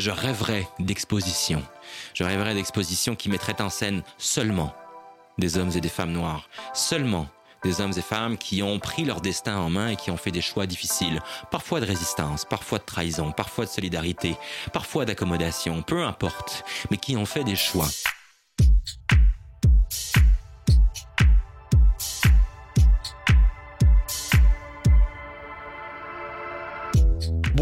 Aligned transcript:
je 0.00 0.10
rêverais 0.10 0.66
d'expositions. 0.78 1.62
Je 2.14 2.24
rêverais 2.24 2.54
d'expositions 2.54 3.14
qui 3.14 3.28
mettraient 3.28 3.60
en 3.60 3.70
scène 3.70 4.02
seulement 4.18 4.74
des 5.38 5.58
hommes 5.58 5.70
et 5.74 5.80
des 5.80 5.88
femmes 5.88 6.12
noirs, 6.12 6.48
seulement 6.74 7.28
des 7.62 7.80
hommes 7.80 7.92
et 7.96 8.02
femmes 8.02 8.38
qui 8.38 8.62
ont 8.62 8.78
pris 8.78 9.04
leur 9.04 9.20
destin 9.20 9.58
en 9.58 9.68
main 9.68 9.90
et 9.90 9.96
qui 9.96 10.10
ont 10.10 10.16
fait 10.16 10.30
des 10.30 10.40
choix 10.40 10.66
difficiles, 10.66 11.20
parfois 11.50 11.80
de 11.80 11.86
résistance, 11.86 12.46
parfois 12.46 12.78
de 12.78 12.84
trahison, 12.84 13.32
parfois 13.32 13.66
de 13.66 13.70
solidarité, 13.70 14.36
parfois 14.72 15.04
d'accommodation, 15.04 15.82
peu 15.82 16.02
importe, 16.02 16.64
mais 16.90 16.96
qui 16.96 17.16
ont 17.16 17.26
fait 17.26 17.44
des 17.44 17.56
choix. 17.56 17.88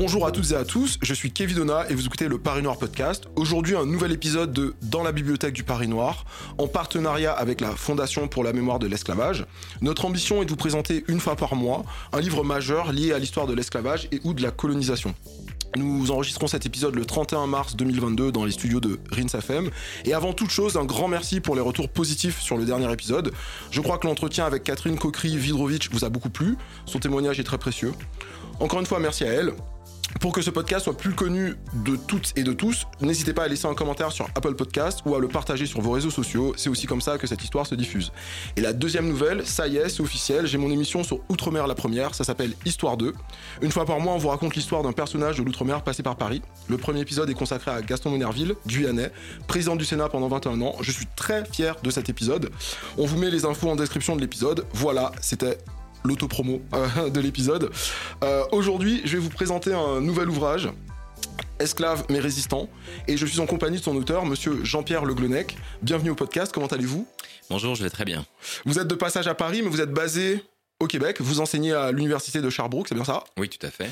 Bonjour 0.01 0.25
à 0.27 0.31
toutes 0.31 0.53
et 0.53 0.55
à 0.55 0.65
tous, 0.65 0.97
je 1.03 1.13
suis 1.13 1.33
Kevin 1.33 1.57
Donna 1.57 1.85
et 1.91 1.95
vous 1.95 2.07
écoutez 2.07 2.29
le 2.29 2.39
Paris 2.39 2.63
Noir 2.63 2.79
Podcast. 2.79 3.25
Aujourd'hui, 3.35 3.75
un 3.75 3.85
nouvel 3.85 4.13
épisode 4.13 4.53
de 4.53 4.77
Dans 4.81 5.03
la 5.03 5.11
bibliothèque 5.11 5.55
du 5.55 5.65
Paris 5.65 5.89
Noir, 5.89 6.25
en 6.57 6.69
partenariat 6.69 7.33
avec 7.33 7.61
la 7.61 7.73
Fondation 7.73 8.29
pour 8.29 8.45
la 8.45 8.53
mémoire 8.53 8.79
de 8.79 8.87
l'esclavage. 8.87 9.45
Notre 9.81 10.05
ambition 10.05 10.41
est 10.41 10.45
de 10.45 10.51
vous 10.51 10.57
présenter 10.57 11.03
une 11.09 11.19
fois 11.19 11.35
par 11.35 11.57
mois 11.57 11.85
un 12.13 12.21
livre 12.21 12.45
majeur 12.45 12.93
lié 12.93 13.13
à 13.13 13.19
l'histoire 13.19 13.49
de 13.49 13.55
l'esclavage 13.55 14.07
et 14.13 14.21
ou 14.23 14.35
de 14.35 14.43
la 14.43 14.53
colonisation. 14.53 15.17
Nous 15.77 16.13
enregistrons 16.13 16.47
cet 16.47 16.65
épisode 16.65 16.95
le 16.95 17.05
31 17.05 17.49
mars 17.49 17.75
2022 17.75 18.31
dans 18.31 18.45
les 18.45 18.53
studios 18.53 18.79
de 18.79 19.01
RINSAFM. 19.11 19.69
Et 20.05 20.15
avant 20.15 20.33
toute 20.33 20.51
chose, 20.51 20.77
un 20.77 20.85
grand 20.85 21.09
merci 21.09 21.41
pour 21.41 21.57
les 21.57 21.61
retours 21.61 21.89
positifs 21.89 22.41
sur 22.41 22.57
le 22.57 22.65
dernier 22.65 22.91
épisode. 22.93 23.33
Je 23.73 23.81
crois 23.81 23.99
que 23.99 24.07
l'entretien 24.07 24.47
avec 24.47 24.63
Catherine 24.63 24.97
Kokri-Vidrovitch 24.97 25.91
vous 25.91 26.05
a 26.05 26.09
beaucoup 26.09 26.31
plu. 26.31 26.57
Son 26.87 27.01
témoignage 27.01 27.41
est 27.41 27.45
très 27.45 27.59
précieux. 27.59 27.93
Encore 28.61 28.79
une 28.79 28.87
fois, 28.87 29.01
merci 29.01 29.25
à 29.25 29.33
elle. 29.33 29.55
Pour 30.21 30.33
que 30.33 30.43
ce 30.43 30.51
podcast 30.51 30.85
soit 30.85 30.97
plus 30.97 31.13
connu 31.13 31.55
de 31.85 31.95
toutes 31.95 32.33
et 32.37 32.43
de 32.43 32.53
tous, 32.53 32.87
n'hésitez 33.01 33.33
pas 33.33 33.45
à 33.45 33.49
laisser 33.49 33.67
un 33.67 33.75
commentaire 33.75 34.11
sur 34.11 34.27
Apple 34.35 34.55
Podcast 34.55 35.01
ou 35.07 35.15
à 35.15 35.21
le 35.21 35.29
partager 35.29 35.65
sur 35.65 35.81
vos 35.81 35.93
réseaux 35.93 36.11
sociaux. 36.11 36.55
C'est 36.57 36.69
aussi 36.69 36.87
comme 36.87 37.01
ça 37.01 37.19
que 37.19 37.27
cette 37.29 37.45
histoire 37.45 37.67
se 37.67 37.77
diffuse. 37.77 38.11
Et 38.57 38.61
la 38.61 38.73
deuxième 38.73 39.07
nouvelle, 39.07 39.47
ça 39.47 39.69
y 39.69 39.77
est, 39.77 39.89
c'est 39.89 40.01
officiel. 40.01 40.47
J'ai 40.47 40.59
mon 40.59 40.71
émission 40.71 41.05
sur 41.05 41.21
Outre-mer 41.29 41.69
la 41.69 41.77
première. 41.77 42.15
Ça 42.17 42.25
s'appelle 42.25 42.53
Histoire 42.65 42.97
2. 42.97 43.13
Une 43.63 43.71
fois 43.71 43.85
par 43.85 44.01
mois, 44.01 44.15
on 44.15 44.19
vous 44.19 44.29
raconte 44.29 44.57
l'histoire 44.57 44.83
d'un 44.83 44.93
personnage 44.93 45.39
de 45.39 45.45
l'Outre-mer 45.45 45.83
passé 45.85 46.03
par 46.03 46.17
Paris. 46.17 46.43
Le 46.69 46.79
premier 46.79 47.01
épisode 47.01 47.31
est 47.31 47.35
consacré 47.35 47.71
à 47.71 47.81
Gaston 47.81 48.11
Monerville, 48.11 48.57
guyanais, 48.67 49.13
président 49.47 49.77
du 49.77 49.85
Sénat 49.85 50.09
pendant 50.09 50.29
21 50.29 50.61
ans. 50.63 50.75
Je 50.81 50.91
suis 50.91 51.07
très 51.17 51.45
fier 51.45 51.77
de 51.83 51.91
cet 51.91 52.09
épisode. 52.09 52.51
On 52.97 53.07
vous 53.07 53.19
met 53.19 53.31
les 53.31 53.45
infos 53.45 53.71
en 53.71 53.77
description 53.77 54.17
de 54.17 54.21
l'épisode. 54.21 54.67
Voilà, 54.73 55.13
c'était 55.21 55.59
l'autopromo 56.05 56.61
euh, 56.75 57.11
de 57.11 57.21
l'épisode. 57.21 57.71
Euh, 58.23 58.45
aujourd'hui, 58.53 59.03
je 59.05 59.17
vais 59.17 59.23
vous 59.23 59.31
présenter 59.31 59.73
un 59.73 60.01
nouvel 60.01 60.29
ouvrage. 60.29 60.69
Esclave 61.59 62.05
mais 62.09 62.21
résistant, 62.21 62.69
et 63.09 63.17
je 63.17 63.27
suis 63.27 63.41
en 63.41 63.47
compagnie 63.47 63.79
de 63.79 63.83
son 63.83 63.97
auteur, 63.97 64.25
monsieur 64.25 64.65
Jean-Pierre 64.65 65.05
Le 65.05 65.15
Glonec. 65.15 65.57
Bienvenue 65.83 66.11
au 66.11 66.15
podcast, 66.15 66.53
comment 66.53 66.69
allez-vous? 66.69 67.07
Bonjour, 67.51 67.75
je 67.75 67.83
vais 67.83 67.91
très 67.91 68.05
bien. 68.05 68.25
Vous 68.65 68.79
êtes 68.79 68.87
de 68.87 68.95
passage 68.95 69.27
à 69.27 69.35
Paris, 69.35 69.63
mais 69.63 69.69
vous 69.69 69.81
êtes 69.81 69.93
basé 69.93 70.45
au 70.81 70.87
Québec. 70.87 71.21
Vous 71.21 71.41
enseignez 71.41 71.73
à 71.73 71.91
l'université 71.91 72.41
de 72.41 72.49
Sherbrooke, 72.49 72.87
c'est 72.89 72.95
bien 72.95 73.05
ça? 73.05 73.25
Oui, 73.39 73.49
tout 73.49 73.67
à 73.67 73.71
fait. 73.71 73.91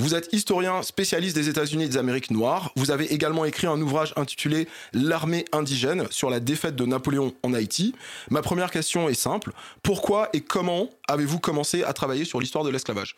Vous 0.00 0.14
êtes 0.14 0.32
historien 0.32 0.84
spécialiste 0.84 1.34
des 1.34 1.48
États-Unis 1.48 1.82
et 1.82 1.88
des 1.88 1.96
Amériques 1.96 2.30
noires. 2.30 2.70
Vous 2.76 2.92
avez 2.92 3.12
également 3.12 3.44
écrit 3.44 3.66
un 3.66 3.80
ouvrage 3.80 4.12
intitulé 4.14 4.68
L'armée 4.92 5.44
indigène 5.50 6.06
sur 6.12 6.30
la 6.30 6.38
défaite 6.38 6.76
de 6.76 6.86
Napoléon 6.86 7.34
en 7.42 7.52
Haïti. 7.52 7.96
Ma 8.30 8.40
première 8.40 8.70
question 8.70 9.08
est 9.08 9.14
simple. 9.14 9.50
Pourquoi 9.82 10.28
et 10.32 10.40
comment 10.40 10.88
avez-vous 11.08 11.40
commencé 11.40 11.82
à 11.82 11.92
travailler 11.94 12.24
sur 12.24 12.38
l'histoire 12.38 12.62
de 12.62 12.70
l'esclavage? 12.70 13.16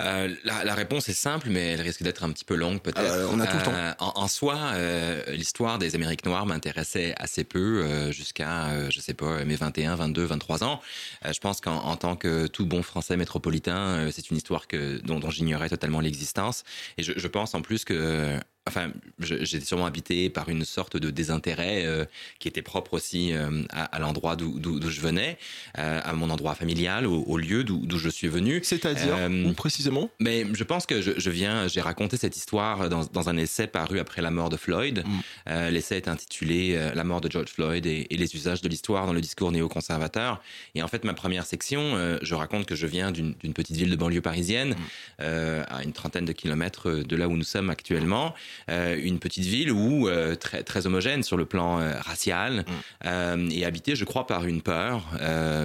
Euh, 0.00 0.34
la, 0.44 0.64
la, 0.64 0.74
réponse 0.74 1.08
est 1.08 1.14
simple, 1.14 1.48
mais 1.50 1.72
elle 1.72 1.80
risque 1.80 2.02
d'être 2.02 2.24
un 2.24 2.30
petit 2.30 2.44
peu 2.44 2.54
longue 2.54 2.80
peut-être. 2.80 3.00
Euh, 3.00 3.28
on 3.30 3.40
a 3.40 3.46
tout 3.46 3.56
le 3.56 3.62
temps. 3.62 3.74
Euh, 3.74 3.92
en, 3.98 4.12
en, 4.16 4.28
soi, 4.28 4.56
euh, 4.74 5.22
l'histoire 5.32 5.78
des 5.78 5.94
Amériques 5.94 6.24
noires 6.24 6.46
m'intéressait 6.46 7.14
assez 7.18 7.44
peu 7.44 7.82
euh, 7.84 8.12
jusqu'à, 8.12 8.90
je 8.90 9.00
sais 9.00 9.14
pas, 9.14 9.44
mes 9.44 9.56
21, 9.56 9.96
22, 9.96 10.24
23 10.24 10.64
ans. 10.64 10.80
je 11.24 11.38
pense 11.38 11.60
qu'en 11.60 11.96
tant 11.96 12.16
que 12.16 12.46
tout 12.46 12.66
bon 12.66 12.82
Français 12.82 13.16
métropolitain, 13.16 14.08
c'est 14.12 14.30
une 14.30 14.36
histoire 14.36 14.66
que 14.66 15.00
dont, 15.02 15.18
dont 15.18 15.30
j'ignorais 15.30 15.68
totalement 15.68 16.00
l'existence. 16.00 16.64
Et 16.98 17.02
je, 17.02 17.12
je, 17.16 17.28
pense 17.28 17.54
en 17.54 17.62
plus 17.62 17.84
que 17.84 18.38
enfin, 18.70 18.90
j'étais 19.18 19.64
sûrement 19.64 19.86
habité 19.86 20.30
par 20.30 20.48
une 20.48 20.64
sorte 20.64 20.96
de 20.96 21.10
désintérêt 21.10 21.84
euh, 21.84 22.04
qui 22.38 22.48
était 22.48 22.62
propre 22.62 22.94
aussi 22.94 23.32
euh, 23.32 23.62
à, 23.70 23.84
à 23.84 23.98
l'endroit 23.98 24.36
d'où 24.36 24.80
je 24.88 25.00
venais, 25.00 25.38
euh, 25.78 26.00
à 26.02 26.12
mon 26.12 26.30
endroit 26.30 26.54
familial, 26.54 27.06
au, 27.06 27.22
au 27.22 27.36
lieu 27.36 27.64
d'où 27.64 27.98
je 27.98 28.08
suis 28.08 28.28
venu. 28.28 28.60
C'est-à-dire 28.62 29.16
où 29.46 29.52
précisément? 29.52 30.10
Mais 30.20 30.46
je 30.52 30.64
pense 30.64 30.86
que 30.86 31.02
je, 31.02 31.12
je 31.16 31.30
viens, 31.30 31.68
j'ai 31.68 31.80
raconté 31.80 32.16
cette 32.16 32.36
histoire 32.36 32.88
dans, 32.88 33.04
dans, 33.04 33.28
un 33.28 33.36
essai 33.36 33.66
paru 33.66 33.98
après 33.98 34.22
la 34.22 34.30
mort 34.30 34.48
de 34.48 34.56
Floyd. 34.56 35.04
Mm. 35.04 35.68
L'essai 35.70 35.96
est 35.96 36.08
intitulé 36.08 36.90
La 36.94 37.04
mort 37.04 37.20
de 37.20 37.30
George 37.30 37.48
Floyd 37.48 37.84
et, 37.86 38.06
et 38.10 38.16
les 38.16 38.34
usages 38.34 38.62
de 38.62 38.68
l'histoire 38.68 39.06
dans 39.06 39.12
le 39.12 39.20
discours 39.20 39.52
néoconservateur. 39.52 40.40
Et 40.74 40.82
en 40.82 40.88
fait, 40.88 41.04
ma 41.04 41.14
première 41.14 41.44
section, 41.44 42.18
je 42.22 42.34
raconte 42.34 42.66
que 42.66 42.76
je 42.76 42.86
viens 42.86 43.10
d'une 43.10 43.34
petite 43.54 43.76
ville 43.76 43.90
de 43.90 43.96
banlieue 43.96 44.22
parisienne, 44.22 44.76
mm. 45.18 45.22
à 45.22 45.82
une 45.84 45.92
trentaine 45.92 46.24
de 46.24 46.32
kilomètres 46.32 46.90
de 46.90 47.16
là 47.16 47.28
où 47.28 47.36
nous 47.36 47.44
sommes 47.44 47.70
actuellement 47.70 48.34
une 48.68 49.18
petite 49.18 49.44
ville 49.44 49.72
où 49.72 50.08
euh, 50.08 50.34
très 50.34 50.62
très 50.62 50.86
homogène 50.86 51.22
sur 51.22 51.36
le 51.36 51.44
plan 51.44 51.80
euh, 51.80 51.92
racial 52.00 52.64
mm. 53.04 53.50
et 53.50 53.64
habitée, 53.64 53.96
je 53.96 54.04
crois, 54.04 54.26
par 54.26 54.46
une 54.46 54.62
peur 54.62 55.06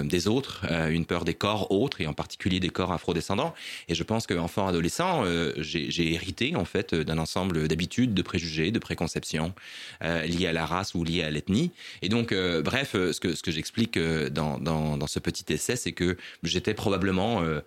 des 0.04 0.28
autres, 0.28 0.64
une 0.90 1.06
peur 1.06 1.24
des 1.24 1.34
corps 1.34 1.70
autres 1.70 2.00
et 2.00 2.06
en 2.06 2.12
particulier 2.12 2.60
des 2.60 2.70
corps 2.70 2.92
afrodescendants. 2.92 3.54
Et 3.88 3.94
je 3.94 4.02
pense 4.02 4.26
qu'enfant 4.26 4.66
adolescent, 4.68 5.24
j'ai 5.58 6.12
hérité 6.12 6.56
en 6.56 6.64
fait 6.64 6.94
d'un 6.94 7.18
ensemble 7.18 7.68
d'habitudes, 7.68 8.14
de 8.14 8.22
préjugés, 8.22 8.70
de 8.70 8.78
préconceptions 8.78 9.54
liées 10.02 10.46
à 10.46 10.52
la 10.52 10.66
race 10.66 10.94
ou 10.94 11.04
liées 11.04 11.22
à 11.22 11.30
l'ethnie. 11.30 11.72
Et 12.02 12.08
donc, 12.08 12.34
bref, 12.64 12.92
ce 12.92 13.20
que 13.20 13.34
ce 13.34 13.42
que 13.42 13.50
j'explique 13.50 13.98
dans, 13.98 14.58
dans 14.58 14.96
dans 14.96 15.06
ce 15.06 15.18
petit 15.18 15.52
essai, 15.52 15.76
c'est 15.76 15.92
que 15.92 16.16
j'étais 16.42 16.74
probablement 16.74 17.42
euh, 17.42 17.60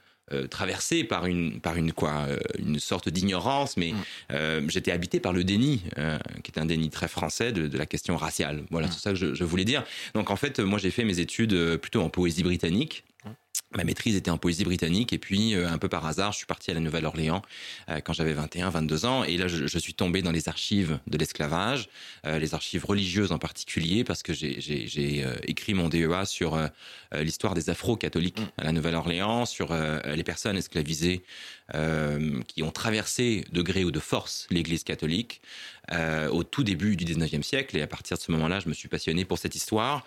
traversé 0.50 1.03
par 1.03 1.25
une 1.25 1.59
par 1.59 1.75
une 1.75 1.91
quoi 1.91 2.25
euh, 2.28 2.38
une 2.57 2.79
sorte 2.79 3.09
d'ignorance 3.09 3.78
mais 3.78 3.91
mm. 3.91 3.95
euh, 4.31 4.62
j'étais 4.67 4.91
habité 4.91 5.19
par 5.19 5.34
le 5.34 5.44
déni 5.44 5.84
euh, 5.97 6.17
qui 6.44 6.51
est 6.51 6.59
un 6.59 6.66
déni 6.66 6.90
très 6.90 7.07
français 7.07 7.51
de, 7.51 7.67
de 7.67 7.78
la 7.78 7.85
question 7.85 8.16
raciale 8.17 8.63
voilà 8.69 8.88
mm. 8.88 8.91
c'est 8.91 9.00
ça 9.00 9.09
que 9.12 9.16
je, 9.16 9.34
je, 9.34 9.44
voulais 9.44 9.66
dire 9.66 9.84
donc 10.13 10.29
en 10.29 10.35
fait 10.35 10.59
moi 10.59 10.79
j'ai 10.79 10.91
fait 10.91 11.03
mes 11.03 11.19
études 11.19 11.78
plutôt 11.78 12.01
en 12.01 12.09
poésie 12.09 12.44
britannique 12.44 13.03
mm. 13.25 13.29
Ma 13.76 13.84
maîtrise 13.84 14.16
était 14.16 14.32
en 14.32 14.40
poésie 14.40 14.64
britannique 14.64 15.14
et 15.14 15.20
puis 15.20 15.54
euh, 15.54 15.70
un 15.70 15.78
peu 15.78 15.90
par 15.90 16.04
hasard, 16.08 16.32
je 16.32 16.38
suis 16.38 16.48
parti 16.48 16.72
à 16.72 16.74
la 16.74 16.80
Nouvelle-Orléans 16.80 17.44
euh, 17.90 18.00
quand 18.00 18.14
j'avais 18.14 18.34
21, 18.34 18.72
22 18.72 19.06
ans 19.06 19.24
et 19.24 19.38
là 19.38 19.48
je, 19.48 19.68
je, 19.68 19.78
suis 19.78 19.94
tombé 19.94 20.24
dans 20.24 20.32
les 20.32 20.50
archives 20.50 20.98
de 21.06 21.18
l'esclavage, 21.20 21.88
euh, 22.26 22.40
les 22.40 22.56
archives 22.56 22.84
religieuses 22.84 23.32
en 23.32 23.38
particulier 23.38 24.04
parce 24.04 24.24
que 24.24 24.34
j'ai 24.34 25.24
écrit 25.44 25.76
mon 25.76 25.88
DEA 25.88 26.26
sur 26.26 26.58
l'histoire 27.14 27.54
des 27.54 27.70
Afro-catholiques 27.70 28.40
à 28.58 28.64
la 28.64 28.72
Nouvelle-Orléans, 28.72 29.46
sur 29.46 29.74
les 29.74 30.24
personnes 30.24 30.58
esclavisées 30.58 31.24
qui 32.48 32.64
ont 32.64 32.72
traversé 32.72 33.46
de 33.52 33.62
gré 33.62 33.84
ou 33.84 33.92
de 33.92 34.00
force 34.00 34.48
l'Église 34.50 34.84
catholique 34.84 35.42
au 36.31 36.44
tout 36.44 36.63
début 36.63 36.95
du 36.95 37.05
19e 37.05 37.44
siècle. 37.44 37.77
Et 37.77 37.81
à 37.81 37.88
partir 37.88 38.17
de 38.17 38.22
ce 38.22 38.31
moment-là, 38.31 38.59
je 38.59 38.69
me 38.69 38.73
suis 38.73 38.88
passionné 38.88 39.25
pour 39.25 39.38
cette 39.38 39.55
histoire 39.55 40.05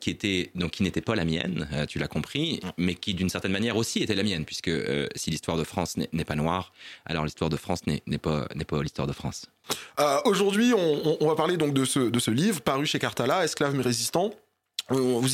qui 0.00 0.10
était 0.10 0.50
donc 0.54 0.72
qui 0.72 0.82
n'était 0.82 1.00
pas 1.00 1.14
la 1.14 1.24
mienne, 1.24 1.68
tu 1.88 1.98
l'as 1.98 2.08
compris 2.08 2.60
mais 2.78 2.94
qui 2.94 3.14
d'une 3.14 3.28
certaine 3.28 3.52
manière 3.52 3.76
aussi 3.76 4.02
était 4.02 4.14
la 4.14 4.22
mienne, 4.22 4.44
puisque 4.44 4.68
euh, 4.68 5.08
si 5.14 5.30
l'histoire 5.30 5.56
de 5.56 5.64
France 5.64 5.96
n'est 5.96 6.24
pas 6.24 6.34
noire, 6.34 6.72
alors 7.06 7.24
l'histoire 7.24 7.50
de 7.50 7.56
France 7.56 7.80
n'est 7.86 8.00
pas, 8.18 8.46
pas 8.46 8.82
l'histoire 8.82 9.06
de 9.06 9.12
France. 9.12 9.46
Euh, 10.00 10.18
Aujourd'hui, 10.24 10.72
on, 10.76 11.16
on, 11.20 11.28
va 11.28 11.34
parler 11.34 11.56
donc 11.56 11.74
de 11.74 11.84
ce, 11.84 12.00
de 12.00 12.18
ce 12.18 12.30
livre 12.30 12.60
paru 12.60 12.86
chez 12.86 12.98
Cartala, 12.98 13.44
Esclaves 13.44 13.74
mais 13.74 13.82
résistants 13.82 14.32
vous 14.92 15.28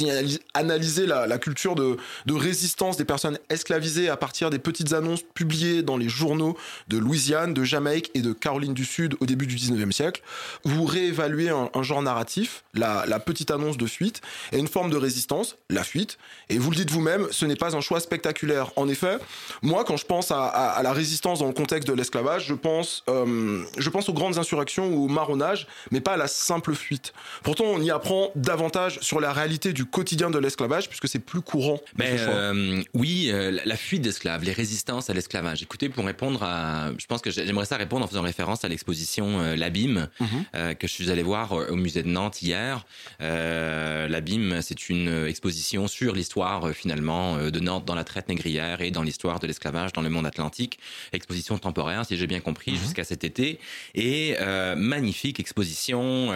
analysez 0.54 1.06
la, 1.06 1.38
culture 1.38 1.74
de, 1.74 1.96
résistance 2.28 2.96
des 2.96 3.04
personnes 3.04 3.38
esclavisées 3.50 4.08
à 4.08 4.16
partir 4.16 4.50
des 4.50 4.58
petites 4.58 4.92
annonces 4.92 5.22
publiées 5.22 5.82
dans 5.82 5.96
les 5.96 6.08
journaux 6.08 6.56
de 6.88 6.98
Louisiane, 6.98 7.54
de 7.54 7.64
Jamaïque 7.64 8.10
et 8.14 8.20
de 8.20 8.32
Caroline 8.32 8.74
du 8.74 8.84
Sud 8.84 9.16
au 9.20 9.26
début 9.26 9.46
du 9.46 9.56
19e 9.56 9.92
siècle. 9.92 10.22
Vous 10.64 10.84
réévaluez 10.84 11.50
un, 11.50 11.82
genre 11.82 12.02
narratif, 12.02 12.64
la, 12.74 13.20
petite 13.20 13.50
annonce 13.50 13.76
de 13.76 13.86
fuite, 13.86 14.20
et 14.52 14.58
une 14.58 14.68
forme 14.68 14.90
de 14.90 14.96
résistance, 14.96 15.56
la 15.70 15.84
fuite. 15.84 16.18
Et 16.48 16.58
vous 16.58 16.70
le 16.70 16.76
dites 16.76 16.90
vous-même, 16.90 17.26
ce 17.30 17.44
n'est 17.44 17.56
pas 17.56 17.76
un 17.76 17.80
choix 17.80 18.00
spectaculaire. 18.00 18.70
En 18.76 18.88
effet, 18.88 19.18
moi, 19.62 19.84
quand 19.84 19.96
je 19.96 20.06
pense 20.06 20.30
à 20.30 20.80
la 20.82 20.92
résistance 20.92 21.40
dans 21.40 21.46
le 21.46 21.52
contexte 21.52 21.88
de 21.88 21.92
l'esclavage, 21.92 22.46
je 22.46 22.54
pense, 22.54 23.02
euh, 23.08 23.64
je 23.76 23.90
pense 23.90 24.08
aux 24.08 24.12
grandes 24.12 24.38
insurrections 24.38 24.88
ou 24.88 25.04
au 25.04 25.08
marronnage, 25.08 25.66
mais 25.90 26.00
pas 26.00 26.12
à 26.12 26.16
la 26.16 26.28
simple 26.28 26.74
fuite. 26.74 27.12
Pourtant, 27.42 27.64
on 27.64 27.80
y 27.80 27.90
apprend 27.90 28.30
davantage 28.34 29.00
sur 29.00 29.20
la 29.20 29.32
réalité 29.32 29.47
réalité 29.48 29.72
du 29.72 29.86
quotidien 29.86 30.28
de 30.28 30.38
l'esclavage, 30.38 30.88
puisque 30.88 31.08
c'est 31.08 31.18
plus 31.18 31.40
courant. 31.40 31.80
Mais 31.96 32.16
euh, 32.18 32.82
oui, 32.92 33.30
euh, 33.32 33.58
la 33.64 33.76
fuite 33.76 34.02
d'esclaves, 34.02 34.44
les 34.44 34.52
résistances 34.52 35.08
à 35.08 35.14
l'esclavage. 35.14 35.62
Écoutez, 35.62 35.88
pour 35.88 36.04
répondre 36.04 36.42
à, 36.42 36.90
je 36.98 37.06
pense 37.06 37.22
que 37.22 37.30
j'aimerais 37.30 37.64
ça 37.64 37.78
répondre 37.78 38.04
en 38.04 38.08
faisant 38.08 38.20
référence 38.20 38.64
à 38.66 38.68
l'exposition 38.68 39.40
euh, 39.40 39.56
L'Abîme 39.56 40.08
mhm. 40.20 40.74
que 40.74 40.86
je 40.86 40.92
suis 40.92 41.10
allé 41.10 41.22
voir 41.22 41.52
au 41.52 41.76
musée 41.76 42.02
de 42.02 42.08
Nantes 42.08 42.42
hier. 42.42 42.84
L'Abîme, 43.20 44.60
c'est 44.60 44.90
une 44.90 45.26
exposition 45.26 45.88
sur 45.88 46.14
l'histoire 46.14 46.70
finalement 46.72 47.38
de 47.38 47.60
Nantes 47.60 47.86
dans 47.86 47.94
la 47.94 48.04
traite 48.04 48.28
négrière 48.28 48.82
et 48.82 48.90
dans 48.90 49.02
l'histoire 49.02 49.38
de 49.38 49.46
l'esclavage 49.46 49.92
dans 49.92 50.02
le 50.02 50.10
monde 50.10 50.26
atlantique. 50.26 50.78
Exposition 51.12 51.56
temporaire, 51.58 52.04
si 52.04 52.16
j'ai 52.16 52.26
bien 52.26 52.40
compris, 52.40 52.72
mhm. 52.72 52.78
jusqu'à 52.78 53.04
cet 53.04 53.24
été. 53.24 53.58
Et 53.94 54.36
magnifique 54.76 55.40
exposition 55.40 56.32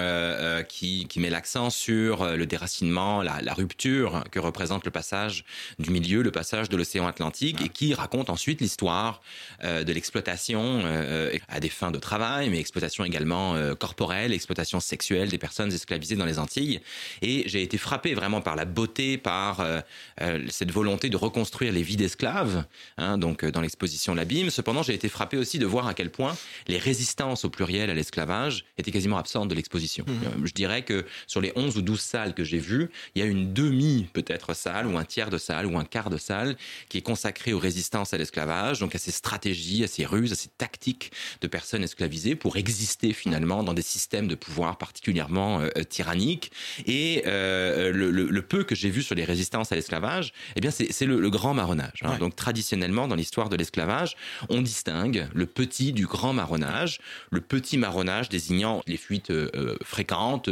qui, 0.68 1.06
qui 1.08 1.20
met 1.20 1.30
l'accent 1.30 1.68
sur 1.70 2.24
le 2.24 2.46
déracinement, 2.46 2.91
la, 2.92 3.40
la 3.42 3.54
rupture 3.54 4.24
que 4.30 4.38
représente 4.38 4.84
le 4.84 4.90
passage 4.90 5.44
du 5.78 5.90
milieu, 5.90 6.22
le 6.22 6.30
passage 6.30 6.68
de 6.68 6.76
l'océan 6.76 7.06
Atlantique, 7.06 7.60
et 7.60 7.68
qui 7.68 7.94
raconte 7.94 8.30
ensuite 8.30 8.60
l'histoire 8.60 9.22
euh, 9.64 9.84
de 9.84 9.92
l'exploitation 9.92 10.82
euh, 10.84 11.36
à 11.48 11.60
des 11.60 11.68
fins 11.68 11.90
de 11.90 11.98
travail, 11.98 12.50
mais 12.50 12.58
exploitation 12.58 13.04
également 13.04 13.54
euh, 13.54 13.74
corporelle, 13.74 14.32
exploitation 14.32 14.80
sexuelle 14.80 15.28
des 15.28 15.38
personnes 15.38 15.72
esclavisées 15.72 16.16
dans 16.16 16.24
les 16.24 16.38
Antilles. 16.38 16.80
Et 17.20 17.44
j'ai 17.46 17.62
été 17.62 17.78
frappé 17.78 18.14
vraiment 18.14 18.40
par 18.40 18.56
la 18.56 18.64
beauté, 18.64 19.18
par 19.18 19.64
cette 20.48 20.70
volonté 20.70 21.08
de 21.08 21.16
reconstruire 21.16 21.72
les 21.72 21.82
vies 21.82 21.96
d'esclaves, 21.96 22.64
hein, 22.98 23.18
donc 23.18 23.44
dans 23.44 23.60
l'exposition 23.60 24.14
L'Abîme. 24.14 24.50
Cependant, 24.50 24.82
j'ai 24.82 24.94
été 24.94 25.08
frappé 25.08 25.36
aussi 25.36 25.58
de 25.58 25.66
voir 25.66 25.86
à 25.86 25.94
quel 25.94 26.10
point 26.10 26.36
les 26.68 26.78
résistances 26.78 27.44
au 27.44 27.50
pluriel 27.50 27.90
à 27.90 27.94
l'esclavage 27.94 28.64
étaient 28.78 28.90
quasiment 28.90 29.18
absentes 29.18 29.48
de 29.48 29.54
l'exposition. 29.54 30.04
Mmh. 30.06 30.46
Je 30.46 30.52
dirais 30.52 30.82
que 30.82 31.04
sur 31.26 31.40
les 31.40 31.52
11 31.56 31.76
ou 31.76 31.82
12 31.82 32.00
salles 32.00 32.34
que 32.34 32.44
j'ai 32.44 32.58
vues, 32.58 32.81
il 33.14 33.22
y 33.22 33.24
a 33.24 33.28
une 33.28 33.52
demi 33.52 34.08
peut-être 34.12 34.54
salle 34.54 34.86
ou 34.86 34.96
un 34.96 35.04
tiers 35.04 35.30
de 35.30 35.38
salle 35.38 35.66
ou 35.66 35.78
un 35.78 35.84
quart 35.84 36.10
de 36.10 36.18
salle 36.18 36.56
qui 36.88 36.98
est 36.98 37.02
consacré 37.02 37.52
aux 37.52 37.58
résistances 37.58 38.14
à 38.14 38.18
l'esclavage, 38.18 38.80
donc 38.80 38.94
à 38.94 38.98
ces 38.98 39.10
stratégies, 39.10 39.84
à 39.84 39.88
ces 39.88 40.04
ruses, 40.04 40.32
à 40.32 40.36
ces 40.36 40.48
tactiques 40.48 41.12
de 41.40 41.46
personnes 41.46 41.82
esclavisées 41.82 42.34
pour 42.34 42.56
exister 42.56 43.12
finalement 43.12 43.62
dans 43.62 43.74
des 43.74 43.82
systèmes 43.82 44.28
de 44.28 44.34
pouvoir 44.34 44.78
particulièrement 44.78 45.60
euh, 45.60 45.68
euh, 45.76 45.84
tyranniques. 45.84 46.52
Et 46.86 47.22
euh, 47.26 47.92
le, 47.92 48.42
peu 48.42 48.64
que 48.64 48.74
j'ai 48.74 48.90
vu 48.90 49.02
sur 49.02 49.14
les 49.14 49.24
résistances 49.24 49.72
à 49.72 49.76
l'esclavage, 49.76 50.32
eh 50.56 50.60
bien 50.60 50.70
c'est 50.70 51.06
le, 51.06 51.30
grand 51.30 51.54
marronnage. 51.54 52.00
Hein. 52.02 52.18
Donc 52.18 52.36
traditionnellement 52.36 53.08
dans 53.08 53.14
l'histoire 53.14 53.48
de 53.48 53.56
l'esclavage, 53.56 54.16
on 54.48 54.60
distingue 54.60 55.28
le 55.32 55.46
petit 55.46 55.92
du 55.92 56.06
grand 56.06 56.32
marronnage. 56.32 57.00
Le 57.30 57.40
petit 57.40 57.78
marronnage 57.78 58.28
désignant 58.28 58.82
les 58.86 58.96
fuites 58.96 59.32
fréquentes 59.84 60.50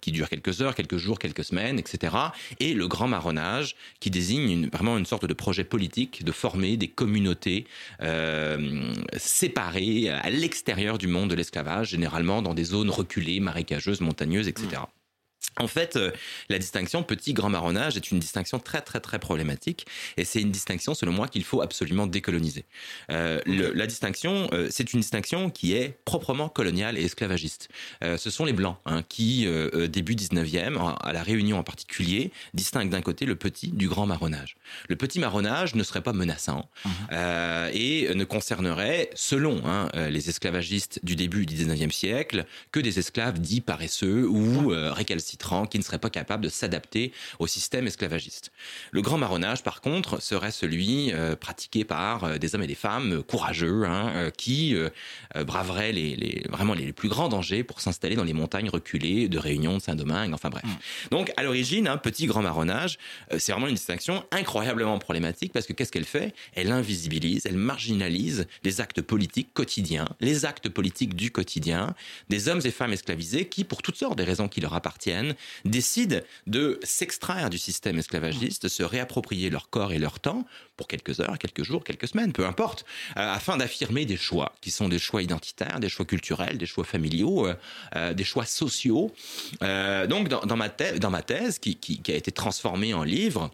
qui 0.00 0.12
durent 0.12 0.28
quelques 0.28 0.60
heures, 0.60 0.74
quelques 0.74 0.96
jours, 0.96 1.03
quelques 1.18 1.44
semaines, 1.44 1.78
etc. 1.78 2.16
Et 2.60 2.74
le 2.74 2.88
grand 2.88 3.08
marronnage 3.08 3.76
qui 4.00 4.10
désigne 4.10 4.68
vraiment 4.68 4.98
une 4.98 5.06
sorte 5.06 5.26
de 5.26 5.34
projet 5.34 5.64
politique 5.64 6.24
de 6.24 6.32
former 6.32 6.76
des 6.76 6.88
communautés 6.88 7.66
euh, 8.02 8.92
séparées 9.16 10.08
à 10.08 10.30
l'extérieur 10.30 10.98
du 10.98 11.06
monde 11.06 11.30
de 11.30 11.34
l'esclavage, 11.34 11.90
généralement 11.90 12.42
dans 12.42 12.54
des 12.54 12.64
zones 12.64 12.90
reculées, 12.90 13.40
marécageuses, 13.40 14.00
montagneuses, 14.00 14.48
etc. 14.48 14.82
En 15.56 15.68
fait, 15.68 15.96
euh, 15.96 16.10
la 16.48 16.58
distinction 16.58 17.02
petit-grand 17.02 17.48
marronnage 17.48 17.96
est 17.96 18.10
une 18.10 18.18
distinction 18.18 18.58
très 18.58 18.80
très 18.80 18.98
très 19.00 19.18
problématique 19.20 19.86
et 20.16 20.24
c'est 20.24 20.40
une 20.40 20.50
distinction 20.50 20.94
selon 20.94 21.12
moi 21.12 21.28
qu'il 21.28 21.44
faut 21.44 21.62
absolument 21.62 22.06
décoloniser. 22.06 22.64
Euh, 23.10 23.40
la 23.46 23.86
distinction, 23.86 24.48
euh, 24.52 24.68
c'est 24.70 24.92
une 24.92 25.00
distinction 25.00 25.50
qui 25.50 25.74
est 25.74 25.96
proprement 26.04 26.48
coloniale 26.48 26.98
et 26.98 27.04
esclavagiste. 27.04 27.68
ce 28.02 28.30
sont 28.30 28.44
les 28.44 28.52
Blancs 28.52 28.76
hein, 28.86 29.02
qui, 29.08 29.46
début 29.88 30.14
19e, 30.14 30.96
à 31.00 31.12
la 31.12 31.22
Réunion 31.22 31.58
en 31.58 31.62
particulier, 31.62 32.32
distinguent 32.52 32.90
d'un 32.90 33.02
côté 33.02 33.26
le 33.26 33.36
petit 33.36 33.68
du 33.68 33.88
grand 33.88 34.06
marronnage. 34.06 34.56
Le 34.88 34.96
petit 34.96 35.18
marronnage 35.18 35.74
ne 35.74 35.82
serait 35.82 36.02
pas 36.02 36.12
menaçant 36.12 36.68
mmh. 36.84 36.88
et 37.72 38.14
ne 38.14 38.24
concernerait, 38.24 39.10
selon 39.14 39.62
hein, 39.66 39.90
les 39.94 40.28
esclavagistes 40.28 41.00
du 41.02 41.16
début 41.16 41.46
du 41.46 41.54
19e 41.54 41.90
siècle, 41.90 42.44
que 42.72 42.80
des 42.80 42.98
esclaves 42.98 43.38
dits 43.38 43.60
paresseux 43.60 44.26
ou 44.26 44.68
récalcitrants 44.68 45.33
qui 45.70 45.78
ne 45.78 45.82
serait 45.82 45.98
pas 45.98 46.10
capable 46.10 46.44
de 46.44 46.48
s'adapter 46.48 47.12
au 47.38 47.46
système 47.46 47.86
esclavagiste. 47.86 48.50
Le 48.90 49.02
grand 49.02 49.18
marronnage, 49.18 49.62
par 49.62 49.80
contre, 49.80 50.20
serait 50.22 50.50
celui 50.50 51.12
euh, 51.12 51.36
pratiqué 51.36 51.84
par 51.84 52.24
euh, 52.24 52.38
des 52.38 52.54
hommes 52.54 52.62
et 52.62 52.66
des 52.66 52.74
femmes 52.74 53.22
courageux 53.22 53.84
hein, 53.84 54.12
euh, 54.14 54.30
qui 54.30 54.76
braveraient 55.46 55.92
les, 55.92 56.44
vraiment 56.48 56.74
les 56.74 56.92
plus 56.92 57.08
grands 57.08 57.28
dangers 57.28 57.64
pour 57.64 57.80
s'installer 57.80 58.16
dans 58.16 58.24
les 58.24 58.32
montagnes 58.32 58.68
reculées 58.68 59.28
de 59.28 59.38
Réunion, 59.38 59.76
de 59.76 59.82
Saint-Domingue, 59.82 60.32
enfin 60.34 60.50
bref. 60.50 60.64
Mm. 60.64 61.08
Donc 61.10 61.32
à 61.36 61.42
l'origine, 61.42 61.88
un 61.88 61.96
petit 61.96 62.26
grand 62.26 62.42
marronnage, 62.42 62.98
c'est 63.38 63.52
vraiment 63.52 63.68
une 63.68 63.74
distinction 63.74 64.24
incroyablement 64.30 64.98
problématique 64.98 65.52
parce 65.52 65.66
que 65.66 65.72
qu'est-ce 65.72 65.92
qu'elle 65.92 66.04
fait? 66.04 66.34
Elle 66.54 66.72
invisibilise, 66.72 67.46
elle 67.46 67.56
marginalise 67.56 68.46
les 68.62 68.80
actes 68.80 69.02
politiques 69.02 69.52
quotidiens, 69.54 70.06
les 70.20 70.44
actes 70.44 70.68
politiques 70.68 71.14
du 71.14 71.30
quotidien 71.30 71.94
des 72.28 72.48
hommes 72.48 72.60
et 72.64 72.70
femmes 72.70 72.92
esclavisés 72.92 73.46
qui, 73.46 73.64
pour 73.64 73.82
toutes 73.82 73.96
sortes 73.96 74.18
de 74.18 74.22
raisons 74.22 74.48
qui 74.48 74.60
leur 74.60 74.74
appartiennent, 74.74 75.23
décident 75.64 76.20
de 76.46 76.78
s'extraire 76.82 77.50
du 77.50 77.58
système 77.58 77.98
esclavagiste, 77.98 78.68
se 78.68 78.82
réapproprier 78.82 79.50
leur 79.50 79.70
corps 79.70 79.92
et 79.92 79.98
leur 79.98 80.20
temps 80.20 80.44
pour 80.76 80.88
quelques 80.88 81.20
heures, 81.20 81.38
quelques 81.38 81.62
jours, 81.62 81.84
quelques 81.84 82.08
semaines, 82.08 82.32
peu 82.32 82.46
importe, 82.46 82.84
euh, 83.16 83.20
afin 83.20 83.56
d'affirmer 83.56 84.04
des 84.04 84.16
choix 84.16 84.52
qui 84.60 84.70
sont 84.70 84.88
des 84.88 84.98
choix 84.98 85.22
identitaires, 85.22 85.80
des 85.80 85.88
choix 85.88 86.04
culturels, 86.04 86.58
des 86.58 86.66
choix 86.66 86.84
familiaux, 86.84 87.46
euh, 87.46 87.54
euh, 87.96 88.14
des 88.14 88.24
choix 88.24 88.44
sociaux. 88.44 89.12
donc 89.60 90.28
dans, 90.28 90.56
ma 90.56 90.68
thèse, 90.68 91.00
dans 91.00 91.10
ma 91.10 91.22
thèse 91.22 91.58
qui, 91.58 91.76
qui, 91.76 92.12
a 92.12 92.16
été 92.16 92.32
transformée 92.32 92.94
en 92.94 93.04
livre, 93.04 93.50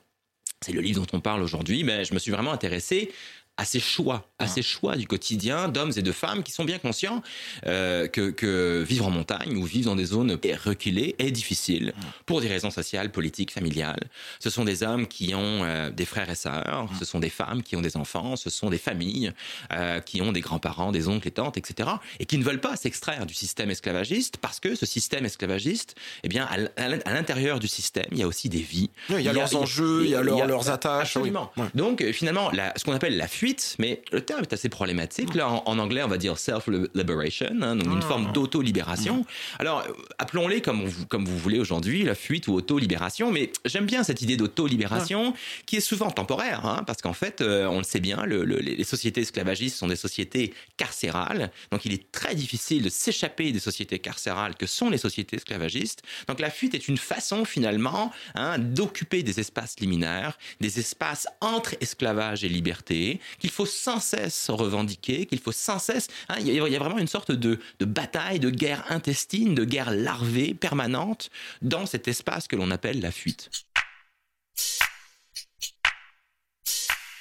c'est 0.61 0.73
le 0.73 0.81
livre 0.81 1.05
dont 1.05 1.16
on 1.19 1.20
parle 1.20 1.43
aujourd'hui, 1.43 1.84
mais 1.84 2.05
je 2.05 2.12
me 2.12 2.19
suis 2.19 2.31
vraiment 2.31 2.52
intéressé 2.52 3.12
à 3.61 3.67
ces 3.67 3.79
choix, 3.79 4.27
à 4.39 4.47
ces 4.49 4.62
choix 4.62 4.97
du 4.97 5.07
quotidien 5.07 5.69
d'hommes 5.69 5.93
et 5.95 6.01
de 6.01 6.12
femmes 6.12 6.43
qui 6.43 6.51
sont 6.51 6.65
bien 6.65 6.79
conscients 6.79 7.23
euh, 7.67 8.09
que, 8.09 8.83
vivre 8.83 9.07
en 9.07 9.11
montagne 9.11 9.55
ou 9.59 9.65
vivre 9.65 9.91
dans 9.91 9.97
des 9.97 10.07
zones 10.07 10.39
reculées 10.65 11.15
est 11.19 11.31
difficile 11.31 11.93
pour 12.25 12.41
des 12.41 12.49
raisons 12.49 12.71
sociales, 12.71 13.12
politiques, 13.12 13.53
familiales. 13.53 14.09
Ce 14.39 14.49
sont 14.49 14.65
des 14.65 14.83
hommes 14.83 15.07
qui 15.07 15.35
ont 15.35 15.62
euh, 15.62 15.91
des 15.91 16.07
frères 16.07 16.31
et 16.31 16.35
sœurs, 16.35 16.89
ce 16.99 17.05
sont 17.05 17.21
des 17.21 17.29
femmes 17.29 17.62
qui 17.62 17.77
ont 17.77 17.83
des 17.83 17.99
enfants, 17.99 18.35
ce 18.35 18.49
sont 18.49 18.71
des 18.71 18.79
familles 18.79 19.31
euh, 19.75 20.01
qui 20.01 20.23
ont 20.23 20.33
des 20.33 20.41
grands-parents, 20.41 20.91
des 20.91 21.09
oncles 21.09 21.29
et 21.29 21.33
tantes, 21.33 21.59
etc. 21.59 21.91
et 22.19 22.25
qui 22.25 22.39
ne 22.39 22.45
veulent 22.45 22.62
pas 22.62 22.77
s'extraire 22.77 23.27
du 23.27 23.35
système 23.35 23.71
esclavagiste 23.71 24.39
parce 24.39 24.59
que 24.59 24.75
ce 24.75 24.87
système 24.87 25.27
esclavagiste, 25.27 25.97
eh 26.25 26.29
bien, 26.29 26.49
à 26.77 27.12
l'intérieur 27.12 27.59
du 27.59 27.69
système, 27.69 28.07
il 28.11 28.19
y 28.19 28.23
a 28.23 28.27
aussi 28.27 28.49
des 28.49 28.62
vies. 28.62 28.89
il 29.11 29.21
y 29.21 29.29
a, 29.29 29.35
leurs 29.35 29.55
enjeux, 29.55 30.05
il 30.05 30.11
y 30.12 30.15
a, 30.15 30.23
leurs 30.23 30.71
attaches. 30.71 31.19
Absolument. 31.19 31.53
Donc 31.75 32.03
finalement, 32.12 32.51
ce 32.77 32.85
qu'on 32.85 32.95
appelle 32.95 33.19
la 33.19 33.29
fuite 33.29 33.50
mais 33.79 34.02
le 34.12 34.20
terme 34.20 34.43
est 34.43 34.52
assez 34.52 34.69
problématique. 34.69 35.35
Là, 35.35 35.49
en, 35.49 35.79
anglais, 35.79 36.02
on 36.02 36.08
va 36.08 36.19
dire 36.19 36.38
self-liberation, 36.38 37.56
hein, 37.61 37.76
donc 37.76 37.93
une 37.93 38.02
forme 38.02 38.26
ah. 38.29 38.32
d'auto-libération. 38.32 39.25
Alors, 39.58 39.85
appelons-les 40.19 40.61
comme, 40.61 40.91
comme 41.08 41.25
vous 41.25 41.38
voulez 41.38 41.58
aujourd'hui, 41.58 42.02
la 42.02 42.14
fuite 42.14 42.49
ou 42.49 42.55
auto-libération, 42.55 43.31
mais 43.31 43.52
j'aime 43.64 43.87
bien 43.87 44.02
cette 44.02 44.23
idée 44.23 44.37
d'auto-libération 44.37 45.35
qui 45.67 45.76
est 45.76 45.81
souvent 45.81 46.11
temporaire, 46.11 46.67
hein, 46.67 46.82
parce 46.87 47.02
qu'en 47.02 47.12
fait, 47.12 47.41
euh, 47.41 47.67
on 47.67 47.79
le 47.79 47.85
sait 47.85 48.00
bien, 48.00 48.25
les 48.26 48.85
sociétés 48.85 49.23
esclavagistes 49.23 49.76
sont 49.76 49.88
des 49.88 49.97
sociétés 49.97 50.54
carcérales, 50.76 51.50
donc 51.71 51.85
il 51.85 51.92
est 51.92 52.11
très 52.12 52.35
difficile 52.35 52.83
de 52.83 52.88
s'échapper 52.88 53.52
des 53.52 53.61
sociétés 53.61 53.99
carcérales 53.99 54.54
que 54.57 54.66
sont 54.66 54.90
les 54.90 54.99
sociétés 54.99 55.37
esclavagistes. 55.37 56.02
Donc 56.28 56.40
la 56.40 56.50
fuite 56.50 56.75
est 56.75 56.88
une 56.88 56.99
façon 56.99 57.45
finalement 57.45 58.12
hein, 58.35 58.59
d'occuper 58.59 59.23
des 59.23 59.40
espaces 59.40 59.78
liminaires, 59.80 60.38
des 60.61 60.78
espaces 60.78 61.26
entre 61.40 61.75
esclavage 61.80 62.45
et 62.45 62.49
liberté, 62.49 63.21
qu'il 63.40 63.50
faut 63.50 63.66
sans 63.66 63.99
cesse 63.99 64.50
revendiquer, 64.50 65.26
qu'il 65.26 65.40
faut 65.40 65.52
sans 65.52 65.78
cesse... 65.78 66.09
Hein, 66.28 66.37
il, 66.38 66.49
y 66.49 66.76
a, 66.76 66.78
vraiment 66.78 66.99
une 66.99 67.09
sorte 67.09 67.32
de, 67.32 67.59
bataille, 67.80 68.38
de 68.38 68.50
guerre 68.50 68.85
intestine, 68.90 69.54
de 69.54 69.64
guerre 69.64 69.90
larvée 69.90 70.54
permanente 70.54 71.30
dans 71.62 71.87
cet 71.87 72.06
espace 72.06 72.47
que 72.47 72.56
l'on 72.56 72.70
appelle 72.70 73.00
la 73.00 73.11
fuite. 73.11 73.50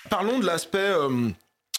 Parlons 0.10 0.40
de 0.40 0.46
l'aspect... 0.46 0.78
Euh, 0.78 1.30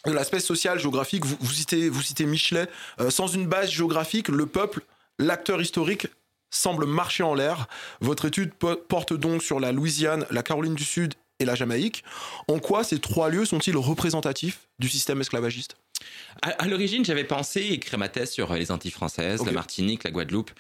de 0.07 0.13
l'aspect 0.13 0.41
social, 0.41 0.79
géographique, 0.79 1.27
vous, 1.27 1.53
citez, 1.53 1.91
vous 1.91 2.01
citez 2.01 2.25
Michelet, 2.25 2.69
euh, 3.01 3.11
sans 3.11 3.27
une 3.27 3.47
base 3.47 3.71
géographique, 3.71 4.29
le 4.29 4.47
peuple, 4.47 4.81
l'acteur 5.19 5.61
historique 5.61 6.07
semble 6.49 6.87
marcher 6.87 7.23
en 7.23 7.35
l'air. 7.35 7.69
Votre 8.01 8.25
étude 8.25 8.53
porte 8.55 9.13
donc 9.13 9.43
sur 9.43 9.61
la 9.61 9.73
Louisiane, 9.73 10.25
la 10.31 10.43
Caroline 10.43 10.75
du 10.75 10.85
Sud 10.85 11.15
et 11.41 11.45
la 11.45 11.55
Jamaïque. 11.55 12.05
En 12.47 12.59
quoi 12.59 12.85
ces 12.85 13.01
trois 13.01 13.29
lieux 13.29 13.45
sont-ils 13.45 13.77
représentatifs 13.77 14.69
du 14.79 14.89
système 14.89 15.21
esclavagiste? 15.21 15.77
À, 16.43 16.67
l'origine, 16.67 17.05
j'avais 17.05 17.25
pensé 17.25 17.61
écrire 17.61 17.99
ma 17.99 18.09
thèse 18.09 18.31
sur 18.31 18.55
les 18.55 18.71
Antilles 18.71 18.91
françaises, 18.91 19.45
la 19.45 19.53
Martinique, 19.53 20.05
la 20.05 20.11
Guadeloupe, 20.11 20.51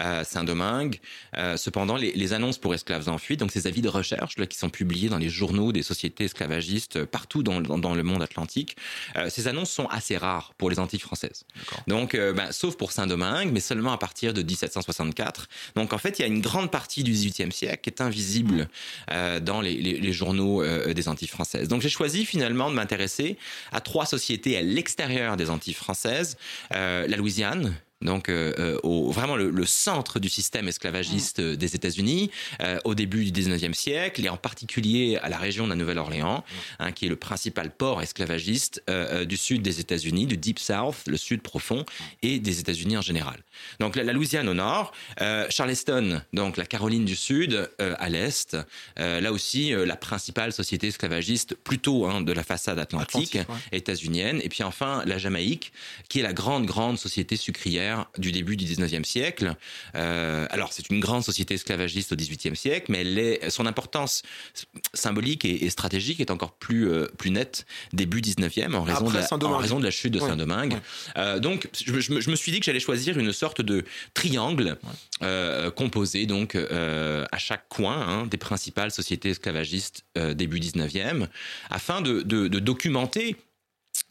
euh, 0.00 0.22
Saint-Domingue. 0.22 1.00
Euh, 1.36 1.56
cependant, 1.56 1.96
les, 1.96 2.32
annonces 2.32 2.58
pour 2.58 2.72
esclaves 2.72 3.08
en 3.08 3.18
fuite, 3.18 3.40
donc 3.40 3.50
ces 3.50 3.66
avis 3.66 3.82
de 3.82 3.88
recherche 3.88 4.38
là, 4.38 4.46
qui 4.46 4.56
sont 4.56 4.70
publiés 4.70 5.08
dans 5.08 5.18
les 5.18 5.28
journaux 5.28 5.72
des 5.72 5.82
sociétés 5.82 6.24
esclavagistes 6.24 7.04
partout 7.04 7.42
dans, 7.42 7.60
dans, 7.60 7.94
le 7.94 8.02
monde 8.04 8.22
atlantique, 8.22 8.76
euh, 9.16 9.28
ces 9.28 9.48
annonces 9.48 9.70
sont 9.70 9.86
assez 9.86 10.16
rares 10.16 10.54
pour 10.56 10.70
les 10.70 10.78
Antilles 10.78 11.00
françaises. 11.00 11.44
Donc, 11.88 12.14
euh, 12.14 12.32
bah, 12.32 12.52
sauf 12.52 12.76
pour 12.76 12.92
Saint-Domingue, 12.92 13.50
mais 13.52 13.60
seulement 13.60 13.92
à 13.92 13.98
partir 13.98 14.34
de 14.34 14.42
1764. 14.42 15.48
Donc, 15.74 15.92
en 15.92 15.98
fait, 15.98 16.18
il 16.18 16.22
y 16.22 16.24
a 16.24 16.28
une 16.28 16.40
grande 16.40 16.70
partie 16.70 17.02
du 17.02 17.10
XVIIIe 17.10 17.52
siècle 17.52 17.80
qui 17.82 17.90
est 17.90 18.00
invisible 18.00 18.68
euh, 19.10 19.40
dans 19.40 19.60
les, 19.60 19.74
les, 19.74 19.98
les 19.98 20.12
journaux 20.12 20.64
des 20.64 21.08
Antilles 21.08 21.28
françaises. 21.28 21.68
Donc, 21.68 21.82
j'ai 21.82 21.88
choisi 21.88 22.24
finalement 22.24 22.70
de 22.70 22.76
m'intéresser 22.76 23.36
à 23.72 23.80
trois 23.80 24.06
sociétés 24.06 24.56
à 24.56 24.62
l'extérieur 24.62 24.83
des 25.36 25.50
Antilles 25.50 25.74
françaises, 25.74 26.36
euh, 26.74 27.06
la 27.06 27.16
Louisiane, 27.16 27.74
donc 28.02 28.28
euh, 28.28 28.52
euh, 28.58 28.78
au, 28.82 29.10
vraiment 29.10 29.36
le, 29.36 29.66
centre 29.66 30.20
du 30.20 30.28
système 30.28 30.68
esclavagiste 30.68 31.40
mm. 31.40 31.56
des 31.56 31.74
États-Unis 31.74 32.30
euh, 32.60 32.78
au 32.84 32.94
début 32.94 33.24
du 33.24 33.42
19e 33.42 33.72
siècle 33.72 34.24
et 34.24 34.28
en 34.28 34.36
particulier 34.36 35.18
à 35.22 35.28
la 35.28 35.38
région 35.38 35.64
de 35.64 35.70
la 35.70 35.76
Nouvelle-Orléans, 35.76 36.44
hein, 36.78 36.92
qui 36.92 37.06
est 37.06 37.08
le 37.08 37.16
principal 37.16 37.70
port 37.70 38.02
esclavagiste 38.02 38.82
du 39.26 39.36
sud 39.36 39.62
des 39.62 39.80
États-Unis, 39.80 40.26
du 40.26 40.36
Deep 40.36 40.58
South, 40.58 40.96
le 41.06 41.16
sud 41.16 41.40
profond, 41.42 41.84
et 42.22 42.38
des 42.38 42.60
États-Unis 42.60 42.96
en 42.96 43.02
général. 43.02 43.38
Donc 43.80 43.96
la, 43.96 44.12
Louisiane 44.12 44.48
au 44.48 44.54
nord, 44.54 44.92
Charleston, 45.48 46.20
donc 46.32 46.56
la 46.56 46.66
Caroline 46.66 47.04
du 47.04 47.16
Sud 47.16 47.70
à 47.78 48.08
l'est, 48.08 48.56
là 48.96 49.32
aussi 49.32 49.70
la 49.70 49.96
principale 49.96 50.52
société 50.52 50.88
esclavagiste 50.88 51.54
plutôt 51.54 52.06
hein, 52.06 52.20
de 52.20 52.32
la 52.32 52.42
façade 52.42 52.78
atlantique, 52.78 53.38
états-unienne, 53.72 54.40
et 54.42 54.48
puis 54.48 54.62
enfin 54.62 55.02
la 55.06 55.18
Jamaïque, 55.18 55.72
qui 56.08 56.20
est 56.20 56.22
la 56.22 56.32
grande 56.32 56.66
grande 56.66 56.98
société 56.98 57.36
sucrière 57.36 57.93
du 58.18 58.32
début 58.32 58.56
du 58.56 58.64
19e 58.64 59.04
siècle. 59.04 59.56
Euh, 59.94 60.46
alors, 60.50 60.72
c'est 60.72 60.88
une 60.90 61.00
grande 61.00 61.24
société 61.24 61.54
esclavagiste 61.54 62.12
au 62.12 62.16
18e 62.16 62.54
siècle, 62.54 62.86
mais 62.90 63.00
elle 63.00 63.18
est, 63.18 63.50
son 63.50 63.66
importance 63.66 64.22
symbolique 64.92 65.44
et, 65.44 65.68
stratégique 65.70 66.20
est 66.20 66.30
encore 66.30 66.52
plus, 66.52 66.88
euh, 66.88 67.06
plus 67.18 67.30
nette 67.30 67.66
début 67.92 68.20
19e 68.20 68.74
en 68.74 68.82
raison, 68.82 69.08
de 69.08 69.14
la, 69.14 69.48
en 69.48 69.58
raison 69.58 69.78
de 69.78 69.84
la 69.84 69.90
chute 69.90 70.12
de 70.12 70.18
Saint-Domingue. 70.18 70.78
Euh, 71.16 71.38
donc, 71.38 71.68
je, 71.84 72.30
me 72.30 72.36
suis 72.36 72.52
dit 72.52 72.60
que 72.60 72.66
j'allais 72.66 72.80
choisir 72.80 73.18
une 73.18 73.32
sorte 73.32 73.60
de 73.60 73.84
triangle 74.14 74.78
composé 75.76 76.26
donc 76.26 76.56
à 76.56 77.38
chaque 77.38 77.68
coin 77.68 77.96
hein, 77.96 78.26
des 78.26 78.36
principales 78.36 78.90
sociétés 78.90 79.30
esclavagistes 79.30 80.04
début 80.16 80.60
19e, 80.60 81.26
afin 81.70 82.00
de, 82.00 82.22
de, 82.22 82.48
de 82.48 82.58
documenter 82.58 83.36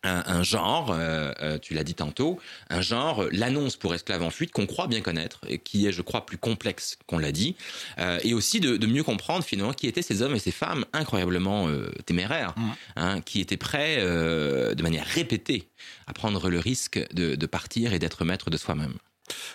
un, 0.04 0.44
genre, 0.44 0.92
euh, 0.92 1.32
euh, 1.42 1.58
tu 1.58 1.74
l'as 1.74 1.84
dit 1.84 1.94
tantôt, 1.94 2.40
un 2.70 2.82
genre, 2.82 3.25
l'annonce 3.32 3.78
pour 3.78 3.94
esclaves 3.96 4.24
en 4.24 4.30
fuite 4.30 4.52
qu'on 4.52 4.66
croit 4.66 4.88
bien 4.88 5.02
connaître 5.02 5.40
et 5.48 5.60
qui 5.60 5.88
est, 5.88 5.92
je 5.92 6.02
crois, 6.02 6.25
plus 6.25 6.38
complexe 6.38 6.98
qu'on 7.08 7.18
l'a 7.18 7.32
dit, 7.32 7.56
euh, 8.00 8.20
et 8.24 8.34
aussi 8.34 8.60
de, 8.60 8.86
mieux 8.86 9.04
comprendre 9.04 9.44
finalement 9.44 9.74
qui 9.74 9.88
étaient 9.88 10.02
ces 10.02 10.22
hommes 10.22 10.36
et 10.36 10.40
ces 10.40 10.52
femmes 10.52 10.86
incroyablement 10.94 11.70
téméraires, 12.06 12.54
mmh. 12.58 12.72
hein, 12.98 13.22
qui 13.22 13.40
étaient 13.40 13.58
prêts 13.58 13.98
de 14.04 14.84
manière 14.84 15.06
répétée 15.06 15.68
à 16.06 16.13
prendre 16.13 16.50
le 16.50 16.60
risque 16.60 17.00
de, 17.13 17.46
partir 17.46 17.94
et 17.94 18.00
d'être 18.00 18.25
maître 18.25 18.50
de 18.50 18.58
soi-même. 18.58 18.94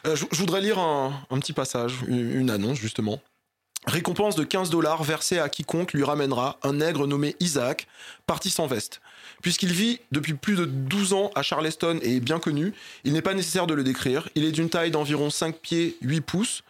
Je, 0.05 0.25
voudrais 0.33 0.61
lire 0.61 0.79
un, 0.79 1.13
un 1.31 1.39
petit 1.39 1.53
passage, 1.53 1.95
une 2.09 2.51
annonce 2.51 2.79
justement. 2.79 3.21
Récompense 3.87 4.35
de 4.35 4.45
15 4.45 4.71
dollars 4.71 5.03
versée 5.03 5.39
à 5.39 5.49
quiconque 5.49 5.93
lui 5.93 6.05
ramènera 6.05 6.59
un 6.63 6.75
nègre 6.75 7.07
nommé 7.07 7.37
Isaac, 7.41 7.87
parti 8.27 8.51
sans 8.51 8.67
veste. 8.67 9.01
Puisqu'il 9.43 9.73
vit 9.73 10.01
depuis 10.13 10.35
plus 10.35 10.57
de 10.57 10.65
12 10.65 11.13
ans 11.13 11.31
à 11.35 11.43
Charleston 11.43 11.99
et 12.03 12.17
est 12.17 12.21
bien 12.21 12.39
connu, 12.39 12.73
il 13.05 13.13
n'est 13.13 13.23
pas 13.23 13.35
nécessaire 13.35 13.67
de 13.67 13.75
le 13.75 13.85
décrire. 13.85 14.29
Il 14.35 14.45
est 14.45 14.53
d'une 14.53 14.69
taille 14.69 14.91
d'environ 14.91 15.31
5 15.31 15.57
pieds 15.59 15.97
8 16.03 16.21
pouces. 16.21 16.63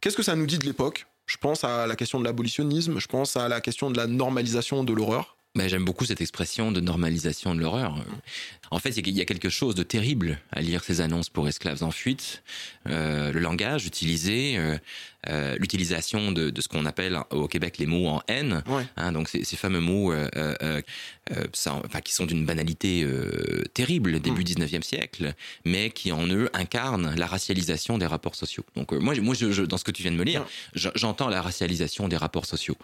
Qu'est-ce 0.00 0.16
que 0.16 0.22
ça 0.22 0.36
nous 0.36 0.46
dit 0.46 0.58
de 0.58 0.64
l'époque? 0.64 1.06
Je 1.26 1.36
pense 1.36 1.64
à 1.64 1.86
la 1.86 1.96
question 1.96 2.20
de 2.20 2.24
l'abolitionnisme, 2.24 2.98
je 2.98 3.06
pense 3.06 3.36
à 3.36 3.48
la 3.48 3.60
question 3.60 3.90
de 3.90 3.96
la 3.96 4.06
normalisation 4.06 4.84
de 4.84 4.92
l'horreur. 4.92 5.36
Mais 5.56 5.68
j'aime 5.68 5.84
beaucoup 5.84 6.04
cette 6.04 6.20
expression 6.20 6.72
de 6.72 6.80
normalisation 6.80 7.54
de 7.54 7.60
l'horreur. 7.60 7.96
En 8.74 8.80
fait, 8.80 8.90
il 8.96 9.08
y 9.16 9.20
a 9.20 9.24
quelque 9.24 9.50
chose 9.50 9.76
de 9.76 9.84
terrible 9.84 10.40
à 10.50 10.60
lire 10.60 10.82
ces 10.82 11.00
annonces 11.00 11.28
pour 11.28 11.46
esclaves 11.46 11.84
en 11.84 11.92
fuite. 11.92 12.42
Euh, 12.88 13.30
le 13.30 13.38
langage 13.38 13.86
utilisé, 13.86 14.58
euh, 14.58 14.76
euh, 15.28 15.56
l'utilisation 15.58 16.32
de, 16.32 16.50
de, 16.50 16.60
ce 16.60 16.68
qu'on 16.68 16.84
appelle 16.84 17.18
au 17.30 17.48
Québec 17.48 17.78
les 17.78 17.86
mots 17.86 18.08
en 18.08 18.22
haine, 18.28 18.62
hein, 18.96 19.12
donc 19.12 19.28
ces, 19.28 19.42
ces, 19.44 19.56
fameux 19.56 19.80
mots 19.80 20.12
euh, 20.12 20.28
euh, 20.36 20.82
ça, 21.54 21.80
enfin, 21.84 22.00
qui 22.00 22.12
sont 22.12 22.26
d'une 22.26 22.44
banalité 22.44 23.06
terrible 23.72 24.20
début 24.20 24.42
mm. 24.42 24.64
19e 24.64 24.82
siècle, 24.82 25.34
mais 25.64 25.90
qui 25.90 26.12
en 26.12 26.26
eux 26.26 26.50
incarnent 26.52 27.14
la 27.16 27.26
racialisation 27.26 27.96
des 27.96 28.06
rapports 28.06 28.34
sociaux. 28.34 28.64
Donc 28.76 28.92
moi, 28.92 29.14
moi 29.20 29.34
je, 29.34 29.62
dans 29.62 29.78
ce 29.78 29.84
que 29.84 29.92
tu 29.92 30.02
viens 30.02 30.12
de 30.12 30.16
me 30.16 30.24
lire, 30.24 30.44
j'entends 30.74 31.28
la 31.28 31.40
racialisation 31.40 32.08
des 32.08 32.16
rapports 32.16 32.46
sociaux. 32.46 32.76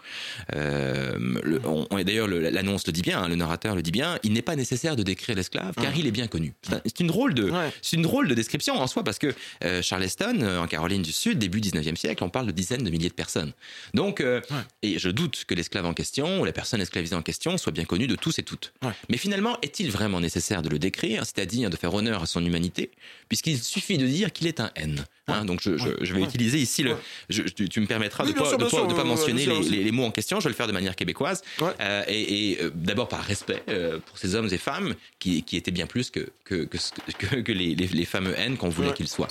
Le, 0.53 1.61
on, 1.65 1.85
D'ailleurs, 2.01 2.27
l'annonce 2.27 2.87
le 2.87 2.93
dit 2.93 3.03
bien, 3.03 3.21
hein, 3.21 3.27
le 3.27 3.35
narrateur 3.35 3.75
le 3.75 3.83
dit 3.83 3.91
bien, 3.91 4.17
il 4.23 4.33
n'est 4.33 4.41
pas 4.41 4.55
nécessaire 4.55 4.95
de 4.95 5.03
décrire 5.03 5.35
l'esclave 5.35 5.75
car 5.81 5.95
il 5.95 6.07
est 6.07 6.11
bien 6.11 6.27
connu. 6.27 6.53
C'est 6.85 6.99
une 6.99 7.07
drôle 7.07 7.33
de, 7.33 7.51
c'est 7.81 7.95
une 7.95 8.03
drôle 8.03 8.27
de 8.27 8.33
description 8.33 8.75
en 8.75 8.87
soi 8.87 9.03
parce 9.03 9.19
que 9.19 9.33
Charleston, 9.81 10.59
en 10.61 10.67
Caroline 10.67 11.01
du 11.01 11.11
Sud, 11.11 11.37
début 11.37 11.59
19e 11.59 11.95
siècle, 11.95 12.23
parle 12.31 12.47
de 12.47 12.51
dizaines 12.51 12.83
de 12.83 12.89
milliers 12.89 13.09
de 13.09 13.13
personnes. 13.13 13.53
Donc, 13.93 14.21
euh, 14.21 14.41
et 14.81 14.97
je 14.97 15.09
doute 15.09 15.45
que 15.45 15.53
l'esclave 15.53 15.85
en 15.85 15.93
question 15.93 16.41
ou 16.41 16.45
la 16.45 16.53
personne 16.53 16.81
esclavisée 16.81 17.15
en 17.15 17.21
question 17.21 17.57
soit 17.57 17.71
bien 17.71 17.85
connue 17.85 18.07
de 18.07 18.15
tous 18.15 18.39
et 18.39 18.43
toutes. 18.43 18.73
Mais 19.09 19.17
finalement, 19.17 19.57
est-il 19.61 19.91
vraiment 19.91 20.19
nécessaire 20.19 20.63
de 20.63 20.69
le 20.69 20.79
décrire, 20.79 21.25
c'est-à-dire 21.25 21.69
de 21.69 21.75
faire 21.75 21.93
honneur 21.93 22.23
à 22.23 22.25
son 22.25 22.43
humanité, 22.43 22.89
puisqu'il 23.27 23.61
suffit 23.61 23.97
de 23.97 24.07
dire 24.07 24.31
qu'il 24.31 24.47
est 24.47 24.59
un 24.59 24.71
N? 24.75 25.05
Hein? 25.31 25.45
donc 25.45 25.61
je, 25.61 25.77
je, 25.77 26.13
vais 26.13 26.21
utiliser 26.21 26.57
ici 26.57 26.83
le. 26.83 26.95
tu, 27.29 27.79
me 27.79 27.85
permettras 27.85 28.25
de 28.25 28.29
ne 28.29 28.93
pas, 28.93 29.03
mentionner 29.03 29.45
les, 29.45 29.91
mots 29.91 30.05
en 30.05 30.11
question. 30.11 30.39
Je 30.39 30.45
vais 30.45 30.49
le 30.49 30.55
faire 30.55 30.67
de 30.67 30.71
manière 30.71 30.95
québécoise 30.95 31.41
euh, 31.61 32.03
et, 32.07 32.57
euh, 32.61 32.71
d'abord 32.73 33.07
par 33.07 33.23
respect 33.23 33.63
pour 34.05 34.17
ces 34.17 34.35
hommes 34.35 34.49
et 34.51 34.57
femmes 34.57 34.95
qui, 35.19 35.43
qui 35.43 35.57
étaient 35.57 35.71
bien 35.71 35.87
plus 35.87 36.09
que 36.09 36.29
que, 36.43 36.65
que, 36.65 37.35
que, 37.41 37.51
les, 37.51 37.75
les, 37.75 38.05
fameux 38.05 38.37
N 38.37 38.57
qu'on 38.57 38.69
voulait 38.69 38.93
qu'ils 38.93 39.07
soient. 39.07 39.29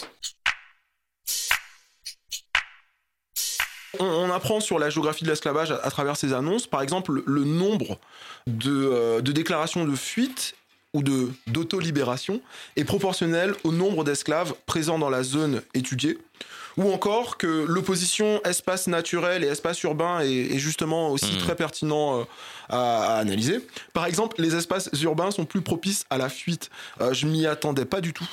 On, 3.99 4.31
apprend 4.31 4.61
sur 4.61 4.79
la 4.79 4.89
géographie 4.89 5.25
de 5.25 5.29
l'esclavage 5.29 5.73
à, 5.73 5.91
travers 5.91 6.17
ces 6.17 6.33
annonces, 6.33 6.67
par 6.67 6.81
exemple, 6.81 7.23
le, 7.27 7.45
nombre 7.45 7.99
euh, 8.49 9.21
de, 9.21 9.33
déclarations 9.33 9.85
de 9.85 9.97
fuite 9.97 10.55
ou 10.93 11.03
de 11.03 11.29
d'auto-libération 11.47 12.41
est 12.77 12.85
proportionnel 12.85 13.55
au 13.65 13.73
nombre 13.73 14.05
d'esclaves 14.05 14.55
présents 14.67 14.99
dans 14.99 15.11
la 15.11 15.23
zone 15.23 15.63
étudiée 15.75 16.19
ou 16.77 16.91
encore 16.93 17.37
que 17.37 17.67
l'opposition 17.69 18.41
espace 18.45 18.87
naturel 18.87 19.45
et 19.45 19.49
espace 19.49 19.83
urbain 19.83 20.21
est, 20.21 20.59
justement 20.59 21.11
aussi 21.11 21.35
mmh. 21.35 21.39
très 21.39 21.57
pertinent 21.57 22.21
euh, 22.21 22.25
à, 22.69 23.19
analyser. 23.19 23.61
Par 23.93 24.07
exemple, 24.07 24.41
les 24.41 24.55
espaces 24.55 24.89
urbains 25.03 25.31
sont 25.31 25.45
plus 25.45 25.63
propices 25.63 26.05
à 26.11 26.19
la 26.19 26.29
fuite. 26.29 26.71
Euh, 27.01 27.13
je 27.13 27.27
m'y 27.27 27.47
attendais 27.47 27.85
pas 27.85 28.01
du 28.01 28.13
tout. 28.13 28.29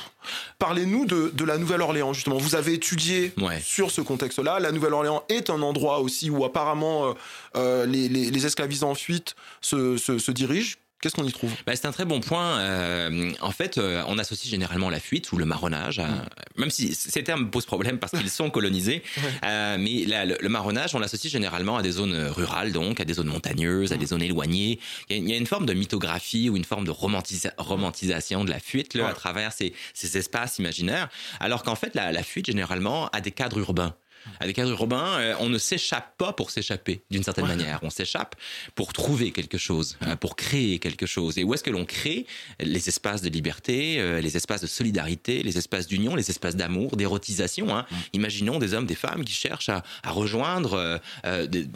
Parlez-nous 0.59 1.05
de, 1.05 1.31
de 1.33 1.43
la 1.43 1.57
Nouvelle-Orléans, 1.57 2.13
justement. 2.13 2.37
Vous 2.37 2.55
avez 2.55 2.73
étudié 2.73 3.33
sur 3.61 3.91
ce 3.91 4.01
contexte-là. 4.01 4.59
La 4.59 4.71
Nouvelle-Orléans 4.71 5.23
est 5.29 5.49
un 5.49 5.61
endroit 5.61 5.99
aussi 5.99 6.29
où 6.29 6.45
apparemment 6.45 7.15
euh, 7.55 7.85
les, 7.85 8.07
les, 8.07 8.29
les, 8.29 8.45
esclavisés 8.45 8.85
en 8.85 8.95
fuite 8.95 9.35
se, 9.61 9.97
se, 9.97 10.19
se 10.19 10.31
dirigent. 10.31 10.77
Qu'est-ce 11.01 11.13
qu'on 11.13 11.25
y 11.25 11.31
trouve? 11.31 11.53
Bah, 11.65 11.75
C'est 11.75 11.85
un 11.85 11.91
très 11.91 12.05
bon 12.05 12.21
point. 12.21 12.59
Euh, 12.59 13.31
en 13.41 13.51
fait, 13.51 13.77
euh, 13.77 14.03
on 14.07 14.17
associe 14.17 14.49
généralement 14.49 14.89
la 14.89 14.99
fuite 14.99 15.31
ou 15.31 15.37
le 15.37 15.45
marronnage, 15.45 15.99
mm. 15.99 16.59
même 16.59 16.69
si 16.71 16.95
ces 16.95 17.23
termes 17.23 17.51
posent 17.51 17.67
problème 17.67 17.99
parce 17.99 18.13
qu'ils 18.13 18.29
sont 18.29 18.49
colonisés. 18.49 19.03
Euh, 19.43 19.77
mais 19.79 20.05
le, 20.07 20.49
marronnage, 20.49 20.95
on 20.95 20.99
l'associe 20.99 21.31
généralement 21.31 21.77
à 21.77 21.81
des 21.81 21.91
zones 21.91 22.15
rurales, 22.27 22.71
donc 22.71 22.99
à 22.99 23.05
des 23.05 23.13
zones 23.13 23.27
montagneuses, 23.27 23.93
à 23.93 23.97
des 23.97 24.07
zones 24.07 24.21
éloignées. 24.21 24.79
Il 25.09 25.29
y, 25.29 25.33
a, 25.33 25.37
une 25.37 25.45
forme 25.45 25.65
de 25.65 25.73
mythographie 25.73 26.49
ou 26.49 26.57
une 26.57 26.63
forme 26.63 26.85
de 26.85 26.91
romantisation 26.91 28.43
de 28.43 28.49
la 28.49 28.59
fuite 28.59 28.93
là, 28.93 29.09
à 29.09 29.13
travers 29.13 29.53
ces, 29.53 29.73
ces, 29.93 30.17
espaces 30.17 30.59
imaginaires, 30.59 31.09
alors 31.39 31.63
qu'en 31.63 31.75
fait, 31.75 31.93
la, 31.93 32.11
la 32.11 32.23
fuite, 32.23 32.47
généralement, 32.47 33.07
a 33.09 33.21
des 33.21 33.31
cadres 33.31 33.59
urbains. 33.59 33.95
Avec 34.39 34.55
cadres 34.57 34.71
urbains, 34.71 35.19
euh, 35.19 35.35
on 35.39 35.49
ne 35.49 35.57
s'échappe 35.57 36.17
pas 36.17 36.33
pour 36.33 36.51
s'échapper 36.51 37.01
d'une 37.11 37.23
certaine 37.23 37.45
manière. 37.45 37.79
On 37.83 37.89
s'échappe 37.89 38.35
pour 38.75 38.93
trouver 38.93 39.31
quelque 39.31 39.57
chose, 39.57 39.97
euh, 40.03 40.15
pour 40.15 40.35
créer 40.35 40.79
quelque 40.79 41.05
chose. 41.05 41.37
Et 41.37 41.43
où 41.43 41.53
est-ce 41.53 41.63
que 41.63 41.69
l'on 41.69 41.85
crée 41.85 42.25
les 42.59 42.89
espaces 42.89 43.21
de 43.21 43.29
liberté, 43.29 43.99
euh, 43.99 44.19
les 44.19 44.35
espaces 44.35 44.61
de 44.61 44.67
solidarité, 44.67 45.43
les 45.43 45.57
espaces 45.57 45.87
d'union, 45.87 46.15
les 46.15 46.29
espaces 46.29 46.55
d'amour, 46.55 46.97
d'érotisation 46.97 47.75
hein? 47.75 47.85
Imaginons 48.13 48.59
des 48.59 48.73
hommes, 48.73 48.85
des 48.85 48.95
femmes 48.95 49.23
qui 49.23 49.33
cherchent 49.33 49.69
à, 49.69 49.83
rejoindre 50.05 50.99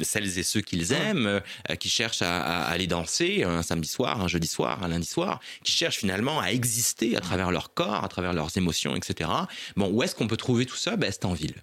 celles 0.01 0.39
et 0.39 0.43
ceux 0.43 0.61
qu'ils 0.61 0.93
aiment, 0.93 1.41
qui 1.79 1.89
cherchent 1.89 2.21
à, 2.21 2.63
aller 2.63 2.87
danser 2.87 3.43
un 3.43 3.61
samedi 3.61 3.87
soir, 3.87 4.21
un 4.21 4.27
jeudi 4.27 4.47
soir, 4.47 4.83
un 4.83 4.87
lundi 4.87 5.05
soir, 5.05 5.39
qui 5.63 5.71
cherchent 5.71 5.97
finalement 5.97 6.39
à 6.39 6.47
exister 6.47 7.15
à 7.15 7.19
travers 7.19 7.51
leur 7.51 7.73
corps, 7.73 8.03
à 8.03 8.07
travers 8.07 8.33
leurs 8.33 8.57
émotions, 8.57 8.95
etc. 8.95 9.29
Bon, 9.75 9.89
où 9.89 10.03
est-ce 10.03 10.15
qu'on 10.15 10.27
peut 10.27 10.37
trouver 10.37 10.65
tout 10.65 10.75
ça? 10.75 10.95
Ben, 10.95 11.11
C'est 11.11 11.25
en 11.25 11.33
ville 11.33 11.55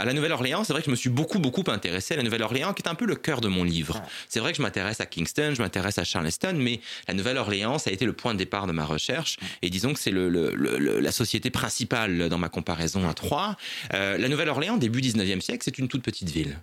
à 0.00 0.04
la 0.04 0.12
Nouvelle-Orléans, 0.12 0.64
c'est 0.64 0.72
vrai 0.72 0.82
que 0.82 0.86
je 0.86 0.90
me 0.90 0.96
suis 0.96 1.10
beaucoup, 1.10 1.38
beaucoup 1.38 1.64
intéressé 1.68 2.14
à 2.14 2.16
la 2.16 2.22
Nouvelle-Orléans, 2.22 2.72
qui 2.72 2.82
est 2.82 2.88
un 2.88 2.94
peu 2.94 3.04
le 3.04 3.16
cœur 3.16 3.40
de 3.40 3.48
mon 3.48 3.64
livre. 3.64 4.02
C'est 4.28 4.40
vrai 4.40 4.52
que 4.52 4.56
je 4.56 4.62
m'intéresse 4.62 5.00
à 5.00 5.06
Kingston, 5.06 5.52
je 5.54 5.62
m'intéresse 5.62 5.98
à 5.98 6.04
Charleston, 6.04 6.54
mais 6.56 6.80
la 7.06 7.14
Nouvelle-Orléans, 7.14 7.78
ça 7.78 7.90
a 7.90 7.92
été 7.92 8.06
le 8.06 8.12
point 8.12 8.32
de 8.32 8.38
départ 8.38 8.66
de 8.66 8.72
ma 8.72 8.84
recherche. 8.84 9.36
Et 9.62 9.70
disons 9.70 9.92
que 9.92 10.00
c'est 10.00 10.10
le, 10.10 10.54
la 11.00 11.12
société 11.12 11.50
principale 11.50 12.28
dans 12.28 12.38
ma 12.38 12.48
comparaison 12.48 13.08
à 13.08 13.14
Troyes. 13.14 13.56
la 13.92 14.28
Nouvelle-Orléans, 14.28 14.76
début 14.76 15.00
19e 15.00 15.40
siècle, 15.40 15.62
c'est 15.64 15.78
une 15.78 15.88
toute 15.88 16.02
petite 16.02 16.30
ville 16.30 16.58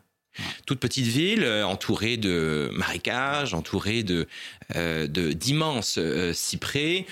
toute 0.66 0.80
petite 0.80 1.06
ville 1.06 1.44
euh, 1.44 1.66
entourée 1.66 2.18
de 2.18 2.70
marécages, 2.74 3.54
entourée 3.54 4.04
de 4.04 4.28
euh, 4.76 5.08
d'immenses 5.08 5.98
euh, 5.98 6.34
cyprès. 6.34 7.06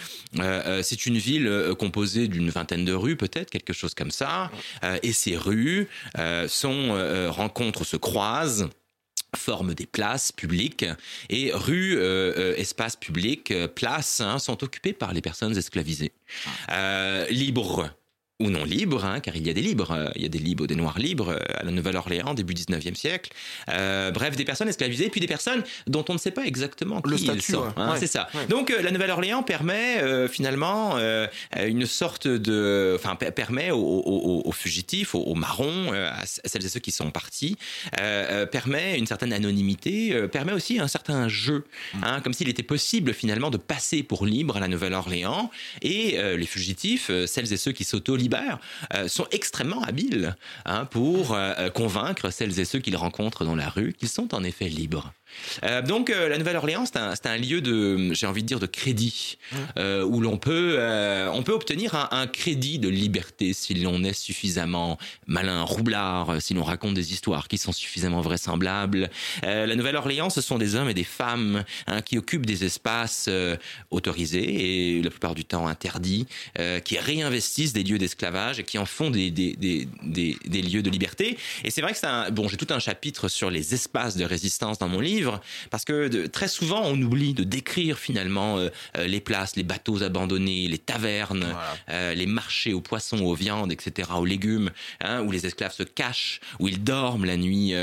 c'est 0.83 1.05
une 1.05 1.17
ville 1.17 1.73
composée 1.79 2.27
d'une 2.27 2.49
vingtaine 2.49 2.85
de 2.85 2.93
rues, 2.93 3.15
peut-être 3.15 3.49
quelque 3.49 3.73
chose 3.73 3.93
comme 3.93 4.11
ça. 4.11 4.51
et 5.03 5.13
ces 5.13 5.37
rues, 5.37 5.87
sont 6.47 7.29
rencontres 7.29 7.83
se 7.83 7.97
croisent 7.97 8.69
forment 9.35 9.73
des 9.73 9.85
places 9.85 10.31
publiques. 10.31 10.85
Et 11.29 11.51
rues, 11.53 11.97
espaces 12.57 12.95
publics, 12.95 13.53
places 13.75 14.21
hein, 14.21 14.39
sont 14.39 14.63
occupées 14.63 14.93
par 14.93 15.13
les 15.13 15.21
personnes 15.21 15.57
esclavisées, 15.57 16.11
libres 17.29 17.89
ou 18.41 18.49
non 18.49 18.65
libres, 18.65 19.05
hein, 19.05 19.21
car 19.21 19.35
il 19.37 19.47
y 19.47 19.49
a 19.49 19.53
des 19.53 19.61
libres, 19.61 19.91
euh, 19.91 20.09
il 20.15 20.23
y 20.23 20.25
a 20.25 20.29
des 20.29 20.39
libres, 20.39 20.67
des 20.67 20.75
noirs 20.75 20.99
libres 20.99 21.29
euh, 21.29 21.39
à 21.57 21.63
la 21.63 21.71
Nouvelle-Orléans, 21.71 22.33
début 22.33 22.53
19e 22.53 22.93
siècle. 22.93 23.31
Euh, 23.69 24.11
bref, 24.11 24.35
des 24.35 24.43
personnes 24.43 24.67
esclavisées, 24.67 25.09
puis 25.09 25.21
des 25.21 25.27
personnes 25.27 25.63
dont 25.87 26.03
on 26.09 26.13
ne 26.13 26.17
sait 26.17 26.31
pas 26.31 26.45
exactement 26.45 27.01
qui 27.01 27.11
Le 27.11 27.17
statut, 27.17 27.39
ils 27.39 27.53
sont. 27.53 27.73
Hein, 27.77 27.95
c'est 27.97 28.07
ça. 28.07 28.27
Donc 28.49 28.73
la 28.77 28.91
Nouvelle-Orléans 28.91 29.43
permet 29.43 30.27
finalement 30.27 30.97
une 31.57 31.85
sorte 31.85 32.27
de, 32.27 32.93
enfin 32.95 33.15
permet 33.15 33.71
aux, 33.71 34.51
fugitifs, 34.51 35.15
aux, 35.15 35.35
marrons, 35.35 35.93
à 35.93 36.25
celles 36.25 36.65
et 36.65 36.69
ceux 36.69 36.79
qui 36.79 36.91
sont 36.91 37.11
partis, 37.11 37.57
permet 38.51 38.97
une 38.97 39.07
certaine 39.07 39.33
anonymité, 39.33 40.27
permet 40.31 40.53
aussi 40.53 40.79
un 40.79 40.87
certain 40.87 41.27
jeu, 41.29 41.63
mm. 41.93 42.03
hein, 42.03 42.21
comme 42.21 42.33
s'il 42.33 42.49
était 42.49 42.63
possible 42.63 43.13
finalement 43.13 43.49
de 43.49 43.57
passer 43.57 44.03
pour 44.03 44.25
libre 44.25 44.57
à 44.57 44.59
la 44.59 44.67
Nouvelle-Orléans 44.67 45.51
et 45.81 46.17
les 46.35 46.45
fugitifs, 46.45 47.09
celles 47.27 47.53
et 47.53 47.57
ceux 47.57 47.71
qui 47.71 47.83
s'auto 47.83 48.15
euh, 48.93 49.07
sont 49.07 49.27
extrêmement 49.31 49.81
habiles 49.83 50.35
hein, 50.65 50.85
pour 50.85 51.33
euh, 51.33 51.69
convaincre 51.69 52.29
celles 52.29 52.59
et 52.59 52.65
ceux 52.65 52.79
qu'ils 52.79 52.97
rencontrent 52.97 53.45
dans 53.45 53.55
la 53.55 53.69
rue 53.69 53.93
qu'ils 53.93 54.09
sont 54.09 54.33
en 54.33 54.43
effet 54.43 54.69
libres. 54.69 55.13
Euh, 55.63 55.81
donc 55.81 56.09
euh, 56.09 56.29
la 56.29 56.37
Nouvelle-Orléans, 56.37 56.85
c'est 56.85 56.97
un, 56.97 57.13
un, 57.23 57.37
lieu 57.37 57.61
de, 57.61 58.13
j'ai 58.13 58.27
envie 58.27 58.41
de 58.41 58.47
dire, 58.47 58.59
de 58.59 58.65
crédit, 58.65 59.37
mmh. 59.51 59.55
euh, 59.77 60.03
où 60.03 60.21
l'on 60.21 60.37
peut, 60.37 60.79
on 61.33 61.43
peut 61.43 61.53
obtenir 61.53 61.95
un, 61.95 62.09
un, 62.11 62.27
crédit 62.27 62.79
de 62.79 62.89
liberté 62.89 63.53
si 63.53 63.73
l'on 63.75 64.03
est 64.03 64.13
suffisamment 64.13 64.97
malin, 65.27 65.63
roublard, 65.63 66.41
si 66.41 66.53
l'on 66.53 66.63
raconte 66.63 66.93
des 66.93 67.13
histoires 67.13 67.47
qui 67.47 67.57
sont 67.57 67.71
suffisamment 67.71 68.21
vraisemblables. 68.21 69.09
la 69.43 69.75
Nouvelle-Orléans, 69.75 70.29
ce 70.29 70.41
sont 70.41 70.57
des 70.57 70.75
hommes 70.75 70.89
et 70.89 70.93
des 70.93 71.03
femmes 71.03 71.63
hein, 71.87 72.01
qui 72.01 72.17
occupent 72.17 72.45
des 72.45 72.63
espaces 72.65 73.29
autorisés 73.91 74.97
et 74.97 75.01
la 75.01 75.09
plupart 75.09 75.35
du 75.35 75.45
temps 75.45 75.67
interdits, 75.67 76.27
qui 76.83 76.97
réinvestissent 76.97 77.73
des 77.73 77.83
lieux 77.83 77.97
d'esclavage 77.97 78.59
et 78.59 78.63
qui 78.63 78.77
en 78.77 78.85
font 78.85 79.09
des, 79.09 79.31
des, 79.31 79.55
des, 79.55 79.87
des, 80.03 80.37
des 80.45 80.61
lieux 80.61 80.81
de 80.81 80.89
liberté. 80.89 81.37
Et 81.63 81.71
c'est 81.71 81.81
vrai 81.81 81.93
que 81.93 81.97
c'est 81.97 82.07
un, 82.07 82.31
bon, 82.31 82.47
j'ai 82.47 82.57
tout 82.57 82.73
un 82.73 82.79
chapitre 82.79 83.27
sur 83.27 83.49
les 83.49 83.73
espaces 83.73 84.17
de 84.17 84.25
résistance 84.25 84.77
dans 84.77 84.87
mon 84.87 84.99
livre 84.99 85.24
parce 85.69 85.85
que 85.85 86.27
très 86.27 86.47
souvent 86.47 86.81
on 86.83 87.01
oublie 87.01 87.33
de 87.33 87.43
décrire 87.43 87.97
finalement 87.97 88.57
euh, 88.57 88.69
euh, 88.97 89.07
les 89.07 89.19
places, 89.19 89.55
les 89.55 89.63
bateaux 89.63 90.03
abandonnés, 90.03 90.67
les 90.67 90.77
tavernes, 90.77 91.55
euh, 91.89 92.13
les 92.13 92.25
marchés 92.25 92.73
aux 92.73 92.81
poissons, 92.81 93.23
aux 93.23 93.35
viandes, 93.35 93.71
etc., 93.71 94.09
aux 94.15 94.25
légumes, 94.25 94.71
hein, 95.01 95.21
où 95.21 95.31
les 95.31 95.45
esclaves 95.45 95.73
se 95.73 95.83
cachent, 95.83 96.39
où 96.59 96.67
ils 96.67 96.83
dorment 96.83 97.25
la 97.25 97.37
nuit. 97.37 97.73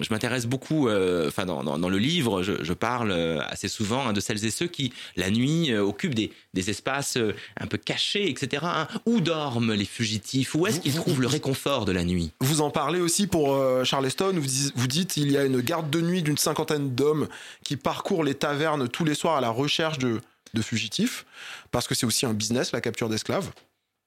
Je 0.00 0.08
m'intéresse 0.10 0.46
beaucoup, 0.46 0.88
enfin 0.88 1.46
dans, 1.46 1.62
dans, 1.62 1.88
le 1.88 1.98
livre, 1.98 2.42
je, 2.42 2.62
je 2.62 2.72
parle 2.72 3.12
assez 3.48 3.68
souvent 3.68 4.08
hein, 4.08 4.12
de 4.12 4.20
celles 4.20 4.44
et 4.44 4.50
ceux 4.50 4.66
qui 4.66 4.92
la 5.16 5.30
nuit 5.30 5.74
occupent 5.74 6.14
des, 6.14 6.32
des 6.54 6.70
espaces 6.70 7.18
un 7.58 7.66
peu 7.66 7.78
cachés, 7.78 8.28
etc. 8.28 8.62
Hein. 8.64 8.88
Où 9.06 9.20
dorment 9.20 9.74
les 9.74 9.84
fugitifs? 9.84 10.54
Où 10.54 10.66
est-ce 10.66 10.80
qu'ils 10.80 10.94
trouvent 10.94 11.20
le 11.20 11.26
réconfort 11.26 11.84
de 11.84 11.92
la 11.92 12.04
nuit? 12.04 12.32
Vous 12.40 12.60
en 12.60 12.70
parlez 12.70 13.00
aussi 13.00 13.26
pour 13.26 13.58
Charleston, 13.84 14.36
où 14.36 14.42
vous 14.74 14.86
dites 14.86 15.16
il 15.16 15.32
y 15.32 15.36
a 15.36 15.44
une 15.44 15.60
garde 15.60 15.90
de 15.90 16.00
nuit 16.00 16.22
d'une 16.22 16.38
cinquantaine 16.38 16.91
d'hommes 16.94 17.28
qui 17.64 17.76
parcourent 17.76 18.24
les 18.24 18.34
tavernes 18.34 18.88
tous 18.88 19.04
les 19.04 19.14
soirs 19.14 19.36
à 19.36 19.40
la 19.40 19.50
recherche 19.50 19.98
de, 19.98 20.20
fugitifs, 20.60 21.24
parce 21.70 21.88
que 21.88 21.94
c'est 21.94 22.06
aussi 22.06 22.26
un 22.26 22.34
business, 22.34 22.72
la 22.72 22.80
capture 22.80 23.08
d'esclaves. 23.08 23.50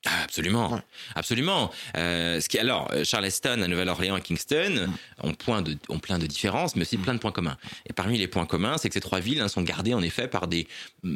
Ah, 0.07 0.21
absolument, 0.23 0.79
absolument. 1.15 1.71
Euh, 1.97 2.39
ce 2.39 2.47
qui 2.47 2.59
alors 2.59 2.89
euh, 2.93 3.03
Charleston, 3.03 3.61
à 3.63 3.67
Nouvelle-Orléans 3.67 4.17
et 4.17 4.21
Kingston 4.21 4.87
ont, 5.23 5.33
point 5.33 5.63
de, 5.63 5.75
ont 5.89 5.97
plein 5.97 6.19
de 6.19 6.27
différences, 6.27 6.75
mais 6.75 6.83
aussi 6.83 6.97
plein 6.97 7.15
de 7.15 7.19
points 7.19 7.31
communs. 7.31 7.57
Et 7.87 7.93
parmi 7.93 8.19
les 8.19 8.27
points 8.27 8.45
communs, 8.45 8.77
c'est 8.77 8.87
que 8.87 8.93
ces 8.93 9.01
trois 9.01 9.19
villes 9.19 9.41
hein, 9.41 9.47
sont 9.47 9.63
gardées 9.63 9.95
en 9.95 10.03
effet 10.03 10.27
par 10.27 10.47
des 10.47 10.67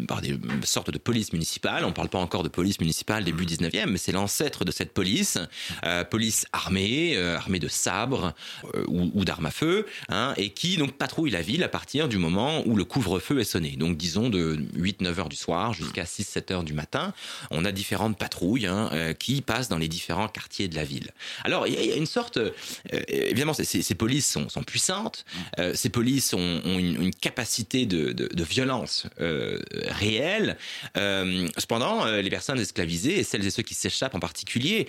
par 0.07 0.21
des 0.21 0.39
sortes 0.63 0.89
de 0.89 0.97
police 0.97 1.33
municipales. 1.33 1.85
On 1.85 1.91
parle 1.91 2.09
pas 2.09 2.17
encore 2.17 2.41
de 2.41 2.49
police 2.49 2.79
municipale 2.79 3.23
début 3.23 3.45
19e, 3.45 3.85
mais 3.85 3.99
c'est 3.99 4.11
l'ancêtre 4.11 4.65
de 4.65 4.71
cette 4.71 4.93
police, 4.93 5.37
euh, 5.83 6.03
police 6.03 6.47
armée, 6.51 7.15
euh, 7.15 7.37
armée 7.37 7.59
de 7.59 7.67
sabres 7.67 8.33
ou, 8.87 9.11
ou 9.13 9.23
d'armes 9.23 9.45
à 9.45 9.51
feu, 9.51 9.85
hein, 10.09 10.33
et 10.37 10.49
qui 10.49 10.77
donc 10.77 10.93
patrouille 10.93 11.31
la 11.31 11.41
ville 11.41 11.63
à 11.63 11.69
partir 11.69 12.07
du 12.07 12.17
moment 12.17 12.63
où 12.65 12.75
le 12.75 12.85
couvre-feu 12.85 13.39
est 13.39 13.43
sonné. 13.43 13.75
Donc 13.77 13.97
disons 13.97 14.29
de 14.29 14.57
8-9 14.75 15.19
heures 15.19 15.29
du 15.29 15.35
soir 15.35 15.73
jusqu'à 15.73 16.05
6-7 16.05 16.53
heures 16.53 16.63
du 16.63 16.73
matin, 16.73 17.13
on 17.51 17.65
a 17.65 17.71
différentes 17.71 18.17
patrouilles. 18.17 18.65
Hein, 18.65 18.78
euh, 18.91 19.13
qui 19.13 19.41
passent 19.41 19.69
dans 19.69 19.77
les 19.77 19.87
différents 19.87 20.27
quartiers 20.27 20.67
de 20.67 20.75
la 20.75 20.83
ville. 20.83 21.11
Alors, 21.43 21.67
il 21.67 21.73
y, 21.73 21.91
a 21.91 21.95
une 21.95 22.05
sorte... 22.05 22.37
Euh, 22.37 22.51
évidemment, 23.07 23.53
ces, 23.53 23.95
polices 23.95 24.37
sont, 24.47 24.63
puissantes, 24.63 25.25
euh, 25.59 25.73
ces 25.73 25.89
polices 25.89 26.33
ont, 26.33 26.61
une, 26.65 27.11
capacité 27.13 27.85
de, 27.85 28.43
violence 28.43 29.07
réelle. 29.19 30.57
cependant, 30.95 32.05
les 32.05 32.29
personnes 32.29 32.59
esclavisées, 32.59 33.19
et 33.19 33.23
celles 33.23 33.45
et 33.45 33.51
ceux 33.51 33.63
qui 33.63 33.73
s'échappent 33.73 34.15
en 34.15 34.19
particulier, 34.19 34.87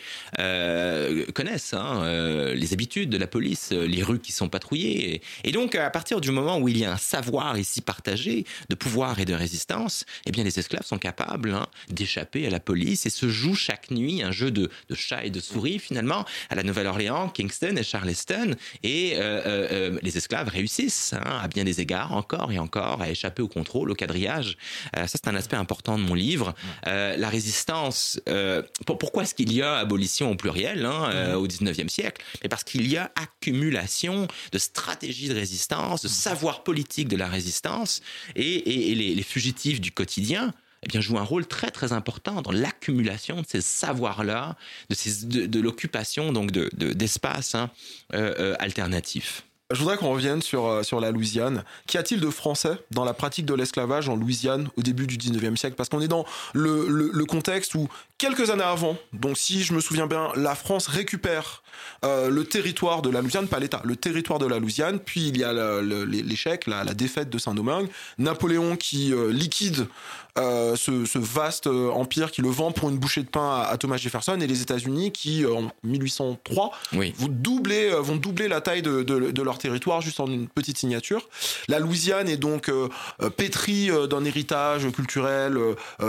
connaissent 1.34 1.74
hein, 1.74 2.52
les 2.54 2.72
habitudes 2.72 3.10
de 3.10 3.18
la 3.18 3.26
police, 3.26 3.72
les 3.72 4.02
rues 4.02 4.20
qui 4.20 4.32
sont 4.32 4.48
patrouillées. 4.48 5.22
Et, 5.44 5.52
donc, 5.52 5.74
à 5.74 5.90
partir 5.90 6.20
du 6.20 6.30
moment 6.30 6.58
où 6.58 6.68
il 6.68 6.78
y 6.78 6.84
a 6.84 6.92
un 6.92 6.96
savoir 6.96 7.58
ici 7.58 7.80
partagé 7.80 8.44
de 8.68 8.74
pouvoir 8.74 9.18
et 9.18 9.24
de 9.24 9.34
résistance, 9.34 10.04
eh 10.26 10.30
bien, 10.30 10.44
les 10.44 10.58
esclaves 10.58 10.86
sont 10.86 10.98
capables 10.98 11.54
hein, 11.54 11.66
d'échapper 11.88 12.46
à 12.46 12.50
la 12.50 12.60
police 12.60 13.06
et 13.06 13.10
se 13.10 13.28
jouent 13.28 13.54
chaque 13.80 13.90
nuit 13.90 14.22
un 14.22 14.32
jeu 14.32 14.50
de, 14.50 14.70
de 14.88 14.94
chat 14.94 15.24
et 15.24 15.30
de 15.30 15.40
souris 15.40 15.78
finalement 15.78 16.24
à 16.48 16.54
la 16.54 16.62
Nouvelle-Orléans, 16.62 17.28
Kingston 17.28 17.76
et 17.76 17.82
Charleston. 17.82 18.54
Et 18.82 19.14
euh, 19.16 19.20
euh, 19.20 19.68
euh, 19.72 19.98
les 20.02 20.16
esclaves 20.16 20.48
réussissent 20.48 21.12
hein, 21.14 21.40
à 21.42 21.48
bien 21.48 21.64
des 21.64 21.80
égards 21.80 22.12
encore 22.12 22.52
et 22.52 22.58
encore 22.58 23.00
à 23.02 23.10
échapper 23.10 23.42
au 23.42 23.48
contrôle, 23.48 23.90
au 23.90 23.94
quadrillage. 23.94 24.56
ça 24.94 25.06
c'est 25.06 25.28
un 25.28 25.34
aspect 25.34 25.56
important 25.56 25.98
de 25.98 26.02
mon 26.02 26.14
livre. 26.14 26.54
la 26.84 27.28
résistance. 27.28 28.20
pourquoi 28.86 29.22
est-ce 29.22 29.34
qu'il 29.34 29.52
y 29.52 29.62
a 29.62 29.76
abolition 29.76 30.30
au 30.30 30.34
pluriel 30.34 30.84
hein, 30.84 31.34
au 31.34 31.46
19e 31.46 31.88
siècle? 31.88 32.22
Mais 32.42 32.48
parce 32.48 32.64
qu'il 32.64 32.86
y 32.86 32.96
a 32.96 33.10
accumulation 33.14 34.28
de 34.52 34.58
stratégies 34.58 35.28
de 35.28 35.34
résistance, 35.34 36.02
de 36.02 36.08
savoir 36.08 36.62
politique 36.62 37.08
de 37.08 37.16
la 37.16 37.28
résistance 37.28 38.02
et, 38.36 38.90
et, 38.90 38.94
les, 38.94 39.14
les 39.14 39.22
fugitifs 39.22 39.80
du 39.80 39.92
quotidien 39.92 40.52
eh 40.82 40.88
bien, 40.88 41.00
joue 41.00 41.18
un 41.18 41.22
rôle 41.22 41.46
très 41.46 41.70
très 41.70 41.92
important 41.92 42.40
dans 42.40 42.52
l'accumulation 42.52 43.42
de 43.42 43.46
ces 43.46 43.60
savoirs-là, 43.60 44.56
de, 44.88 45.46
de, 45.46 45.60
l'occupation 45.60 46.32
donc 46.32 46.52
de, 46.52 46.70
d'espaces 46.92 47.54
hein, 47.54 47.70
euh, 48.14 48.34
euh, 48.38 48.54
alternatifs. 48.58 49.44
Je 49.72 49.78
voudrais 49.78 49.96
qu'on 49.96 50.10
revienne 50.10 50.42
sur, 50.42 50.66
euh, 50.66 50.82
sur 50.82 50.98
la 50.98 51.12
Louisiane. 51.12 51.62
Qu'y 51.86 51.96
a-t-il 51.96 52.20
de 52.20 52.28
français 52.28 52.72
dans 52.90 53.04
la 53.04 53.14
pratique 53.14 53.46
de 53.46 53.54
l'esclavage 53.54 54.08
en 54.08 54.16
Louisiane 54.16 54.68
au 54.76 54.82
début 54.82 55.06
du 55.06 55.16
19e 55.16 55.54
siècle? 55.54 55.76
Parce 55.76 55.88
qu'on 55.88 56.00
est 56.00 56.08
dans 56.08 56.24
le, 56.54 56.88
le, 56.88 57.24
contexte 57.24 57.76
où, 57.76 57.88
quelques 58.18 58.50
années 58.50 58.64
avant, 58.64 58.96
donc 59.12 59.38
si 59.38 59.62
je 59.62 59.72
me 59.72 59.80
souviens 59.80 60.08
bien, 60.08 60.32
la 60.34 60.56
France 60.56 60.88
récupère 60.88 61.62
le 62.02 62.42
territoire 62.42 63.00
de 63.00 63.10
la 63.10 63.20
Louisiane, 63.20 63.46
pas 63.46 63.60
l'État, 63.60 63.80
le 63.84 63.94
territoire 63.94 64.40
de 64.40 64.46
la 64.46 64.58
Louisiane, 64.58 64.98
puis 64.98 65.28
il 65.28 65.38
y 65.38 65.44
a 65.44 65.52
l'échec, 65.82 66.66
la, 66.66 66.82
la, 66.82 66.94
défaite 66.94 67.30
de 67.30 67.38
Saint-Domingue, 67.38 67.88
Napoléon 68.18 68.76
qui 68.76 69.12
liquide 69.30 69.86
euh, 70.40 70.76
ce, 70.76 71.18
vaste 71.18 71.66
euh, 71.66 71.90
empire 71.90 72.30
qui 72.30 72.42
le 72.42 72.48
vend 72.48 72.72
pour 72.72 72.88
une 72.88 72.98
bouchée 72.98 73.22
de 73.22 73.28
pain 73.28 73.64
à, 73.68 73.76
Thomas 73.76 73.96
Jefferson 73.96 74.38
et 74.40 74.46
les 74.46 74.62
États-Unis 74.62 75.12
qui, 75.12 75.44
euh, 75.44 75.54
en 75.54 75.70
1803, 75.84 76.72
vont, 76.92 77.28
doubler, 77.28 77.90
vont 78.00 78.16
doubler 78.16 78.48
la 78.48 78.60
taille 78.60 78.82
de, 78.82 79.42
leur 79.42 79.58
territoire 79.58 80.00
juste 80.00 80.20
en 80.20 80.26
une 80.26 80.48
petite 80.48 80.78
signature. 80.78 81.28
La 81.68 81.78
Louisiane 81.78 82.28
est 82.28 82.36
donc 82.36 82.70
pétrie 83.36 83.90
d'un 84.08 84.24
héritage 84.24 84.90
culturel 84.92 85.58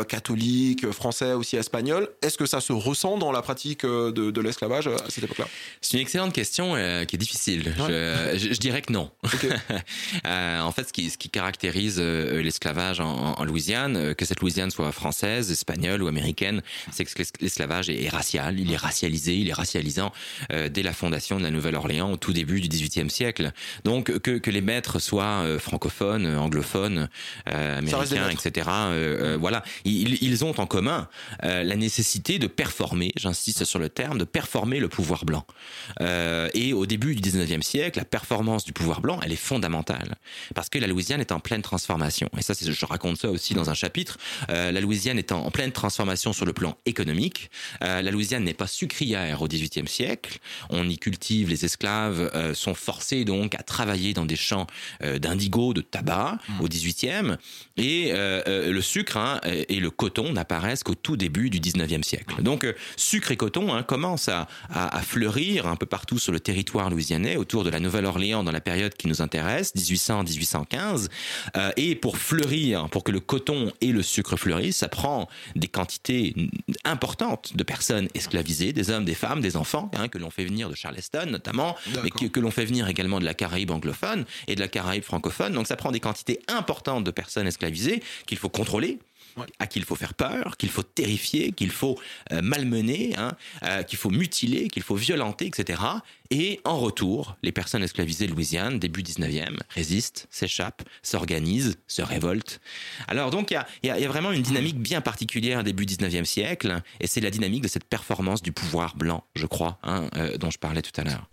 catholique, 0.08 0.92
français, 0.92 1.34
aussi 1.34 1.56
espagnol. 1.56 2.10
Est-ce 2.22 2.38
que 2.38 2.46
ça 2.46 2.62
se 2.62 2.74
ressent 2.74 3.18
dans 3.18 3.32
la 3.32 3.42
pratique 3.42 3.86
de, 3.86 4.10
de 4.10 4.42
l'esclavage 4.42 4.88
à 4.88 4.98
cette 5.10 5.24
époque-là? 5.24 5.48
C'est 5.80 5.98
une 5.98 6.02
excellente 6.02 6.34
question 6.34 6.74
qui 7.08 7.16
est 7.16 7.20
difficile. 7.20 7.74
Je, 7.78 8.38
je, 8.52 8.60
dirais 8.60 8.82
que 8.82 8.92
non. 8.92 9.10
en 10.26 10.72
fait, 10.72 10.88
ce 10.88 10.94
qui, 10.94 11.10
ce 11.10 11.18
qui 11.18 11.30
caractérise 11.30 12.00
l'esclavage 12.00 13.00
en, 13.00 13.36
en, 13.38 13.44
Louisiane, 13.46 14.14
que 14.22 14.28
cette 14.28 14.40
Louisiane 14.40 14.70
soit 14.70 14.92
française, 14.92 15.50
espagnole 15.52 16.04
ou 16.04 16.08
américaine, 16.08 16.62
c'est 16.92 17.06
que 17.06 17.24
l'esclavage 17.42 17.90
est, 17.90 18.08
racial, 18.08 18.60
il 18.60 18.72
est 18.72 18.78
racialisé, 18.78 19.36
il 19.36 19.50
est 19.50 19.54
racialisant 19.54 20.12
dès 20.50 20.84
la 20.84 20.94
fondation 20.94 21.40
de 21.40 21.44
la 21.44 21.50
Nouvelle-Orléans 21.50 22.12
au 22.12 22.18
tout 22.18 22.32
début 22.32 22.62
du 22.62 22.68
XVIIIe 22.68 23.10
siècle. 23.10 23.52
Donc 23.84 24.16
que, 24.20 24.38
que 24.38 24.52
les 24.52 24.62
maîtres 24.62 25.00
soient 25.00 25.44
francophones, 25.58 26.28
anglophones, 26.36 27.10
américains, 27.48 28.30
etc. 28.30 28.70
voilà, 29.40 29.64
ils, 29.86 30.22
ils, 30.22 30.46
ont 30.46 30.54
en 30.60 30.68
commun 30.68 31.08
la 31.42 31.76
nécessité 31.76 32.38
de 32.38 32.46
performer, 32.46 33.12
j'insiste 33.18 33.66
sur 33.66 33.80
le 33.80 33.90
terme, 33.90 34.20
de 34.20 34.24
performer 34.24 34.80
le 34.80 34.88
pouvoir 34.88 35.26
blanc. 35.26 35.46
et 36.00 36.74
au 36.74 36.86
début 36.86 37.16
du 37.16 37.28
19e 37.28 37.64
siècle, 37.64 37.98
la 37.98 38.06
performance 38.06 38.66
du 38.66 38.74
pouvoir 38.74 39.02
blanc, 39.02 39.20
elle 39.24 39.32
est 39.32 39.36
fondamentale. 39.36 40.16
Parce 40.54 40.70
que 40.70 40.78
la 40.78 40.88
Louisiane 40.88 41.22
est 41.22 41.32
en 41.32 41.40
pleine 41.40 41.62
transformation. 41.62 42.30
Et 42.38 42.42
ça, 42.42 42.54
je 42.60 42.86
raconte 42.86 43.18
ça 43.18 43.30
aussi 43.30 43.54
dans 43.54 43.70
un 43.70 43.74
chapitre. 43.74 44.01
La 44.50 44.80
Louisiane 44.80 45.18
est 45.18 45.32
en, 45.32 45.50
pleine 45.52 45.72
transformation 45.72 46.34
sur 46.34 46.46
le 46.46 46.54
plan 46.54 46.78
économique. 46.86 47.50
la 47.82 48.02
Louisiane 48.12 48.44
n'est 48.44 48.54
pas 48.54 48.68
sucrière 48.68 49.42
au 49.42 49.48
XVIIIe 49.48 49.88
siècle. 49.88 50.40
On 50.70 50.88
y 50.90 50.98
cultive, 50.98 51.50
les 51.50 51.66
esclaves 51.66 52.54
sont 52.54 52.74
forcés 52.74 53.26
donc 53.26 53.56
à 53.56 53.64
travailler 53.64 54.14
dans 54.14 54.26
des 54.26 54.36
champs 54.36 54.68
d'indigo, 55.02 55.74
de 55.74 55.82
tabac 55.82 56.38
mmh. 56.48 56.62
au 56.62 56.68
XVIIIe. 56.68 57.38
Et 57.78 58.12
le 58.14 58.82
sucre 58.82 59.18
hein, 59.18 59.40
et 59.44 59.80
le 59.80 59.90
coton 59.90 60.34
n'apparaissent 60.34 60.84
qu'au 60.84 60.96
tout 60.96 61.18
début 61.18 61.50
du 61.50 61.60
19e 61.60 62.04
siècle. 62.04 62.42
Donc 62.42 62.66
sucre 62.96 63.32
et 63.32 63.38
coton 63.38 63.74
hein, 63.74 63.84
commencent 63.84 64.30
à, 64.30 64.48
fleurir 65.02 65.68
un 65.68 65.76
peu 65.76 65.86
partout 65.86 66.20
sur 66.20 66.32
le 66.32 66.40
territoire 66.40 66.90
louisianais 66.90 67.36
autour 67.36 67.64
de 67.64 67.70
la 67.70 67.80
Nouvelle-Orléans 67.80 68.44
dans 68.44 68.52
la 68.52 68.62
période 68.62 68.94
qui 68.94 69.08
nous 69.08 69.22
intéresse, 69.22 69.74
1800-1815. 69.76 71.08
Euh, 71.58 71.72
et 71.78 71.96
pour 71.96 72.18
fleurir, 72.18 72.88
pour 72.90 73.04
que 73.04 73.12
le 73.12 73.20
coton 73.20 73.72
et 73.92 73.94
le 73.94 74.02
sucre 74.02 74.38
fleurissent, 74.38 74.78
ça 74.78 74.88
prend 74.88 75.28
des 75.56 75.68
quantités 75.68 76.34
importantes 76.84 77.56
de 77.56 77.64
personnes 77.64 78.08
esclavisées, 78.14 78.74
des 78.74 78.90
hommes, 78.90 79.06
des 79.06 79.16
femmes, 79.16 79.42
des 79.42 79.58
enfants, 79.58 79.92
hein, 79.96 80.08
que 80.08 80.18
l'on 80.18 80.30
fait 80.30 80.46
venir 80.46 80.70
de 80.70 80.76
Charleston 80.76 81.28
notamment, 81.28 81.76
mais 82.04 82.10
que, 82.10 82.26
que 82.26 82.40
l'on 82.40 82.52
fait 82.52 82.66
venir 82.66 82.88
également 82.88 83.20
de 83.20 83.26
la 83.26 83.34
Caraïbe 83.34 83.72
anglophone 83.72 84.26
et 84.48 84.56
de 84.56 84.60
la 84.60 84.68
Caraïbe 84.68 85.04
francophone. 85.04 85.54
Donc 85.54 85.68
ça 85.68 85.76
prend 85.76 85.92
des 85.92 86.00
quantités 86.00 86.40
importantes 86.48 87.04
de 87.04 87.12
personnes 87.12 87.48
esclavisées 87.48 88.02
qu'il 88.26 88.38
faut 88.38 88.50
contrôler 88.50 89.00
à 89.60 89.68
qui 89.68 89.80
il 89.80 89.86
faut 89.86 89.96
faire 89.96 90.14
peur, 90.14 90.58
qu'il 90.58 90.70
faut 90.70 90.84
terrifier, 90.84 91.52
qu'il 91.52 91.72
faut 91.72 92.00
euh, 92.32 92.42
malmener, 92.42 93.16
hein, 93.18 93.32
euh, 93.64 93.84
qu'il 93.84 93.98
faut 93.98 94.10
mutiler, 94.10 94.68
qu'il 94.68 94.84
faut 94.84 94.96
violenter, 94.96 95.48
etc. 95.48 95.82
Et 96.30 96.62
en 96.64 96.78
retour, 96.78 97.36
les 97.44 97.52
personnes 97.52 97.84
esclavisées 97.84 98.28
de 98.28 98.32
Louisiane, 98.32 98.80
début 98.80 99.02
19e, 99.02 99.58
résistent, 99.70 100.28
s'échappent, 100.30 100.84
s'organisent, 101.04 101.78
se 101.88 102.02
révoltent. 102.02 102.62
Alors 103.08 103.32
donc 103.32 103.52
il 103.52 103.88
y, 103.88 103.90
a, 103.90 104.08
vraiment 104.08 104.32
une 104.32 104.42
dynamique 104.42 104.80
bien 104.80 105.02
particulière 105.02 105.64
début 105.64 105.86
19e 105.86 106.26
siècle, 106.26 106.82
et 107.00 107.08
c'est 107.08 107.22
la 107.22 107.32
dynamique 107.32 107.64
de 107.64 107.68
cette 107.68 107.86
performance 107.86 108.42
du 108.42 108.52
pouvoir 108.52 108.96
blanc, 108.96 109.26
je 109.36 109.46
crois, 109.46 109.80
hein, 109.84 110.10
euh, 110.16 110.38
dont 110.38 110.52
je 110.52 110.60
parlais 110.60 110.82
tout 110.82 111.00
à 111.00 111.04
l'heure. 111.04 111.30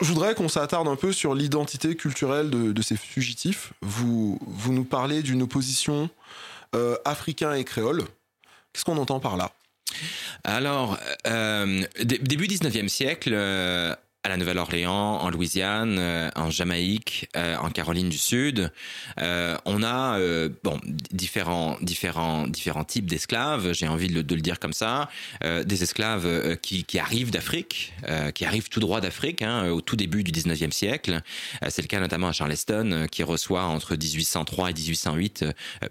Je 0.00 0.06
voudrais 0.06 0.34
qu'on 0.34 0.48
s'attarde 0.48 0.88
un 0.88 0.96
peu 0.96 1.12
sur 1.12 1.34
l'identité 1.34 1.94
culturelle 1.94 2.48
de, 2.50 2.82
ces 2.82 2.96
fugitifs. 2.96 3.72
Vous, 3.82 4.38
vous 4.46 4.72
nous 4.72 4.84
parlez 4.84 5.22
d'une 5.22 5.42
opposition 5.42 6.08
euh, 6.74 6.96
africain 7.04 7.52
et 7.52 7.64
créole. 7.64 8.04
Qu'est-ce 8.72 8.84
qu'on 8.84 8.96
entend 8.96 9.20
par 9.20 9.36
là? 9.36 9.52
Alors, 10.44 10.98
euh, 11.26 11.82
début 12.02 12.46
19e 12.46 12.88
siècle, 12.88 13.32
euh, 13.34 13.94
à 14.22 14.28
la 14.28 14.36
Nouvelle-Orléans, 14.36 15.18
en 15.22 15.30
Louisiane, 15.30 15.96
euh, 15.98 16.30
en 16.36 16.50
Jamaïque, 16.50 17.30
euh, 17.36 17.56
en 17.56 17.70
Caroline 17.70 18.10
du 18.10 18.18
Sud. 18.18 18.70
Euh, 19.18 19.56
on 19.64 19.82
a 19.82 20.18
bon 20.62 20.78
différents 21.10 21.78
différents 21.80 22.46
différents 22.46 22.84
types 22.84 23.06
d'esclaves. 23.06 23.72
J'ai 23.72 23.88
envie 23.88 24.08
de 24.08 24.14
le, 24.14 24.40
dire 24.40 24.58
comme 24.58 24.72
ça. 24.72 25.08
des 25.42 25.82
esclaves 25.82 26.56
qui, 26.58 26.84
qui 26.84 26.98
arrivent 26.98 27.30
d'Afrique, 27.30 27.92
qui 28.34 28.44
arrivent 28.44 28.68
tout 28.68 28.80
droit 28.80 29.00
d'Afrique 29.00 29.42
hein, 29.42 29.70
au 29.70 29.80
tout 29.80 29.96
début 29.96 30.24
du 30.24 30.32
19e 30.32 30.70
siècle. 30.70 31.20
C'est 31.68 31.82
le 31.82 31.88
cas 31.88 32.00
notamment 32.00 32.28
à 32.28 32.32
Charleston, 32.32 33.06
qui 33.10 33.22
reçoit 33.22 33.64
entre 33.64 33.96
1803 33.96 34.70
et 34.70 34.74
1808 34.74 35.44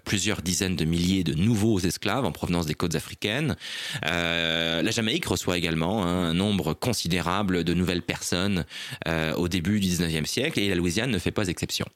plusieurs 0.04 0.42
dizaines 0.42 0.76
de 0.76 0.84
milliers 0.84 1.24
de 1.24 1.34
nouveaux 1.34 1.80
esclaves 1.80 2.24
en 2.24 2.32
provenance 2.32 2.66
des 2.66 2.74
côtes 2.74 2.94
africaines. 2.94 3.56
la 4.02 4.90
Jamaïque 4.90 5.26
reçoit 5.26 5.56
également 5.56 6.04
hein, 6.04 6.30
un 6.30 6.34
nombre 6.34 6.74
considérable 6.74 7.64
de 7.64 7.74
nouvelles 7.74 8.02
personnes 8.02 8.19
personnes 8.20 8.64
euh, 9.08 9.32
au 9.34 9.48
début 9.48 9.80
du 9.80 9.88
19e 9.88 10.26
siècle 10.26 10.60
et 10.60 10.68
la 10.68 10.74
Louisiane 10.74 11.10
ne 11.10 11.18
fait 11.18 11.30
pas 11.30 11.48
exception. 11.48 11.86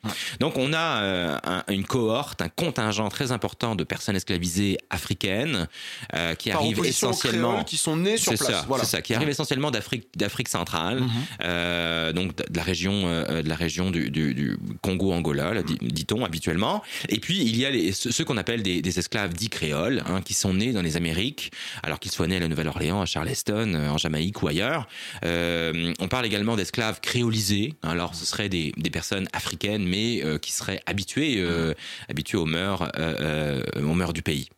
Donc 0.40 0.56
on 0.56 0.72
a 0.72 1.02
euh, 1.02 1.38
une 1.68 1.84
cohorte, 1.84 2.40
un 2.40 2.48
contingent 2.48 3.08
très 3.10 3.30
important 3.30 3.74
de 3.74 3.84
personnes 3.84 4.16
esclavisées 4.16 4.78
africaines 4.88 5.68
euh, 6.14 6.34
qui 6.34 6.50
arrivent 6.50 6.84
essentiellement 6.84 7.62
qui 7.64 7.76
sont 7.76 7.96
nées 7.96 8.16
sur 8.16 8.32
place. 8.32 8.84
Ça, 8.84 9.02
qui 9.02 9.14
arrivent 9.14 9.28
essentiellement 9.28 9.70
d'Afrique 9.70 10.08
d'Afrique 10.16 10.48
centrale, 10.48 11.00
mhm. 11.00 12.12
donc 12.12 12.36
de 12.36 12.56
la 12.56 12.62
région 12.62 13.02
de 13.02 13.48
la 13.48 13.54
région 13.54 13.90
du, 13.90 14.56
Congo-Angola, 14.82 15.62
dit-on 15.62 16.24
habituellement. 16.24 16.82
Et 17.08 17.18
puis 17.20 17.38
il 17.40 17.56
y 17.56 17.64
a 17.64 17.70
les, 17.70 17.92
ceux 17.92 18.24
qu'on 18.24 18.36
appelle 18.36 18.62
des, 18.62 18.98
esclaves 18.98 19.34
dits 19.34 19.48
créoles, 19.48 20.02
hein, 20.06 20.20
qui 20.22 20.34
sont 20.34 20.54
nés 20.54 20.72
dans 20.72 20.82
les 20.82 20.96
Amériques, 20.96 21.52
alors 21.82 21.98
qu'ils 21.98 22.12
soient 22.12 22.26
nés 22.26 22.36
à 22.36 22.40
la 22.40 22.48
Nouvelle-Orléans, 22.48 23.00
à 23.00 23.06
Charleston, 23.06 23.74
en 23.74 23.98
Jamaïque 23.98 24.42
ou 24.42 24.48
ailleurs. 24.48 24.86
on 25.22 26.08
parle 26.14 26.26
également 26.26 26.54
d'esclaves 26.54 27.00
créolisés. 27.00 27.74
Alors, 27.82 28.14
ce 28.14 28.24
seraient 28.24 28.48
des, 28.48 28.72
personnes 28.92 29.26
africaines, 29.32 29.84
mais 29.84 30.22
euh, 30.22 30.38
qui 30.38 30.52
seraient 30.52 30.80
habituées, 30.86 31.38
euh, 31.38 31.74
habituées 32.08 32.38
aux 32.38 32.44
mœurs, 32.44 32.88
euh, 32.96 33.60
aux 33.78 33.94
mœurs 33.94 34.12
du 34.12 34.22
pays. 34.22 34.48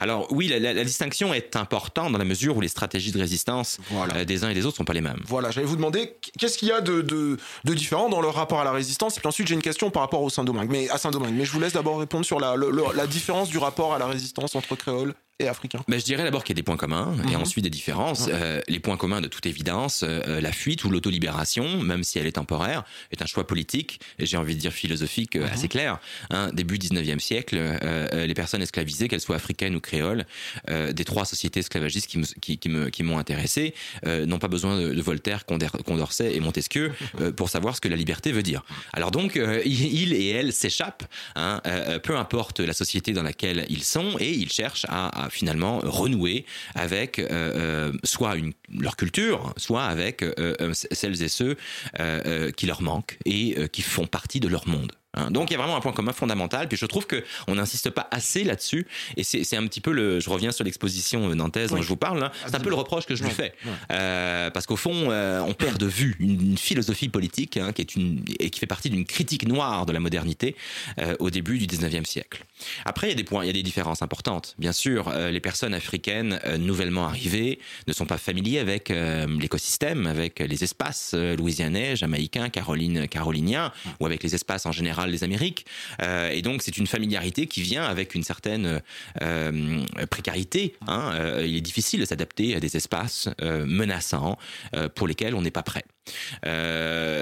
Alors 0.00 0.26
oui, 0.30 0.48
la, 0.48 0.84
distinction 0.84 1.32
est 1.32 1.56
importante 1.56 2.12
dans 2.12 2.18
la 2.18 2.26
mesure 2.26 2.58
où 2.58 2.60
les 2.60 2.68
stratégies 2.68 3.12
de 3.12 3.18
résistance 3.18 3.78
des 4.26 4.44
uns 4.44 4.50
et 4.50 4.54
des 4.54 4.66
autres 4.66 4.76
sont 4.76 4.84
pas 4.84 4.92
les 4.92 5.00
mêmes. 5.00 5.22
Voilà, 5.24 5.50
j'allais 5.50 5.66
vous 5.68 5.76
demander 5.76 6.14
qu'est-ce 6.38 6.58
qu'il 6.58 6.68
y 6.68 6.72
a 6.72 6.82
de, 6.82 7.00
de, 7.00 7.38
différent 7.74 8.10
dans 8.10 8.20
leur 8.20 8.34
rapport 8.34 8.60
à 8.60 8.64
la 8.64 8.72
résistance? 8.72 9.16
Et 9.16 9.20
puis 9.20 9.28
ensuite, 9.28 9.46
j'ai 9.46 9.54
une 9.54 9.62
question 9.62 9.90
par 9.90 10.02
rapport 10.02 10.20
au 10.20 10.28
Saint-Domingue, 10.28 10.68
mais 10.70 10.90
à 10.90 10.98
Saint-Domingue. 10.98 11.34
Mais 11.34 11.46
je 11.46 11.52
vous 11.52 11.60
laisse 11.60 11.72
d'abord 11.72 12.00
répondre 12.00 12.26
sur 12.26 12.38
la, 12.38 12.54
la 12.94 13.06
différence 13.06 13.48
du 13.48 13.56
rapport 13.56 13.94
à 13.94 13.98
la 13.98 14.06
résistance 14.06 14.54
entre 14.56 14.74
créoles 14.76 15.14
et 15.40 15.48
africain 15.48 15.84
Je 15.88 15.96
dirais 15.98 16.24
d'abord 16.24 16.42
qu'il 16.42 16.54
y 16.54 16.56
a 16.56 16.60
des 16.60 16.64
points 16.64 16.76
communs 16.76 17.14
et 17.24 17.36
mhm. 17.36 17.42
ensuite 17.42 17.62
des 17.62 17.70
différences. 17.70 18.28
Euh, 18.28 18.60
les 18.68 18.80
points 18.80 18.96
communs, 18.96 19.20
de 19.20 19.28
toute 19.28 19.46
évidence, 19.46 20.04
euh, 20.06 20.40
la 20.40 20.52
fuite 20.52 20.84
ou 20.84 20.90
l'autolibération, 20.90 21.80
même 21.82 22.02
si 22.02 22.18
elle 22.18 22.26
est 22.26 22.32
temporaire, 22.32 22.84
est 23.12 23.22
un 23.22 23.26
choix 23.26 23.46
politique, 23.46 24.00
et 24.18 24.26
j'ai 24.26 24.36
envie 24.36 24.56
de 24.56 24.60
dire 24.60 24.72
philosophique 24.72 25.36
euh, 25.36 25.46
assez 25.46 25.64
mhm. 25.64 25.68
clair. 25.68 25.98
Hein, 26.30 26.50
début 26.52 26.76
19e 26.78 27.20
siècle, 27.20 27.58
les 28.12 28.34
personnes 28.34 28.62
esclavisées, 28.62 29.08
qu'elles 29.08 29.20
soient 29.20 29.36
africaines 29.36 29.74
ou 29.74 29.80
créoles, 29.80 30.26
des 30.68 31.04
trois 31.04 31.24
sociétés 31.24 31.60
esclavagistes 31.60 32.06
qui, 32.06 32.20
qui, 32.40 32.58
qui, 32.58 32.70
qui 32.90 33.02
m'ont 33.02 33.18
intéressé, 33.18 33.74
n'ont 34.04 34.38
pas 34.38 34.48
besoin 34.48 34.78
de, 34.78 35.00
Voltaire, 35.00 35.44
Condorcet 35.46 36.34
et 36.34 36.40
Montesquieu 36.40 36.92
pour 37.36 37.48
savoir 37.48 37.76
ce 37.76 37.80
que 37.80 37.88
la 37.88 37.96
liberté 37.96 38.32
veut 38.32 38.42
dire. 38.42 38.64
Alors 38.92 39.10
donc, 39.10 39.40
ils 39.64 40.12
et 40.12 40.28
elles 40.28 40.52
s'échappent, 40.52 41.04
hein, 41.36 41.60
peu 42.02 42.16
importe 42.16 42.60
la 42.60 42.72
société 42.72 43.12
dans 43.12 43.22
laquelle 43.22 43.66
ils 43.68 43.84
sont, 43.84 44.16
et 44.18 44.32
ils 44.32 44.50
cherchent 44.50 44.86
à 44.88 45.27
finalement 45.30 45.78
renouer 45.82 46.44
avec 46.74 47.18
euh, 47.18 47.26
euh, 47.30 47.92
soit 48.04 48.36
leur 48.72 48.96
culture, 48.96 49.52
soit 49.56 49.84
avec 49.84 50.22
euh, 50.22 50.72
celles 50.72 51.22
et 51.22 51.28
ceux 51.28 51.56
qui 52.56 52.66
leur 52.66 52.82
manquent 52.82 53.18
et 53.24 53.56
qui 53.72 53.82
font 53.82 54.06
partie 54.06 54.40
de 54.40 54.48
leur 54.48 54.68
monde. 54.68 54.92
Hein. 55.18 55.30
Donc 55.30 55.50
il 55.50 55.54
y 55.54 55.56
a 55.56 55.58
vraiment 55.58 55.76
un 55.76 55.80
point 55.80 55.92
commun 55.92 56.12
fondamental. 56.12 56.68
Puis 56.68 56.76
je 56.76 56.86
trouve 56.86 57.06
que 57.06 57.24
on 57.46 57.56
n'insiste 57.56 57.90
pas 57.90 58.08
assez 58.10 58.44
là-dessus. 58.44 58.86
Et 59.16 59.24
c'est 59.24 59.56
un 59.56 59.66
petit 59.66 59.80
peu 59.80 59.92
le. 59.92 60.20
Je 60.20 60.30
reviens 60.30 60.52
sur 60.52 60.64
l'exposition 60.64 61.34
nantaise 61.34 61.70
dont 61.70 61.82
je 61.82 61.88
vous 61.88 61.96
parle. 61.96 62.30
C'est 62.46 62.54
un 62.54 62.60
peu 62.60 62.70
le 62.70 62.76
reproche 62.76 63.06
que 63.06 63.14
je 63.14 63.24
lui 63.24 63.30
fais, 63.30 63.54
euh, 63.90 64.50
parce 64.50 64.66
qu'au 64.66 64.76
fond, 64.76 65.10
euh, 65.10 65.40
on 65.40 65.54
perd 65.54 65.78
de 65.78 65.86
vue 65.86 66.16
une, 66.20 66.56
philosophie 66.58 67.08
politique 67.08 67.56
hein, 67.56 67.72
qui 67.72 67.82
est 67.82 67.94
une 67.94 68.24
et 68.40 68.50
qui 68.50 68.60
fait 68.60 68.66
partie 68.66 68.90
d'une 68.90 69.04
critique 69.04 69.46
noire 69.46 69.86
de 69.86 69.92
la 69.92 70.00
modernité 70.00 70.56
euh, 70.98 71.14
au 71.18 71.30
début 71.30 71.58
du 71.58 71.66
19e 71.66 72.04
siècle. 72.04 72.44
Après, 72.84 73.08
il 73.08 73.10
y 73.10 73.12
a 73.12 73.16
des 73.16 73.24
points, 73.24 73.44
il 73.44 73.46
y 73.46 73.50
a 73.50 73.52
des 73.52 73.62
différences 73.62 74.02
importantes. 74.02 74.54
Bien 74.58 74.72
sûr, 74.72 75.10
les 75.10 75.40
personnes 75.40 75.74
africaines 75.74 76.40
nouvellement 76.58 77.06
arrivées 77.06 77.60
ne 77.86 77.92
sont 77.92 78.06
pas 78.06 78.18
familiers 78.18 78.58
avec 78.58 78.88
l'écosystème, 78.88 80.06
avec 80.06 80.40
les 80.40 80.64
espaces 80.64 81.14
louisianais, 81.14 81.94
jamaïcains, 81.94 82.48
caroline, 82.48 83.06
caroliniens, 83.06 83.72
ou 84.00 84.06
avec 84.06 84.22
les 84.22 84.34
espaces 84.34 84.66
en 84.66 84.72
général 84.72 85.07
centrale 85.08 85.12
des 85.12 85.24
Amériques. 85.24 85.66
et 86.32 86.42
donc, 86.42 86.62
c'est 86.62 86.76
une 86.76 86.86
familiarité 86.86 87.46
qui 87.46 87.62
vient 87.62 87.84
avec 87.84 88.14
une 88.14 88.22
certaine 88.22 88.82
précarité. 90.10 90.74
Hein. 90.86 91.12
il 91.42 91.56
est 91.56 91.60
difficile 91.60 92.00
de 92.00 92.04
s'adapter 92.04 92.54
à 92.54 92.60
des 92.60 92.76
espaces 92.76 93.28
menaçants 93.40 94.38
pour 94.94 95.06
lesquels 95.06 95.34
on 95.34 95.42
n'est 95.42 95.50
pas 95.50 95.62
prêt. 95.62 95.84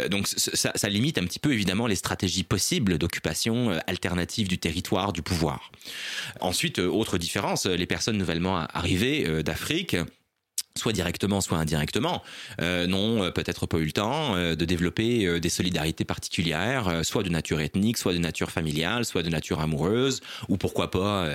donc, 0.09 0.27
ça, 0.29 0.89
limite 0.89 1.19
un 1.19 1.25
petit 1.25 1.39
peu 1.39 1.53
évidemment 1.53 1.87
les 1.87 1.97
stratégies 1.97 2.45
possibles 2.45 2.99
d'occupation 2.99 3.79
alternative 3.87 4.49
du 4.49 4.59
territoire, 4.59 5.13
du 5.13 5.23
pouvoir. 5.23 5.71
Ensuite, 6.41 6.79
autre 6.79 7.19
différence, 7.19 7.67
les 7.67 7.87
personnes 7.87 8.19
nouvellement 8.19 8.67
arrivées 8.73 9.43
d'Afrique 9.43 9.97
soit 10.79 10.93
directement, 10.93 11.41
soit 11.41 11.59
indirectement, 11.59 12.23
euh, 12.61 12.87
n'ont 12.87 13.25
euh, 13.25 13.31
peut-être 13.31 13.67
pas 13.67 13.79
eu 13.79 13.85
le 13.85 13.93
temps 13.93 14.37
euh, 14.37 14.55
de 14.55 14.65
développer 14.65 15.27
euh, 15.27 15.41
des 15.41 15.49
solidarités 15.49 16.05
particulières, 16.05 17.01
soit 17.03 17.23
de 17.23 17.29
nature 17.29 17.61
ethnique, 17.61 17.99
soit 17.99 18.13
de 18.13 18.19
nature 18.19 18.51
familiale, 18.51 19.05
soit 19.05 19.23
de 19.23 19.29
nature 19.29 19.61
amoureuse, 19.61 20.21
ou 20.49 20.57
pourquoi 20.57 20.91
pas, 20.91 21.29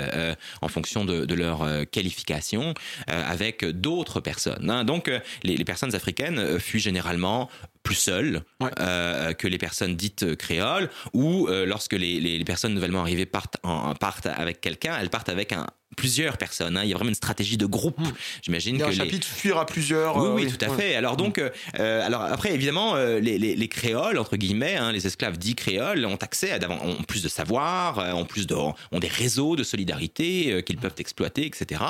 en 0.61 0.67
fonction 0.67 1.05
de, 1.05 1.25
de 1.25 1.35
leur 1.35 1.67
qualification, 1.91 2.73
avec 3.07 3.65
d'autres 3.65 4.19
personnes. 4.19 4.69
Hein. 4.69 4.83
Donc, 4.83 5.11
les, 5.43 5.57
les, 5.57 5.65
personnes 5.65 5.95
africaines 5.95 6.59
fuient 6.59 6.79
généralement 6.79 7.49
plus 7.83 7.95
seules 7.95 8.43
que 8.59 9.47
les 9.47 9.57
personnes 9.57 9.95
dites 9.95 10.35
créoles, 10.35 10.89
ou 11.13 11.47
lorsque 11.47 11.93
les, 11.93 12.19
les, 12.19 12.43
personnes 12.43 12.73
nouvellement 12.73 13.01
arrivées 13.01 13.25
partent, 13.25 13.57
en, 13.63 13.93
partent 13.95 14.27
avec 14.27 14.61
quelqu'un, 14.61 14.97
elles 14.99 15.09
partent 15.09 15.29
avec 15.29 15.51
un, 15.51 15.67
plusieurs 15.95 16.37
personnes. 16.37 16.77
Hein. 16.77 16.81
Il 16.83 16.89
y 16.89 16.93
a 16.93 16.95
vraiment 16.95 17.09
une 17.09 17.15
stratégie 17.15 17.57
de 17.57 17.65
groupe. 17.65 17.99
Hmm. 17.99 18.11
J'imagine 18.41 18.77
que 18.77 18.83
un 18.83 18.91
chapitre 18.91 19.27
fuir 19.27 19.57
à 19.57 19.65
plusieurs. 19.65 20.17
Oui, 20.17 20.29
oui, 20.33 20.47
euh, 20.47 20.57
tout 20.57 20.65
à 20.65 20.75
fait. 20.75 20.95
Alors 20.95 21.17
donc, 21.17 21.37
hmm. 21.37 21.49
euh, 21.79 22.05
alors 22.05 22.21
après 22.21 22.53
évidemment, 22.53 22.95
euh, 22.95 23.19
les, 23.19 23.37
les, 23.37 23.55
les, 23.55 23.67
créoles 23.67 24.17
entre 24.17 24.37
guillemets, 24.37 24.75
hein, 24.75 24.91
les 24.91 25.07
esclaves 25.07 25.37
dits 25.37 25.55
créoles 25.55 26.05
ont 26.05 26.15
accès 26.15 26.51
à 26.51 26.69
ont 26.69 27.03
plus 27.03 27.23
de 27.23 27.29
savoir, 27.29 27.97
ont 28.15 28.25
plus 28.25 28.47
de, 28.47 28.55
ont 28.55 28.99
des 28.99 29.07
réseaux 29.07 29.55
de 29.55 29.63
solidarité 29.63 30.63
qu'ils 30.63 30.77
peuvent 30.77 30.95
exploiter, 30.97 31.45
etc. 31.45 31.81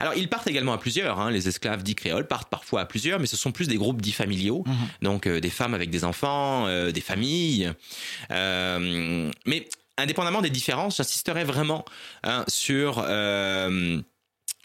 Alors, 0.00 0.14
ils 0.14 0.28
partent 0.28 0.48
également 0.48 0.72
à 0.72 0.78
plusieurs. 0.78 1.20
Hein. 1.20 1.30
Les 1.30 1.48
esclaves 1.48 1.82
dits 1.82 1.94
créoles 1.94 2.26
partent 2.26 2.50
parfois 2.50 2.82
à 2.82 2.84
plusieurs, 2.86 3.20
mais 3.20 3.26
ce 3.26 3.36
sont 3.36 3.52
plus 3.52 3.68
des 3.68 3.76
groupes 3.76 4.02
dits 4.02 4.12
familiaux, 4.12 4.64
hmm. 4.66 4.74
donc 5.02 5.28
des 5.28 5.50
femmes 5.50 5.74
avec 5.74 5.90
des 5.90 6.04
enfants, 6.04 6.66
des 6.90 7.00
familles. 7.00 7.72
mais 8.30 9.68
indépendamment 9.98 10.42
des 10.42 10.50
différences, 10.50 10.98
j'insisterai 10.98 11.44
vraiment 11.44 11.84
hein, 12.22 12.44
sur 12.48 13.04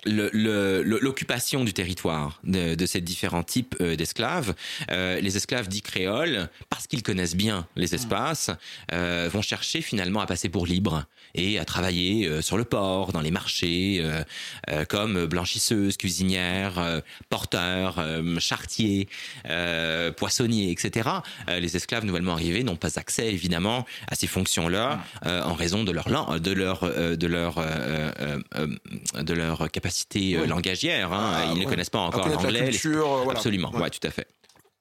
l'occupation 0.06 1.64
du 1.64 1.74
territoire 1.74 2.40
de, 2.44 2.76
de, 2.76 2.86
ces 2.86 3.02
différents 3.02 3.44
types 3.44 3.76
euh, 3.82 3.96
d'esclaves. 3.96 4.54
Euh, 4.90 5.20
les 5.20 5.38
esclaves 5.38 5.68
dits 5.68 5.82
créoles, 5.82 6.50
parce 6.70 6.88
qu'ils 6.88 7.04
connaissent 7.04 7.36
bien 7.36 7.68
les 7.76 7.94
espaces, 7.96 8.52
euh, 8.94 9.30
vont 9.32 9.42
chercher 9.42 9.82
finalement 9.82 10.22
à 10.22 10.26
passer 10.26 10.50
pour 10.50 10.66
libres 10.66 11.06
et 11.36 11.60
à 11.60 11.66
travailler 11.66 12.28
euh, 12.28 12.42
sur 12.42 12.58
le 12.58 12.64
port, 12.64 13.12
dans 13.12 13.22
les 13.22 13.32
marchés, 13.32 14.02
euh, 14.02 14.86
comme 14.86 15.26
blanchisseuses, 15.26 15.98
cuisinières, 15.98 17.02
porteurs, 17.30 18.04
charretiers, 18.40 19.08
poissonniers, 20.18 20.72
etc. 20.72 21.10
les 21.48 21.76
esclaves 21.76 22.06
nouvellement 22.06 22.34
arrivés 22.34 22.64
n'ont 22.64 22.76
pas 22.76 23.00
accès 23.00 23.32
évidemment 23.32 23.86
à 24.08 24.16
ces 24.16 24.28
fonctions-là 24.28 25.04
en 25.26 25.54
raison 25.54 25.84
de 25.84 25.92
leur 25.92 26.40
de 26.40 26.52
leur 26.52 26.82
de 27.18 27.28
leur 27.28 27.56
de 27.56 29.34
leur 29.34 29.72
capacité 29.72 29.91
capacité 29.92 30.38
euh, 30.38 30.46
langagière. 30.46 31.12
Hein. 31.12 31.34
Ah, 31.36 31.52
Ils 31.54 31.60
ne 31.62 31.66
connaissent 31.66 31.90
pas 31.90 32.00
encore 32.00 32.28
l'anglais. 32.28 32.72
Euh, 32.86 33.30
Absolument, 33.30 33.72
ouais. 33.72 33.90
tout 33.90 34.08
à 34.08 34.12
fait 34.12 34.28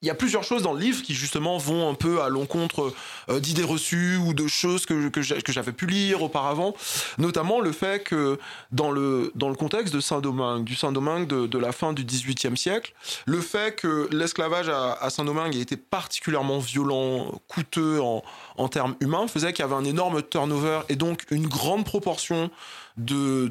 il 0.01 0.07
y 0.07 0.09
a 0.09 0.15
plusieurs 0.15 0.43
choses 0.43 0.63
dans 0.63 0.73
le 0.73 0.79
livre 0.79 1.03
qui 1.03 1.13
justement 1.13 1.57
vont 1.57 1.87
un 1.87 1.93
peu 1.93 2.21
à 2.21 2.29
l'encontre 2.29 2.91
euh, 3.29 3.39
d'idées 3.39 3.63
reçues 3.63 4.17
ou 4.17 4.33
de 4.33 4.47
choses 4.47 4.85
que, 4.85 5.09
que 5.09 5.21
j'avais 5.21 5.71
pu 5.71 5.85
lire 5.85 6.23
auparavant, 6.23 6.73
notamment 7.19 7.59
le 7.59 7.71
fait 7.71 8.03
que 8.03 8.39
dans 8.71 8.89
le, 8.89 9.31
dans 9.35 9.49
le 9.49 9.55
contexte 9.55 9.93
de 9.93 9.99
Saint-Domingue, 9.99 10.63
du 10.63 10.75
Saint-Domingue 10.75 11.27
de, 11.27 11.45
de, 11.45 11.57
la 11.59 11.71
fin 11.71 11.93
du 11.93 12.03
XVIIIe 12.03 12.57
siècle, 12.57 12.93
le 13.25 13.41
fait 13.41 13.75
que 13.75 14.09
l'esclavage 14.11 14.69
à, 14.69 14.93
à 14.93 15.09
Saint-Domingue 15.11 15.55
ait 15.55 15.61
été 15.61 15.77
particulièrement 15.77 16.57
violent, 16.57 17.39
coûteux 17.47 18.01
en, 18.01 18.23
en 18.57 18.67
termes 18.69 18.95
humains, 19.01 19.27
faisait 19.27 19.53
qu'il 19.53 19.63
y 19.63 19.67
avait 19.67 19.75
un 19.75 19.85
énorme 19.85 20.23
turnover 20.23 20.79
et 20.89 20.95
donc 20.95 21.25
une 21.29 21.47
grande 21.47 21.85
proportion 21.85 22.49
de, 22.97 23.47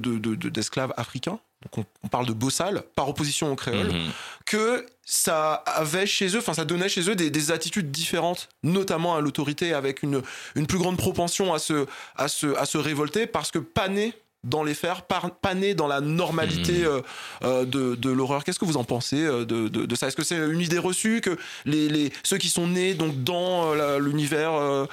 d'esclaves 0.48 0.90
de, 0.90 1.00
africains 1.00 1.38
donc 1.62 1.86
on, 2.02 2.08
parle 2.08 2.26
de 2.26 2.32
bossal 2.32 2.82
par 2.94 3.08
opposition 3.08 3.52
aux 3.52 3.56
créoles, 3.56 3.92
mhm. 3.92 4.10
que 4.46 4.86
ça 5.04 5.54
avait 5.54 6.06
chez 6.06 6.28
eux, 6.34 6.38
enfin 6.38 6.54
ça 6.54 6.64
donnait 6.64 6.88
chez 6.88 7.08
eux 7.10 7.14
des, 7.14 7.50
attitudes 7.50 7.90
différentes, 7.90 8.48
notamment 8.62 9.14
à 9.14 9.20
l'autorité, 9.20 9.74
avec 9.74 10.02
une, 10.02 10.22
une 10.54 10.66
plus 10.66 10.78
grande 10.78 10.96
propension 10.96 11.52
à 11.52 11.58
se, 11.58 11.86
à 12.16 12.28
se, 12.28 12.56
à 12.56 12.64
se 12.64 12.78
révolter, 12.78 13.26
parce 13.26 13.50
que 13.50 13.58
pas 13.58 13.88
né 13.88 14.14
dans 14.42 14.64
les 14.64 14.74
fers, 14.74 15.02
pas 15.02 15.54
né 15.54 15.74
dans 15.74 15.86
la 15.86 16.00
normalité 16.00 16.78
mhm. 16.78 16.86
euh, 16.86 17.00
euh, 17.44 17.64
de, 17.64 17.94
de 17.94 18.10
l'horreur. 18.10 18.42
Qu'est-ce 18.42 18.58
que 18.58 18.64
vous 18.64 18.78
en 18.78 18.84
pensez 18.84 19.22
euh, 19.22 19.44
de, 19.44 19.68
de, 19.68 19.94
ça? 19.94 20.08
Est-ce 20.08 20.16
que 20.16 20.24
c'est 20.24 20.38
une 20.38 20.60
idée 20.60 20.78
reçue 20.78 21.20
que 21.20 21.36
les, 21.66 21.88
les, 21.88 22.10
ceux 22.22 22.38
qui 22.38 22.48
sont 22.48 22.66
nés 22.66 22.94
donc 22.94 23.22
dans 23.22 23.74
l'univers 23.98 24.86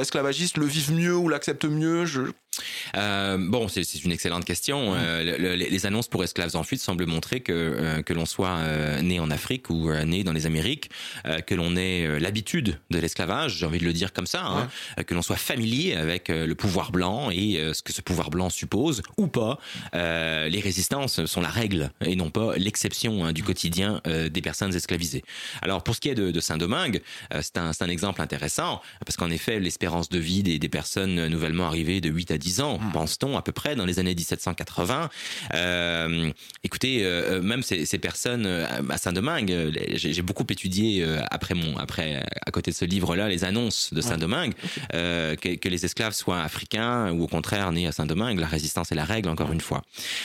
esclavagiste 0.00 0.56
le 0.56 0.66
vivent 0.66 0.92
mieux 0.92 1.16
ou 1.16 1.28
l'acceptent 1.28 1.64
mieux? 1.64 2.06
Je 2.06 2.20
euh, 2.96 3.36
bon, 3.38 3.68
c'est 3.68 3.82
une 4.04 4.12
excellente 4.12 4.44
question. 4.44 4.94
Euh, 4.94 5.56
les 5.56 5.86
annonces 5.86 6.08
pour 6.08 6.24
esclaves 6.24 6.56
en 6.56 6.62
fuite 6.62 6.80
semblent 6.80 7.06
montrer 7.06 7.40
que 7.40 7.52
euh, 7.52 8.02
que 8.02 8.12
l'on 8.12 8.26
soit 8.26 8.56
né 9.02 9.20
en 9.20 9.30
Afrique 9.30 9.70
ou 9.70 9.92
né 9.92 10.24
dans 10.24 10.32
les 10.32 10.46
Amériques, 10.46 10.90
que 11.46 11.54
l'on 11.54 11.76
ait 11.76 12.18
l'habitude 12.20 12.78
de 12.90 12.98
l'esclavage, 12.98 13.56
j'ai 13.58 13.66
envie 13.66 13.78
de 13.78 13.84
le 13.84 13.92
dire 13.92 14.12
comme 14.12 14.26
ça, 14.26 14.44
hein, 14.44 14.68
que 15.04 15.14
l'on 15.14 15.22
soit 15.22 15.36
familier 15.36 15.94
avec 15.94 16.28
le 16.28 16.54
pouvoir 16.54 16.92
blanc 16.92 17.30
et 17.30 17.60
ce 17.72 17.82
que 17.82 17.92
ce 17.92 18.00
pouvoir 18.00 18.30
blanc 18.30 18.50
suppose 18.50 19.02
ou 19.16 19.26
pas. 19.26 19.58
les 19.92 20.60
résistances 20.60 21.24
sont 21.26 21.40
la 21.40 21.48
règle 21.48 21.90
et 22.04 22.16
non 22.16 22.30
pas 22.30 22.56
l'exception 22.56 23.24
hein, 23.24 23.32
du 23.32 23.42
quotidien 23.42 24.00
des 24.06 24.42
personnes 24.42 24.74
esclavisées. 24.74 25.22
Alors 25.62 25.82
pour 25.82 25.94
ce 25.94 26.00
qui 26.00 26.08
est 26.08 26.14
de, 26.14 26.30
de 26.30 26.40
Saint-Domingue, 26.40 27.02
c'est 27.40 27.58
un, 27.58 27.70
un 27.78 27.88
exemple 27.88 28.22
intéressant 28.22 28.80
parce 29.04 29.16
qu'en 29.16 29.30
effet 29.30 29.60
l'espérance 29.60 30.08
de 30.08 30.18
vie 30.18 30.42
des, 30.42 30.58
des 30.58 30.68
personnes 30.68 31.26
nouvellement 31.26 31.66
arrivées 31.66 32.00
de 32.00 32.08
8 32.08 32.30
à 32.30 32.38
10 32.38 32.45
10 32.46 32.60
ans, 32.60 32.78
hmm. 32.78 32.92
pense-t-on, 32.92 33.36
à 33.36 33.42
peu 33.42 33.50
près, 33.50 33.74
dans 33.74 33.84
les 33.84 33.98
années 33.98 34.14
1780. 34.14 35.10
Euh, 35.54 36.30
écoutez, 36.62 37.00
euh, 37.04 37.42
même 37.42 37.62
ces, 37.64 37.84
ces, 37.86 37.98
personnes 37.98 38.46
euh, 38.46 38.66
à 38.88 38.98
Saint-Domingue, 38.98 39.72
j'ai 39.94 40.22
beaucoup 40.22 40.46
étudié 40.48 41.02
euh, 41.02 41.20
après 41.32 41.54
mon, 41.54 41.76
après, 41.76 42.22
à 42.46 42.50
côté 42.52 42.70
de 42.70 42.76
ce 42.76 42.84
livre-là, 42.84 43.28
les 43.28 43.42
annonces 43.42 43.92
de 43.92 44.00
Saint-Domingue, 44.00 44.52
euh, 44.94 45.34
que, 45.34 45.56
que, 45.56 45.68
les 45.68 45.84
esclaves 45.84 46.12
soient 46.12 46.40
africains 46.40 47.10
ou 47.10 47.24
au 47.24 47.26
contraire 47.26 47.72
nés 47.72 47.88
à 47.88 47.92
Saint-Domingue, 47.92 48.38
la 48.38 48.46
résistance 48.46 48.92
est 48.92 48.94
la 48.94 49.04
règle, 49.04 49.28
encore 49.28 49.50
une 49.50 49.60
fois. 49.60 49.82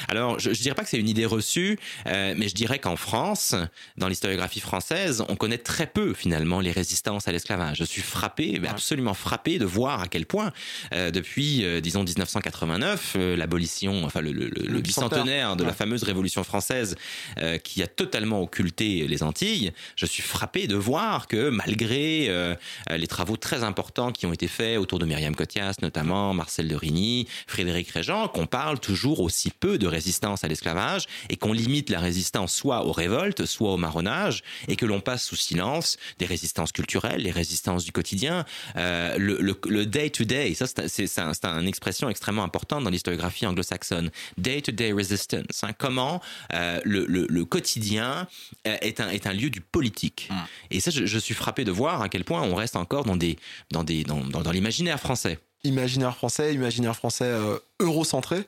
Alors, 0.08 0.40
je, 0.40 0.54
je 0.54 0.62
dirais 0.62 0.76
pas 0.76 0.84
que 0.84 0.90
c'est 0.90 1.00
une 1.00 1.10
idée 1.10 1.26
reçue, 1.26 1.80
mais 2.06 2.48
je 2.48 2.54
dirais 2.54 2.78
qu'en 2.78 2.96
France, 2.96 3.56
dans 3.98 4.08
l'historiographie 4.08 4.60
française, 4.60 5.24
on 5.28 5.36
connaît 5.36 5.58
très 5.58 5.88
peu 5.88 6.14
finalement 6.14 6.60
les 6.60 6.72
résistances 6.72 7.28
à 7.28 7.32
l'esclavage. 7.32 7.78
Je 7.78 7.84
suis 7.84 8.04
frappé, 8.04 8.62
absolument 8.68 9.16
frappé 9.16 9.58
de 9.58 9.66
voir 9.66 10.02
à 10.02 10.08
quel 10.08 10.26
point, 10.26 10.52
depuis, 10.92 11.66
disons, 11.82 12.04
1989, 12.12 13.14
euh, 13.16 13.36
l'abolition, 13.36 14.04
enfin 14.06 14.22
le, 14.22 14.32
le, 14.32 14.50
le, 14.50 14.82
bicentenaire 14.82 15.56
de 15.56 15.64
la 15.64 15.74
fameuse 15.74 16.04
Révolution 16.04 16.44
française 16.44 16.96
euh, 17.40 17.58
qui 17.58 17.82
a 17.84 17.88
totalement 17.88 18.42
occulté 18.42 19.08
les 19.08 19.24
Antilles, 19.24 19.72
je 19.96 20.06
suis 20.06 20.24
frappé 20.24 20.68
de 20.68 20.76
voir 20.76 21.28
que 21.28 21.50
malgré 21.50 22.28
euh, 22.30 22.56
les 22.90 23.08
travaux 23.08 23.38
très 23.38 23.64
importants 23.64 24.12
qui 24.12 24.26
ont 24.26 24.34
été 24.34 24.48
faits 24.48 24.78
autour 24.78 25.00
de 25.00 25.06
Myriam 25.06 25.36
Cotias, 25.36 25.76
notamment 25.82 26.34
Marcel 26.34 26.68
de 26.68 26.76
Rigny, 26.76 27.28
Frédéric 27.48 27.90
Régent, 27.90 28.28
qu'on 28.28 28.48
parle 28.48 28.80
toujours 28.80 29.20
aussi 29.20 29.52
peu 29.52 29.78
de 29.78 29.88
résistance 29.88 30.44
à 30.44 30.48
l'esclavage 30.48 31.06
et 31.30 31.38
qu'on 31.38 31.54
limite 31.54 31.90
la 31.90 32.00
résistance 32.00 32.54
soit 32.54 32.86
aux 32.86 32.92
révoltes, 32.92 33.46
soit 33.46 33.72
au 33.72 33.78
marronnage 33.78 34.44
et 34.68 34.76
que 34.76 34.86
l'on 34.86 35.00
passe 35.00 35.24
sous 35.24 35.36
silence 35.36 35.98
des 36.20 36.26
résistances 36.26 36.72
culturelles, 36.72 37.22
les 37.22 37.32
résistances 37.32 37.86
du 37.86 37.92
quotidien, 37.92 38.46
euh, 38.76 39.18
le 39.18 39.86
day-to-day, 39.86 40.54
ça 40.54 40.66
c'est 40.88 41.20
un, 41.20 41.32
un 41.44 41.66
expression 41.66 42.01
extrêmement 42.10 42.44
importante 42.44 42.84
dans 42.84 42.90
l'historiographie 42.90 43.46
anglo-saxonne. 43.46 44.12
Day-to-day 44.38 44.92
resistance. 44.94 45.64
Hein. 45.64 45.74
comment 45.78 46.22
euh, 46.54 46.80
le, 46.84 47.06
le, 47.06 47.46
quotidien 47.46 48.28
euh, 48.68 48.78
est, 48.82 49.00
un, 49.00 49.10
est 49.10 49.28
un 49.28 49.34
lieu 49.34 49.50
du 49.50 49.62
politique. 49.62 50.30
Mm. 50.30 50.36
Et 50.72 50.80
ça, 50.80 50.92
je, 50.92 51.18
suis 51.18 51.34
frappé 51.34 51.64
de 51.64 51.72
voir 51.72 52.02
à 52.02 52.10
quel 52.10 52.24
point 52.24 52.42
on 52.42 52.56
reste 52.56 52.76
encore 52.76 53.06
dans, 53.06 53.16
des, 53.16 53.38
dans, 53.72 53.84
des, 53.84 54.04
dans, 54.04 54.20
dans, 54.20 54.52
l'imaginaire 54.52 55.00
français 55.00 55.40
imaginaire 55.64 56.16
français, 56.16 56.56
imaginaire 56.56 56.96
français 56.96 57.26
euh, 57.26 57.60
eurocentré. 57.80 58.48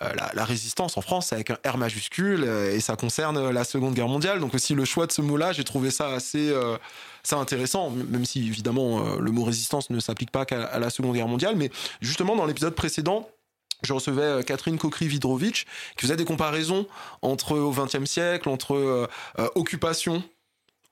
la, 0.00 0.30
la, 0.32 0.44
résistance 0.46 0.96
en 0.96 1.02
France, 1.02 1.26
c'est 1.26 1.34
avec 1.34 1.50
un 1.50 1.58
R 1.66 1.76
majuscule 1.76 2.44
et 2.44 2.80
ça 2.80 2.96
concerne 2.96 3.50
la 3.50 3.64
Seconde 3.64 3.92
Guerre 3.92 4.08
mondiale. 4.08 4.40
Donc 4.40 4.54
aussi 4.54 4.74
le 4.74 4.86
choix 4.86 5.06
de 5.06 5.12
ce 5.12 5.20
mot-là, 5.20 5.52
j'ai 5.52 5.64
trouvé 5.64 5.90
ça 5.90 6.08
assez, 6.08 6.54
c'est 7.24 7.36
intéressant, 7.36 7.90
même 7.90 8.24
si 8.24 8.46
évidemment 8.46 9.04
euh, 9.04 9.18
le 9.18 9.30
mot 9.30 9.44
résistance 9.44 9.90
ne 9.90 9.98
s'applique 9.98 10.30
pas 10.30 10.44
qu'à 10.44 10.78
la 10.78 10.90
Seconde 10.90 11.14
Guerre 11.14 11.26
mondiale, 11.26 11.56
mais 11.56 11.70
justement 12.00 12.36
dans 12.36 12.44
l'épisode 12.44 12.74
précédent, 12.74 13.28
je 13.82 13.92
recevais 13.92 14.22
euh, 14.22 14.42
Catherine 14.42 14.78
Kokri-Vidrovitch 14.78 15.64
qui 15.96 16.02
faisait 16.02 16.16
des 16.16 16.24
comparaisons 16.24 16.86
entre 17.22 17.56
au 17.56 17.72
XXe 17.72 18.04
siècle, 18.04 18.48
entre 18.48 18.74
euh, 18.76 19.06
occupation 19.54 20.22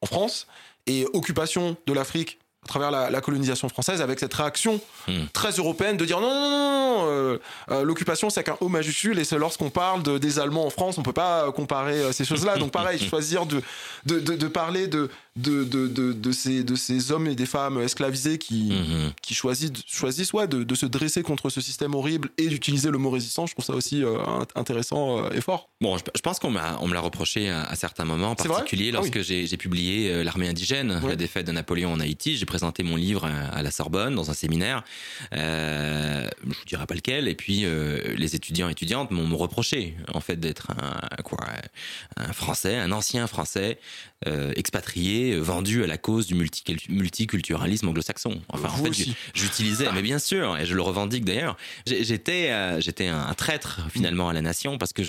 en 0.01 0.07
France 0.07 0.47
et 0.87 1.07
occupation 1.13 1.77
de 1.87 1.93
l'Afrique 1.93 2.39
à 2.65 2.69
travers 2.69 2.91
la, 2.93 3.21
colonisation 3.21 3.69
française, 3.69 4.01
avec 4.03 4.21
cette 4.21 4.35
réaction 4.35 4.81
hmm. 5.09 5.25
très 5.33 5.51
européenne 5.51 5.97
de 5.97 6.05
dire 6.05 6.21
non, 6.21 6.33
non, 6.33 6.51
non, 6.51 7.07
euh, 7.09 7.39
euh, 7.73 7.83
l'occupation 7.83 8.31
c'est 8.31 8.45
qu'un 8.45 8.57
O 8.61 8.69
majuscule 8.69 9.19
et 9.19 9.25
c'est 9.25 9.37
lorsqu'on 9.37 9.71
parle 9.71 10.03
des 10.21 10.39
Allemands 10.39 10.67
en 10.67 10.71
France, 10.71 10.97
on 10.97 11.03
peut 11.03 11.13
pas 11.13 11.51
comparer 11.51 12.13
ces 12.13 12.25
choses-là. 12.25 12.59
Donc 12.59 12.71
pareil, 12.71 12.99
choisir 13.09 13.47
de, 13.47 13.63
de, 14.07 14.21
de, 14.21 14.49
parler 14.49 14.87
de, 14.87 15.11
de, 15.37 15.65
de, 15.65 15.87
de, 16.13 16.33
ces, 16.33 16.63
de 16.63 16.75
ces 16.75 17.11
hommes 17.13 17.27
et 17.27 17.35
des 17.35 17.47
femmes 17.47 17.81
esclavisés 17.81 18.39
qui, 18.39 18.73
hmm. 18.73 19.13
qui 19.23 19.35
choisissent, 19.35 19.73
choisissent 19.87 20.33
ouais, 20.33 20.47
de, 20.47 20.63
de 20.63 20.75
se 20.75 20.87
dresser 20.87 21.23
contre 21.23 21.51
ce 21.51 21.61
système 21.61 21.95
horrible 21.95 22.31
et 22.39 22.49
d'utiliser 22.49 22.91
le 22.91 22.99
mot 22.99 23.11
résistance, 23.11 23.51
je 23.51 23.55
trouve 23.55 23.65
ça 23.65 23.75
aussi 23.75 24.03
intéressant 24.55 25.31
et 25.31 25.41
fort. 25.41 25.71
Bon, 25.81 25.97
je, 25.97 26.21
pense 26.21 26.39
qu'on 26.39 26.55
on 26.55 26.87
me 26.87 26.95
l'a 26.95 27.01
reproché 27.01 27.51
à, 27.51 27.75
certains 27.75 28.05
moments, 28.05 28.31
en 28.31 28.35
particulier 28.35 28.91
ah 28.93 28.97
lorsque 28.97 29.23
j'ai 29.23 29.57
publié 29.57 30.23
L'armée 30.25 30.49
indigène, 30.49 31.01
la 31.07 31.17
défaite 31.17 31.47
de 31.47 31.53
Napoléon 31.53 31.93
en 31.93 32.01
Haïti. 32.01 32.37
J'ai 32.37 32.47
présenté 32.47 32.83
mon 32.83 32.97
livre 32.97 33.25
à 33.25 33.63
la 33.63 33.71
Sorbonne 33.71 34.15
dans 34.15 34.31
un 34.31 34.35
séminaire. 34.35 34.85
Euh, 35.35 36.29
je 36.43 36.59
vous 36.59 36.65
dirai 36.67 36.87
pas 36.87 36.95
lequel. 36.95 37.29
Et 37.29 37.35
puis 37.35 37.65
euh, 37.65 38.15
les 38.17 38.35
étudiants 38.35 38.69
et 38.69 38.73
étudiantes 38.73 39.11
m'ont 39.11 39.37
reproché 39.37 39.97
en 40.13 40.21
fait 40.21 40.37
d'être 40.37 40.71
un 40.71 41.23
quoi, 41.23 41.39
un 42.17 42.33
Français, 42.33 42.77
un 42.77 42.93
ancien 42.93 43.27
Français 43.27 43.79
euh, 44.27 44.53
expatrié, 44.57 45.37
vendu 45.37 45.85
à 45.85 45.87
la 45.87 45.99
cause 45.99 46.27
du 46.27 46.35
multiculturalisme 46.35 47.89
anglo-saxon. 47.89 48.41
Enfin, 48.49 48.69
en 48.69 48.85
fait, 48.85 49.15
j'utilisais, 49.35 49.91
mais 49.93 50.03
bien 50.03 50.19
sûr, 50.19 50.57
et 50.59 50.67
je 50.67 50.75
le 50.75 50.83
revendique 50.83 51.25
d'ailleurs. 51.25 51.57
J'étais 51.87 52.81
j'étais 52.81 53.09
un 53.09 53.35
traître 53.35 53.81
finalement 53.91 54.29
à 54.29 54.33
la 54.33 54.43
nation 54.43 54.79
parce 54.79 54.93
que 54.93 55.03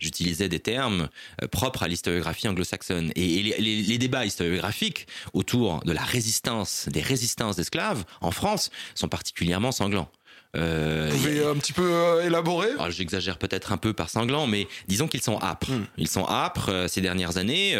j'utilisais 0.00 0.48
des 0.48 0.60
termes 0.60 1.08
propres 1.50 1.82
à 1.82 1.88
l'historiographie 1.88 2.48
anglo-saxonne. 2.48 3.12
Et, 3.16 3.42
les, 3.42 3.56
les, 3.58 3.82
les 3.82 3.98
débats 3.98 4.24
historiographiques 4.24 5.06
autour 5.32 5.80
de 5.84 5.92
la 5.92 6.02
résistance, 6.02 6.88
des 6.90 7.02
résistances 7.02 7.56
d'esclaves 7.56 8.04
en 8.20 8.30
France 8.30 8.70
sont 8.94 9.08
particulièrement 9.08 9.72
sanglants. 9.72 10.10
Euh, 10.56 11.08
Vous 11.10 11.18
pouvez 11.18 11.44
un 11.44 11.54
petit 11.56 11.74
peu 11.74 11.90
euh, 11.92 12.24
élaborer 12.24 12.70
ah, 12.78 12.88
J'exagère 12.88 13.36
peut-être 13.36 13.70
un 13.70 13.76
peu 13.76 13.92
par 13.92 14.08
sanglant, 14.08 14.46
mais 14.46 14.66
disons 14.86 15.06
qu'ils 15.06 15.20
sont 15.20 15.38
âpres. 15.42 15.70
Hmm. 15.70 15.84
Ils 15.98 16.08
sont 16.08 16.26
âpres 16.26 16.70
euh, 16.70 16.88
ces 16.88 17.02
dernières 17.02 17.36
années. 17.36 17.76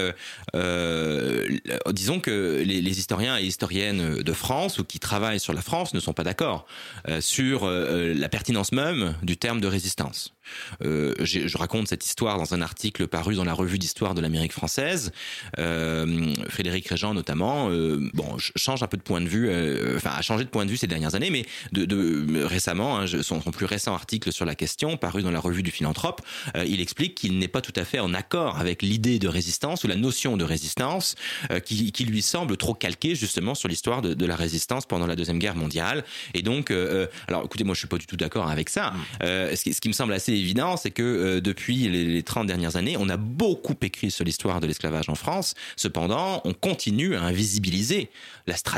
Disons 1.92 2.20
que 2.20 2.62
les, 2.64 2.83
les, 2.83 2.98
historiens 2.98 3.38
et 3.38 3.42
historiennes 3.42 4.22
de 4.22 4.33
France 4.33 4.78
ou 4.78 4.85
qui 4.85 4.98
travaillent 4.98 5.40
sur 5.40 5.52
la 5.52 5.62
France 5.62 5.94
ne 5.94 6.00
sont 6.00 6.12
pas 6.12 6.24
d'accord 6.24 6.66
sur 7.20 7.68
la 7.68 8.28
pertinence 8.28 8.72
même 8.72 9.14
du 9.22 9.37
terme 9.37 9.61
de 9.61 9.66
résistance. 9.66 10.35
Je 10.81 11.57
raconte 11.59 11.88
cette 11.88 12.04
histoire 12.04 12.38
dans 12.38 12.54
un 12.54 12.61
article 12.61 13.07
paru 13.07 13.35
dans 13.37 13.44
la 13.44 13.54
revue 13.54 13.78
d'histoire 13.78 14.14
de 14.14 14.20
l'Amérique 14.20 14.52
française. 14.52 15.12
Frédéric 15.57 16.88
Régent 16.88 17.14
notamment, 17.14 17.70
bon, 18.14 18.37
change 18.38 18.83
un 18.83 18.87
peu 18.87 18.96
de 18.96 19.02
point 19.02 19.20
de 19.20 19.28
vue, 19.28 19.50
enfin 19.96 20.11
a 20.11 20.22
changé 20.22 20.44
de 20.44 20.50
point 20.50 20.66
de 20.66 20.70
vue 20.70 20.76
ces 20.76 20.87
dernières 20.87 21.14
années, 21.14 21.31
mais 21.31 21.44
de, 21.72 21.85
de 21.85 22.44
récemment, 22.58 22.98
hein, 22.98 23.06
son, 23.22 23.40
plus 23.40 23.66
récent 23.66 23.94
article 23.94 24.32
sur 24.32 24.44
la 24.44 24.54
question, 24.54 24.96
paru 24.96 25.22
dans 25.22 25.30
la 25.30 25.38
revue 25.38 25.62
du 25.62 25.70
Philanthrope, 25.70 26.22
euh, 26.56 26.64
il 26.66 26.80
explique 26.80 27.14
qu'il 27.14 27.38
n'est 27.38 27.48
pas 27.48 27.60
tout 27.60 27.72
à 27.76 27.84
fait 27.84 28.00
en 28.00 28.14
accord 28.14 28.58
avec 28.58 28.82
l'idée 28.82 29.20
de 29.20 29.28
résistance 29.28 29.84
ou 29.84 29.86
la 29.86 29.96
notion 29.96 30.36
de 30.36 30.44
résistance 30.44 31.14
qui, 31.64 31.92
qui, 31.92 32.04
lui 32.04 32.22
semble 32.22 32.56
trop 32.56 32.74
calquée 32.74 33.14
justement 33.14 33.54
sur 33.54 33.68
l'histoire 33.68 34.02
de, 34.02 34.26
la 34.26 34.36
résistance 34.36 34.86
pendant 34.86 35.06
la 35.06 35.16
deuxième 35.16 35.38
guerre 35.38 35.54
mondiale. 35.54 36.04
Et 36.34 36.42
donc, 36.42 36.70
alors 37.28 37.44
écoutez, 37.44 37.64
moi 37.64 37.74
je 37.74 37.78
suis 37.78 37.88
pas 37.88 37.98
du 37.98 38.06
tout 38.06 38.16
d'accord 38.16 38.48
avec 38.48 38.68
ça. 38.68 38.92
Ce 39.20 39.80
qui, 39.80 39.88
me 39.88 39.92
semble 39.92 40.12
assez 40.12 40.32
évident, 40.32 40.76
c'est 40.76 40.90
que 40.90 41.02
euh, 41.02 41.40
depuis 41.40 41.88
les, 41.88 42.04
les 42.04 42.22
30 42.22 42.46
dernières 42.46 42.76
années, 42.76 42.96
on 42.98 43.08
a 43.08 43.16
beaucoup 43.16 43.76
écrit 43.82 44.10
sur 44.10 44.24
l'histoire 44.24 44.60
de 44.60 44.66
l'esclavage 44.66 45.08
en 45.08 45.14
France. 45.14 45.54
Cependant, 45.76 46.40
on 46.44 46.52
continue 46.52 47.14
à 47.14 47.22
invisibiliser 47.22 48.10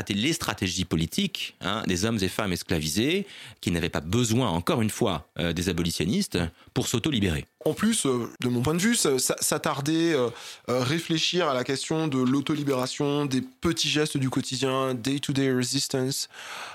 les 0.09 0.33
stratégies 0.33 0.85
politiques 0.85 1.55
hein, 1.61 1.83
des 1.87 2.05
hommes 2.05 2.19
et 2.21 2.27
femmes 2.27 2.53
esclavisés 2.53 3.25
qui 3.61 3.70
n'avaient 3.71 3.89
pas 3.89 4.01
besoin, 4.01 4.49
encore 4.49 4.81
une 4.81 4.89
fois, 4.89 5.29
euh, 5.39 5.53
des 5.53 5.69
abolitionnistes 5.69 6.39
pour 6.73 6.87
s'auto-libérer. 6.87 7.45
En 7.65 7.73
plus, 7.73 8.05
euh, 8.05 8.27
de 8.39 8.47
mon 8.47 8.61
point 8.61 8.73
de 8.73 8.79
vue, 8.79 8.95
s'attarder, 8.95 10.13
euh, 10.13 10.29
réfléchir 10.67 11.47
à 11.47 11.53
la 11.53 11.63
question 11.63 12.07
de 12.07 12.17
l'autolibération, 12.17 13.25
des 13.25 13.41
petits 13.41 13.89
gestes 13.89 14.17
du 14.17 14.29
quotidien, 14.29 14.93
day-to-day 14.93 15.53
resistance, 15.53 16.29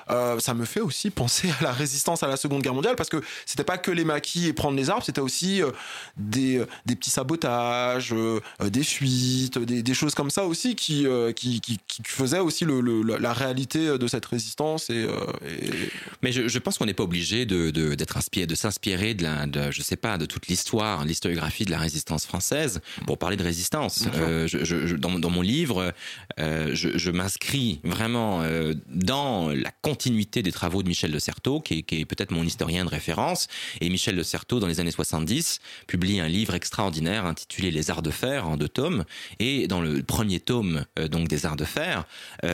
ça 0.09 0.55
me 0.55 0.64
fait 0.64 0.81
aussi 0.81 1.11
penser 1.11 1.51
à 1.61 1.64
la 1.64 1.72
résistance 1.72 2.22
à 2.22 2.29
la 2.29 2.37
Seconde 2.37 2.62
Guerre 2.62 2.75
mondiale, 2.75 2.96
parce 2.96 3.09
que 3.09 3.20
c'était 3.44 3.64
pas 3.64 3.79
que 3.79 3.90
les 3.90 4.05
maquis 4.05 4.46
et 4.46 4.53
prendre 4.53 4.77
les 4.77 4.90
arbres, 4.90 5.05
c'était 5.05 5.20
aussi 5.20 5.61
des, 6.16 6.64
petits 6.87 7.11
sabotages, 7.11 8.14
des 8.62 8.85
fuites, 8.85 9.59
des, 9.59 9.94
choses 9.94 10.14
comme 10.14 10.31
ça 10.31 10.44
aussi 10.44 10.77
qui, 10.77 11.07
qui, 11.35 11.61
qui, 11.61 11.81
faisaient 12.05 12.38
aussi 12.38 12.64
le, 12.64 13.03
la 13.03 13.33
réalité 13.33 13.99
de 13.99 14.07
cette 14.07 14.27
résistance. 14.27 14.88
Euh, 14.90 15.27
Mais 16.22 16.33
je, 16.33 16.59
pense 16.59 16.79
qu'on 16.79 16.87
n'est 16.87 16.94
pas 16.94 17.05
obligé 17.05 17.46
de, 17.46 17.70
d'être 17.94 18.16
inspiré, 18.16 18.46
de 18.46 18.55
s'inspirer 18.55 19.14
de, 19.14 19.46
de, 19.46 19.70
je 19.70 19.83
sais 19.83 19.96
pas, 19.96 20.18
de 20.18 20.27
toute 20.27 20.46
l'histoire, 20.49 20.75
l'historiographie 21.04 21.64
de 21.64 21.70
la 21.70 21.78
résistance 21.78 22.26
française 22.26 22.80
pour 23.06 23.18
parler 23.18 23.36
de 23.36 23.42
résistance. 23.42 24.06
Euh, 24.14 24.46
je, 24.46 24.64
je, 24.64 24.96
dans, 24.96 25.18
dans, 25.18 25.30
mon 25.30 25.42
livre, 25.42 25.92
euh, 26.38 26.70
je, 26.74 27.10
m'inscris 27.10 27.80
vraiment 27.84 28.42
dans 28.88 29.50
la 29.50 29.70
continuité 29.82 30.42
des 30.42 30.52
travaux 30.52 30.82
de 30.82 30.88
Michel 30.88 31.12
de 31.12 31.18
Certeau, 31.18 31.60
qui 31.60 31.78
est, 31.78 31.82
qui 31.82 32.00
est 32.00 32.04
peut-être 32.04 32.30
mon 32.30 32.44
historien 32.44 32.84
de 32.84 32.90
référence. 32.90 33.48
Et 33.80 33.88
Michel 33.88 34.16
de 34.16 34.22
Certeau, 34.22 34.60
dans 34.60 34.66
les 34.66 34.80
années 34.80 34.90
70, 34.90 35.60
publie 35.86 36.20
un 36.20 36.28
livre 36.28 36.54
extraordinaire 36.54 37.24
intitulé 37.24 37.70
Les 37.70 37.90
Arts 37.90 38.02
de 38.02 38.10
Fer 38.10 38.48
en 38.48 38.56
deux 38.56 38.68
tomes. 38.68 39.04
Et 39.38 39.68
dans 39.68 39.80
le 39.80 40.02
premier 40.02 40.40
tome 40.40 40.84
donc 41.10 41.28
des 41.28 41.46
Arts 41.46 41.56
de 41.56 41.64
Fer, 41.64 42.04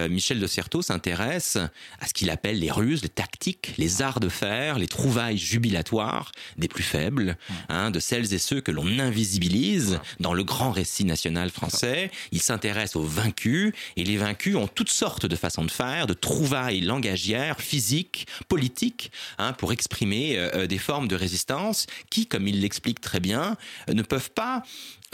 Michel 0.09 0.39
de 0.39 0.47
Certeau 0.47 0.83
s'intéresse 0.83 1.59
à 2.01 2.07
ce 2.07 2.15
qu'il 2.15 2.31
appelle 2.31 2.59
les 2.59 2.71
ruses, 2.71 3.03
les 3.03 3.09
tactiques, 3.09 3.75
les 3.79 4.03
arts 4.03 4.21
de 4.21 4.29
faire, 4.29 4.79
les 4.79 4.87
trouvailles 4.87 5.39
jubilatoires 5.39 6.33
des 6.57 6.69
plus 6.69 6.83
faibles, 6.83 7.37
hein, 7.69 7.91
de 7.91 8.01
celles 8.13 8.35
et 8.35 8.39
ceux 8.39 8.61
que 8.61 8.71
l'on 8.71 8.99
invisibilise 8.99 9.99
dans 10.21 10.35
le 10.35 10.45
grand 10.45 10.71
récit 10.71 11.07
national 11.07 11.49
français. 11.49 12.11
Il 12.31 12.43
s'intéresse 12.43 12.95
aux 12.95 13.03
vaincus 13.05 13.73
et 13.97 14.05
les 14.05 14.19
vaincus 14.19 14.55
ont 14.55 14.67
toutes 14.67 14.91
sortes 14.91 15.25
de 15.25 15.35
façons 15.35 15.65
de 15.65 15.71
faire, 15.71 16.07
de 16.07 16.13
trouvailles 16.13 16.83
langagières, 16.83 17.63
physiques, 17.63 18.27
politiques, 18.49 19.13
hein, 19.39 19.55
pour 19.55 19.73
exprimer 19.73 20.37
euh, 20.37 20.51
euh, 20.55 20.67
des 20.67 20.77
formes 20.77 21.09
de 21.09 21.17
résistance 21.17 21.87
qui, 22.11 22.27
comme 22.27 22.47
il 22.47 22.61
l'explique 22.61 23.01
très 23.01 23.19
bien, 23.19 23.57
euh, 23.89 23.95
ne 23.95 24.03
peuvent 24.03 24.33
pas 24.33 24.63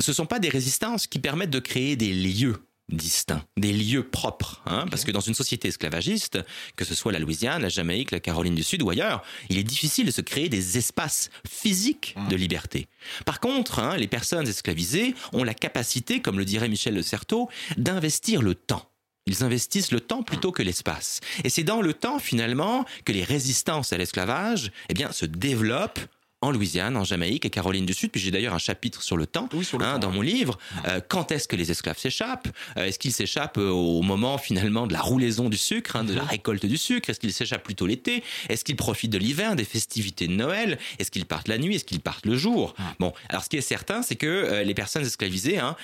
ce 0.00 0.12
sont 0.12 0.26
pas 0.26 0.38
des 0.38 0.48
résistances 0.48 1.08
qui 1.08 1.18
permettent 1.18 1.50
de 1.50 1.58
créer 1.58 1.96
des 1.96 2.12
lieux 2.12 2.56
distincts, 2.88 3.44
des 3.56 3.72
lieux 3.72 4.08
propres. 4.08 4.62
Hein, 4.66 4.86
parce 4.90 5.04
que 5.04 5.10
dans 5.10 5.20
une 5.20 5.34
société 5.34 5.68
esclavagiste, 5.68 6.38
que 6.76 6.84
ce 6.84 6.94
soit 6.94 7.12
la 7.12 7.18
Louisiane, 7.18 7.62
la 7.62 7.68
Jamaïque, 7.68 8.10
la 8.10 8.20
Caroline 8.20 8.54
du 8.54 8.62
Sud 8.62 8.82
ou 8.82 8.90
ailleurs, 8.90 9.22
il 9.48 9.58
est 9.58 9.64
difficile 9.64 10.06
de 10.06 10.10
se 10.10 10.20
créer 10.20 10.48
des 10.48 10.78
espaces 10.78 11.30
physiques 11.46 12.16
de 12.30 12.36
liberté. 12.36 12.88
Par 13.24 13.40
contre, 13.40 13.78
hein, 13.78 13.96
les 13.96 14.08
personnes 14.08 14.48
esclavisées 14.48 15.14
ont 15.32 15.44
la 15.44 15.54
capacité, 15.54 16.20
comme 16.20 16.38
le 16.38 16.44
dirait 16.44 16.68
Michel 16.68 16.94
Le 16.94 17.02
Certeau, 17.02 17.48
d'investir 17.76 18.42
le 18.42 18.54
temps. 18.54 18.90
Ils 19.26 19.44
investissent 19.44 19.92
le 19.92 20.00
temps 20.00 20.22
plutôt 20.22 20.52
que 20.52 20.62
l'espace. 20.62 21.20
Et 21.44 21.50
c'est 21.50 21.62
dans 21.62 21.82
le 21.82 21.92
temps, 21.92 22.18
finalement, 22.18 22.86
que 23.04 23.12
les 23.12 23.24
résistances 23.24 23.92
à 23.92 23.98
l'esclavage 23.98 24.72
eh 24.88 24.94
bien, 24.94 25.12
se 25.12 25.26
développent 25.26 26.00
en 26.40 26.52
Louisiane, 26.52 26.96
en 26.96 27.02
Jamaïque 27.02 27.44
et 27.44 27.50
Caroline 27.50 27.84
du 27.84 27.94
Sud. 27.94 28.10
Puis 28.12 28.20
j'ai 28.20 28.30
d'ailleurs 28.30 28.54
un 28.54 28.58
chapitre 28.58 29.02
sur 29.02 29.16
le 29.16 29.26
temps, 29.26 29.48
hein, 29.80 29.98
dans 29.98 30.10
mon 30.10 30.20
livre. 30.20 30.56
Euh, 30.86 31.00
quand 31.06 31.32
est-ce 31.32 31.48
que 31.48 31.56
les 31.56 31.70
esclaves 31.70 31.98
s'échappent? 31.98 32.48
Euh, 32.76 32.84
Est-ce 32.84 32.98
qu'ils 32.98 33.12
s'échappent 33.12 33.58
euh, 33.58 33.70
au 33.70 34.02
moment 34.02 34.38
finalement 34.38 34.86
de 34.86 34.92
la 34.92 35.00
roulaison 35.00 35.48
du 35.48 35.56
sucre, 35.56 35.96
hein, 35.96 36.04
de 36.04 36.14
la 36.14 36.22
mhm. 36.22 36.28
récolte 36.28 36.64
du 36.66 36.76
sucre? 36.76 37.10
Est-ce 37.10 37.18
qu'ils 37.18 37.32
s'échappent 37.32 37.64
plutôt 37.64 37.86
l'été? 37.86 38.22
Est-ce 38.48 38.64
qu'ils 38.64 38.76
profitent 38.76 39.10
de 39.10 39.18
l'hiver, 39.18 39.56
des 39.56 39.64
festivités 39.64 40.28
de 40.28 40.32
Noël? 40.32 40.78
Est-ce 41.00 41.10
qu'ils 41.10 41.26
partent 41.26 41.48
la 41.48 41.58
nuit? 41.58 41.74
Est-ce 41.74 41.84
qu'ils 41.84 42.00
partent 42.00 42.26
le 42.26 42.36
jour? 42.36 42.74
Bon, 43.00 43.12
alors 43.28 43.42
ce 43.42 43.48
qui 43.48 43.56
est 43.56 43.60
certain, 43.60 44.02
c'est 44.02 44.16
que 44.16 44.62
les 44.64 44.74
personnes 44.74 45.04
esclavisées 45.04 45.58
hein, 45.58 45.76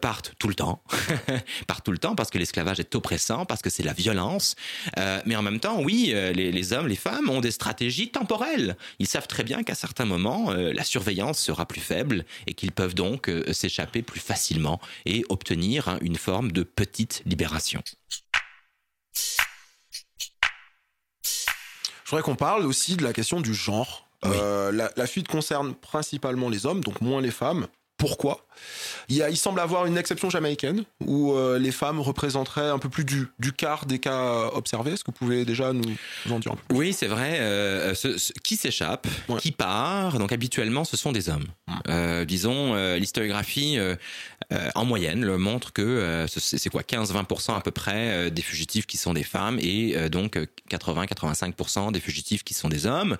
partent 0.00 0.32
tout 0.38 0.48
le 0.48 0.54
temps, 0.54 0.82
partent 1.66 1.84
tout 1.84 1.92
le 1.92 1.98
temps 1.98 2.14
parce 2.14 2.30
que 2.30 2.38
l'esclavage 2.38 2.80
est 2.80 2.94
oppressant, 2.94 3.44
parce 3.44 3.62
que 3.62 3.70
c'est 3.70 3.82
la 3.82 3.92
violence. 3.92 4.56
mais 5.26 5.36
en 5.36 5.42
même 5.42 5.60
temps, 5.60 5.80
oui, 5.82 6.12
les, 6.34 6.52
les 6.52 6.72
hommes, 6.72 6.88
les 6.88 6.96
femmes 6.96 7.28
ont 7.28 7.40
des 7.40 7.50
stratégies 7.50 8.10
temporelles. 8.10 8.76
Ils 8.98 9.06
savent 9.06 9.26
très 9.26 9.44
bien 9.44 9.57
qu'à 9.62 9.74
certains 9.74 10.04
moments, 10.04 10.50
euh, 10.50 10.72
la 10.72 10.84
surveillance 10.84 11.38
sera 11.38 11.66
plus 11.66 11.80
faible 11.80 12.24
et 12.46 12.54
qu'ils 12.54 12.72
peuvent 12.72 12.94
donc 12.94 13.28
euh, 13.28 13.52
s'échapper 13.52 14.02
plus 14.02 14.20
facilement 14.20 14.80
et 15.06 15.24
obtenir 15.28 15.88
hein, 15.88 15.98
une 16.02 16.16
forme 16.16 16.52
de 16.52 16.62
petite 16.62 17.22
libération. 17.26 17.82
Je 22.08 22.10
voudrais 22.10 22.22
qu'on 22.22 22.36
parle 22.36 22.64
aussi 22.64 22.96
de 22.96 23.04
la 23.04 23.12
question 23.12 23.42
du 23.42 23.52
genre. 23.52 24.08
Euh, 24.24 24.72
la, 24.72 25.06
fuite 25.06 25.28
concerne 25.28 25.74
principalement 25.74 26.48
les 26.48 26.64
hommes, 26.64 26.82
donc 26.82 27.00
moins 27.02 27.20
les 27.20 27.30
femmes. 27.30 27.68
Pourquoi? 27.98 28.47
Il, 29.08 29.16
y 29.16 29.22
a, 29.22 29.30
il 29.30 29.36
semble 29.36 29.60
avoir 29.60 29.86
une 29.86 29.96
exception 29.96 30.28
jamaïcaine 30.30 30.84
où 31.04 31.32
euh, 31.32 31.58
les 31.58 31.72
femmes 31.72 32.00
représenteraient 32.00 32.68
un 32.68 32.78
peu 32.78 32.88
plus 32.88 33.04
du, 33.04 33.28
du 33.38 33.52
quart 33.52 33.86
des 33.86 33.98
cas 33.98 34.48
observés. 34.52 34.92
Est-ce 34.92 35.04
que 35.04 35.10
vous 35.10 35.16
pouvez 35.16 35.44
déjà 35.44 35.72
nous, 35.72 35.82
nous 36.26 36.32
en 36.32 36.38
dire 36.38 36.52
un 36.52 36.56
peu 36.56 36.74
Oui, 36.74 36.92
c'est 36.92 37.06
vrai. 37.06 37.38
Euh, 37.40 37.94
ce, 37.94 38.18
ce- 38.18 38.32
qui 38.42 38.56
s'échappe, 38.56 39.06
Ouais. 39.28 39.38
qui 39.40 39.50
part, 39.52 40.18
donc 40.18 40.32
habituellement, 40.32 40.84
ce 40.84 40.96
sont 40.96 41.12
des 41.12 41.28
hommes. 41.30 41.46
Euh, 41.88 42.24
disons, 42.24 42.74
euh, 42.74 42.96
l'historiographie, 42.98 43.78
euh, 43.78 43.96
euh, 44.52 44.70
en 44.74 44.84
moyenne, 44.84 45.24
le 45.24 45.38
montre 45.38 45.72
que 45.72 45.82
euh, 45.82 46.26
ce- 46.26 46.40
c'est 46.58 46.70
quoi 46.70 46.82
15-20% 46.82 47.54
à 47.56 47.60
peu 47.60 47.70
près 47.70 48.10
euh, 48.10 48.30
des 48.30 48.42
fugitifs 48.42 48.86
qui 48.86 48.96
sont 48.96 49.12
des 49.14 49.22
femmes 49.22 49.58
et 49.60 49.96
euh, 49.96 50.08
donc 50.08 50.36
euh, 50.36 50.46
80-85% 50.70 51.92
des 51.92 52.00
fugitifs 52.00 52.44
qui 52.44 52.54
sont 52.54 52.68
des 52.68 52.86
hommes. 52.86 53.16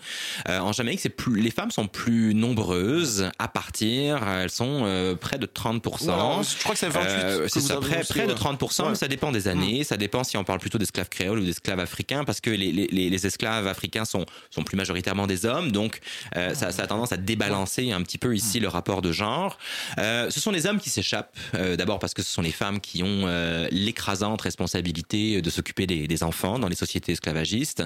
Euh, 0.48 0.58
en 0.58 0.72
Jamaïque, 0.72 1.00
c'est 1.00 1.08
plus, 1.08 1.40
les 1.40 1.50
femmes 1.50 1.70
sont 1.70 1.86
plus 1.88 2.34
nombreuses 2.34 3.30
à 3.38 3.48
partir. 3.48 4.26
Elles 4.28 4.50
sont 4.50 4.82
euh, 4.84 5.14
près 5.28 5.38
de 5.38 5.46
30%. 5.46 6.06
Ouais, 6.06 6.12
alors, 6.14 6.42
Je 6.42 6.58
crois 6.58 6.72
que 6.72 6.78
c'est 6.78 6.88
28. 6.88 7.08
Euh, 7.10 7.48
c'est 7.52 7.60
ça, 7.60 7.76
près, 7.76 7.96
annoncé, 7.96 8.14
près 8.14 8.26
de 8.26 8.32
ouais. 8.32 8.38
30%, 8.38 8.88
Ouais. 8.88 8.94
ça 8.94 9.08
dépend 9.08 9.30
des 9.30 9.46
années, 9.46 9.84
ça 9.84 9.96
dépend 9.98 10.24
si 10.24 10.36
on 10.38 10.44
parle 10.44 10.58
plutôt 10.58 10.78
d'esclaves 10.78 11.08
créoles 11.10 11.40
ou 11.40 11.44
d'esclaves 11.44 11.80
africains, 11.80 12.24
parce 12.24 12.40
que 12.40 12.48
les, 12.50 12.72
les, 12.72 12.86
les- 12.86 13.10
les 13.10 13.26
esclaves 13.26 13.66
africains 13.66 14.04
sont, 14.06 14.24
sont 14.50 14.62
plus 14.62 14.76
majoritairement 14.76 15.26
des 15.26 15.44
hommes, 15.44 15.70
donc 15.70 16.00
euh, 16.36 16.54
ça, 16.54 16.72
ça 16.72 16.82
a 16.84 16.86
tendance 16.86 17.12
à 17.12 17.16
débalancer 17.18 17.92
un 17.92 18.02
petit 18.02 18.16
peu 18.18 18.34
ici 18.34 18.58
le 18.60 18.68
rapport 18.68 19.02
de 19.02 19.12
genre. 19.12 19.58
Euh, 19.98 20.30
ce 20.30 20.40
sont 20.40 20.50
les 20.50 20.66
hommes 20.66 20.80
qui 20.80 20.88
s'échappent, 20.90 21.36
euh, 21.54 21.76
d'abord 21.76 21.98
parce 21.98 22.14
que 22.14 22.22
ce 22.22 22.30
sont 22.32 22.42
les 22.42 22.52
femmes 22.52 22.80
qui 22.80 23.02
ont 23.02 23.26
l'écrasante 23.70 24.40
responsabilité 24.42 25.42
de 25.42 25.50
s'occuper 25.50 25.86
des, 25.86 26.06
des 26.08 26.22
enfants 26.22 26.58
dans 26.58 26.68
les 26.68 26.76
sociétés 26.76 27.12
esclavagistes. 27.12 27.82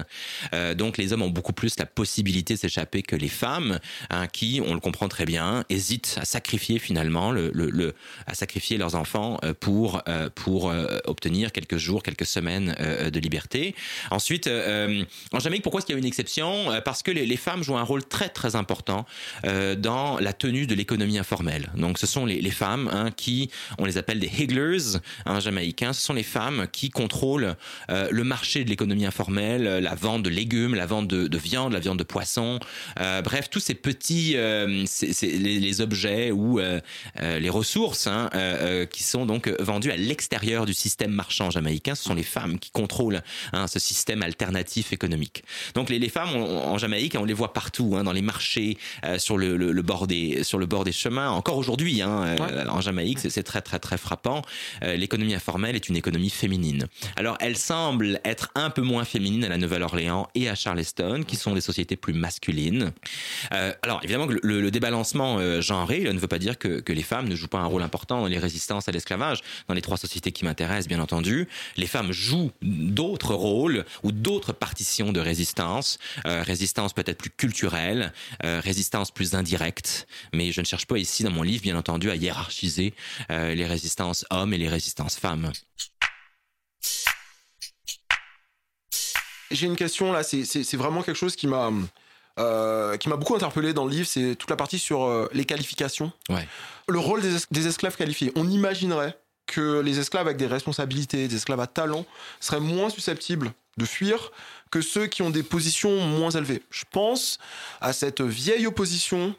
Donc 0.77 0.97
les 0.97 1.11
hommes 1.13 1.21
ont 1.23 1.29
beaucoup 1.29 1.53
plus 1.53 1.77
la 1.77 1.85
possibilité 1.85 2.53
de 2.53 2.59
s'échapper 2.59 3.01
que 3.03 3.15
les 3.15 3.27
femmes, 3.27 3.79
hein, 4.09 4.27
qui, 4.27 4.61
on 4.65 4.73
le 4.73 4.79
comprend 4.79 5.07
très 5.09 5.25
bien, 5.25 5.63
hésitent 5.69 6.17
à 6.21 6.25
sacrifier 6.25 6.79
finalement 6.79 7.31
à 8.27 8.33
sacrifier 8.33 8.77
leurs 8.77 8.95
enfants 8.95 9.39
euh, 9.43 9.53
pour 9.59 10.01
euh, 10.07 10.29
pour 10.35 10.69
euh, 10.69 10.99
obtenir 11.05 11.51
quelques 11.51 11.77
jours, 11.77 12.03
quelques 12.03 12.25
semaines 12.25 12.75
de 13.11 13.19
liberté. 13.19 13.75
Ensuite, 14.11 14.47
en 14.47 15.39
Jamaïque, 15.39 15.63
pourquoi 15.63 15.79
est-ce 15.79 15.85
qu'il 15.85 15.93
y 15.93 15.97
a 15.97 15.99
une 15.99 16.05
exception? 16.05 16.69
Parce 16.83 17.03
que 17.03 17.11
les, 17.11 17.37
femmes 17.37 17.63
jouent 17.63 17.77
un 17.77 17.83
rôle 17.83 18.03
très 18.03 18.29
très 18.29 18.55
important 18.55 19.05
dans 19.43 20.19
la 20.19 20.33
tenue 20.33 20.67
de 20.67 20.75
l'économie 20.75 21.17
informelle. 21.17 21.69
Donc, 21.75 21.97
ce 21.97 22.07
sont 22.07 22.25
les, 22.25 22.51
femmes 22.51 22.89
hein, 22.91 23.11
qui, 23.11 23.49
on 23.77 23.85
les 23.85 23.97
appelle 23.97 24.19
des 24.19 24.27
higglers 24.27 24.97
hein, 25.25 25.39
jamaïcains. 25.39 25.93
Ce 25.93 26.01
sont 26.01 26.13
les 26.13 26.23
femmes 26.23 26.67
qui 26.71 26.89
contrôlent 26.89 27.55
le 27.89 28.23
marché 28.23 28.63
de 28.63 28.69
l'économie 28.69 29.05
informelle, 29.05 29.63
la 29.63 29.95
vente 29.95 30.23
de 30.23 30.29
légumes, 30.29 30.75
la 30.75 30.85
vente 30.85 31.07
de, 31.07 31.27
de 31.27 31.37
viande, 31.37 31.73
la 31.73 31.79
viande 31.79 31.99
de 31.99 32.03
poisson. 32.03 32.59
Bref, 32.97 33.49
tous 33.49 33.59
ces 33.59 33.75
petits, 33.75 34.35
les, 34.35 35.81
objets 35.81 36.31
ou 36.31 36.59
les 37.39 37.49
ressources 37.49 38.07
hein, 38.07 38.29
euh, 38.33 38.83
euh, 38.83 38.85
qui 38.85 39.03
sont 39.03 39.25
donc 39.25 39.47
euh, 39.47 39.55
vendues 39.59 39.91
à 39.91 39.97
l'extérieur 39.97 40.65
du 40.65 40.73
système 40.73 41.11
marchand 41.11 41.49
jamaïcain. 41.51 41.95
Ce 41.95 42.03
sont 42.03 42.13
les 42.15 42.23
femmes 42.23 42.59
qui 42.59 42.71
contrôlent 42.71 43.21
hein, 43.53 43.67
ce 43.67 43.79
système 43.79 44.21
alternatif 44.23 44.93
économique. 44.93 45.43
Donc 45.75 45.89
les, 45.89 45.99
les 45.99 46.09
femmes 46.09 46.29
on- 46.35 46.57
en 46.73 46.77
Jamaïque, 46.77 47.15
on 47.19 47.25
les 47.25 47.33
voit 47.33 47.53
partout, 47.53 47.95
hein, 47.97 48.03
dans 48.03 48.11
les 48.13 48.21
marchés, 48.21 48.77
euh, 49.05 49.17
sur 49.19 49.37
le, 49.37 49.57
le- 49.57 49.71
le 49.71 49.81
bord 49.81 50.07
des 50.07 50.43
sur 50.43 50.57
le 50.59 50.65
bord 50.65 50.83
des 50.83 50.91
chemins. 50.91 51.29
Encore 51.29 51.57
aujourd'hui, 51.57 52.01
hein, 52.01 52.23
euh, 52.23 52.37
Ouais. 52.37 52.69
en 52.69 52.81
Jamaïque, 52.81 53.19
c'est 53.19 53.43
très 53.43 53.61
très 53.61 53.79
très 53.79 53.97
frappant. 53.97 54.41
Euh, 54.83 54.95
L'économie 54.95 55.33
informelle 55.35 55.75
est 55.75 55.87
une 55.89 55.95
économie 55.97 56.29
féminine. 56.29 56.87
Alors 57.15 57.37
elle 57.39 57.57
semble 57.57 58.19
être 58.25 58.49
un 58.55 58.69
peu 58.69 58.81
moins 58.81 59.05
féminine 59.05 59.43
à 59.45 59.49
la 59.49 59.57
Nouvelle-Orléans 59.57 60.27
et 60.35 60.49
à 60.49 60.55
Charleston, 60.55 61.23
qui 61.27 61.35
sont 61.35 61.53
des 61.53 61.61
sociétés 61.61 61.95
plus 61.95 62.13
masculines. 62.13 62.91
Euh, 63.53 63.73
alors 63.81 63.99
évidemment 64.03 64.27
que 64.27 64.37
le, 64.41 64.61
le 64.61 64.71
débalancement 64.71 65.37
euh, 65.39 65.61
genré 65.61 66.05
euh, 66.05 66.13
ne 66.13 66.19
veut 66.19 66.27
pas 66.27 66.39
dire 66.39 66.57
que, 66.57 66.79
que 66.79 66.93
les 66.93 67.02
femmes 67.03 67.27
ne 67.27 67.35
jouent 67.35 67.47
pas 67.47 67.59
un 67.59 67.65
rôle 67.65 67.83
important 67.83 68.21
dans 68.21 68.27
les 68.27 68.39
résistances 68.39 68.89
à 68.89 68.91
l'esclavage. 68.91 69.41
Dans 69.67 69.73
les 69.73 69.81
trois 69.81 69.97
sociétés 69.97 70.31
qui 70.31 70.45
m'intéressent, 70.45 70.87
bien 70.87 70.99
entendu, 70.99 71.47
les 71.77 71.87
femmes 71.87 72.11
jouent 72.11 72.51
d'autres 72.61 73.35
rôles 73.35 73.85
ou 74.03 74.11
d'autres 74.11 74.53
partitions 74.53 75.11
de 75.11 75.19
résistance, 75.19 75.99
euh, 76.25 76.41
résistance 76.43 76.93
peut-être 76.93 77.17
plus 77.19 77.29
culturelle, 77.29 78.13
euh, 78.43 78.59
résistance 78.63 79.11
plus 79.11 79.35
indirecte. 79.35 80.07
Mais 80.33 80.51
je 80.51 80.61
ne 80.61 80.65
cherche 80.65 80.85
pas 80.87 80.97
ici 80.97 81.23
dans 81.23 81.31
mon 81.31 81.43
livre, 81.43 81.61
bien 81.61 81.77
entendu, 81.77 82.09
à 82.09 82.15
hiérarchiser 82.15 82.93
euh, 83.29 83.53
les 83.53 83.65
résistances 83.65 84.25
hommes 84.29 84.53
et 84.53 84.57
les 84.57 84.69
résistances 84.69 85.15
femmes. 85.17 85.51
J'ai 89.51 89.67
une 89.67 89.75
question 89.75 90.11
là, 90.11 90.23
c'est- 90.23 90.75
vraiment 90.75 91.03
quelque 91.03 91.17
chose 91.17 91.35
qui 91.35 91.45
m'a 91.45 91.69
euh, 92.39 92.97
qui 92.97 93.09
m'a 93.09 93.15
beaucoup 93.15 93.35
interpellé 93.35 93.73
dans 93.73 93.85
le 93.85 93.91
livre, 93.91 94.07
c'est 94.07 94.35
toute 94.35 94.49
la 94.49 94.55
partie 94.55 94.79
sur 94.79 95.03
euh, 95.03 95.29
les 95.33 95.45
qualifications. 95.45 96.11
Ouais. 96.29 96.47
Le 96.87 96.99
rôle 96.99 97.21
des, 97.21 97.35
es- 97.35 97.45
des 97.51 97.67
esclaves 97.67 97.95
qualifiés. 97.95 98.31
On 98.35 98.49
imaginerait 98.49 99.17
que 99.45 99.79
les 99.81 99.99
esclaves 99.99 100.25
avec 100.27 100.37
des 100.37 100.47
responsabilités, 100.47 101.27
des 101.27 101.35
esclaves 101.35 101.59
à 101.59 101.67
talent, 101.67 102.05
seraient 102.39 102.59
moins 102.59 102.89
susceptibles 102.89 103.51
de 103.77 103.85
fuir 103.85 104.31
que 104.71 104.81
ceux 104.81 105.05
qui 105.07 105.21
ont 105.21 105.29
des 105.29 105.43
positions 105.43 105.99
moins 106.01 106.31
élevées. 106.31 106.63
Je 106.71 106.83
pense 106.91 107.37
à 107.81 107.93
cette 107.93 108.21
vieille 108.21 108.65
opposition 108.67 109.35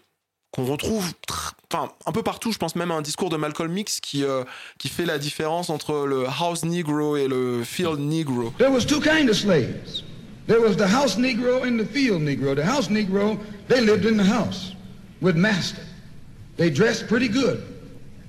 qu'on 0.52 0.64
retrouve 0.66 1.12
tr- 1.28 1.52
enfin, 1.72 1.90
un 2.06 2.12
peu 2.12 2.22
partout, 2.22 2.52
je 2.52 2.58
pense 2.58 2.76
même 2.76 2.92
à 2.92 2.94
un 2.94 3.02
discours 3.02 3.28
de 3.30 3.36
Malcolm 3.36 3.76
X 3.76 3.98
qui, 4.00 4.22
euh, 4.22 4.44
qui 4.78 4.88
fait 4.88 5.04
la 5.06 5.18
différence 5.18 5.68
entre 5.68 6.06
le 6.06 6.26
house 6.26 6.64
negro 6.64 7.16
et 7.16 7.26
le 7.26 7.64
field 7.64 7.98
negro. 7.98 8.52
There 8.58 8.70
was 8.70 8.84
two 8.84 9.00
kind 9.00 9.28
of 9.28 9.36
slaves. 9.36 10.04
There 10.46 10.60
was 10.60 10.76
the 10.76 10.86
house 10.86 11.16
Negro 11.16 11.66
and 11.66 11.80
the 11.80 11.86
field 11.86 12.22
Negro. 12.22 12.54
The 12.54 12.64
house 12.64 12.88
Negro, 12.88 13.42
they 13.68 13.80
lived 13.80 14.04
in 14.04 14.16
the 14.16 14.24
house 14.24 14.74
with 15.20 15.36
master. 15.36 15.82
They 16.56 16.70
dressed 16.70 17.08
pretty 17.08 17.28
good. 17.28 17.62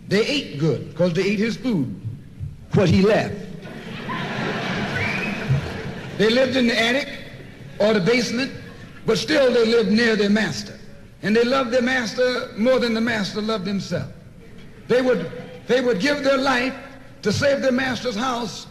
They 0.07 0.25
ate 0.25 0.59
good 0.59 0.89
because 0.89 1.13
they 1.13 1.23
ate 1.23 1.39
his 1.39 1.57
food, 1.57 1.93
what 2.73 2.89
he 2.89 3.01
left. 3.01 3.35
they 6.17 6.29
lived 6.29 6.55
in 6.55 6.67
the 6.67 6.79
attic 6.79 7.09
or 7.79 7.93
the 7.93 7.99
basement, 7.99 8.51
but 9.05 9.17
still 9.17 9.51
they 9.51 9.65
lived 9.65 9.91
near 9.91 10.15
their 10.15 10.29
master. 10.29 10.79
And 11.21 11.35
they 11.35 11.43
loved 11.43 11.71
their 11.71 11.81
master 11.81 12.51
more 12.57 12.79
than 12.79 12.93
the 12.93 13.01
master 13.01 13.41
loved 13.41 13.65
himself. 13.65 14.11
They 14.87 15.01
would, 15.01 15.31
they 15.67 15.81
would 15.81 15.99
give 15.99 16.23
their 16.23 16.37
life 16.37 16.75
to 17.23 17.33
save 17.33 17.61
their 17.61 17.71
master's 17.71 18.15
house 18.15 18.67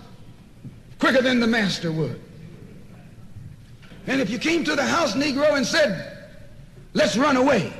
quicker 0.99 1.21
than 1.21 1.41
the 1.41 1.47
master 1.47 1.91
would. 1.91 2.24
And 4.07 4.21
if 4.21 4.31
you 4.31 4.39
came 4.39 4.65
to 4.65 4.77
the 4.77 4.85
house 4.85 5.15
Negro 5.15 5.57
and 5.57 5.67
said, 5.67 6.29
let's 6.93 7.17
run 7.17 7.37
away, 7.37 7.73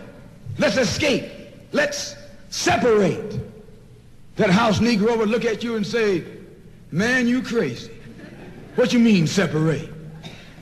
let's 0.59 0.77
escape, 0.77 1.31
let's 1.73 2.17
separate, 2.51 3.41
that 4.37 4.51
house 4.51 4.79
Negro 4.79 5.17
would 5.19 5.29
look 5.29 5.45
at 5.45 5.63
you 5.63 5.77
and 5.77 5.87
say, 5.87 6.25
man, 6.91 7.29
you 7.29 7.43
crazy. 7.43 7.93
What 8.75 8.93
you 8.93 8.99
mean 8.99 9.27
separate? 9.27 9.91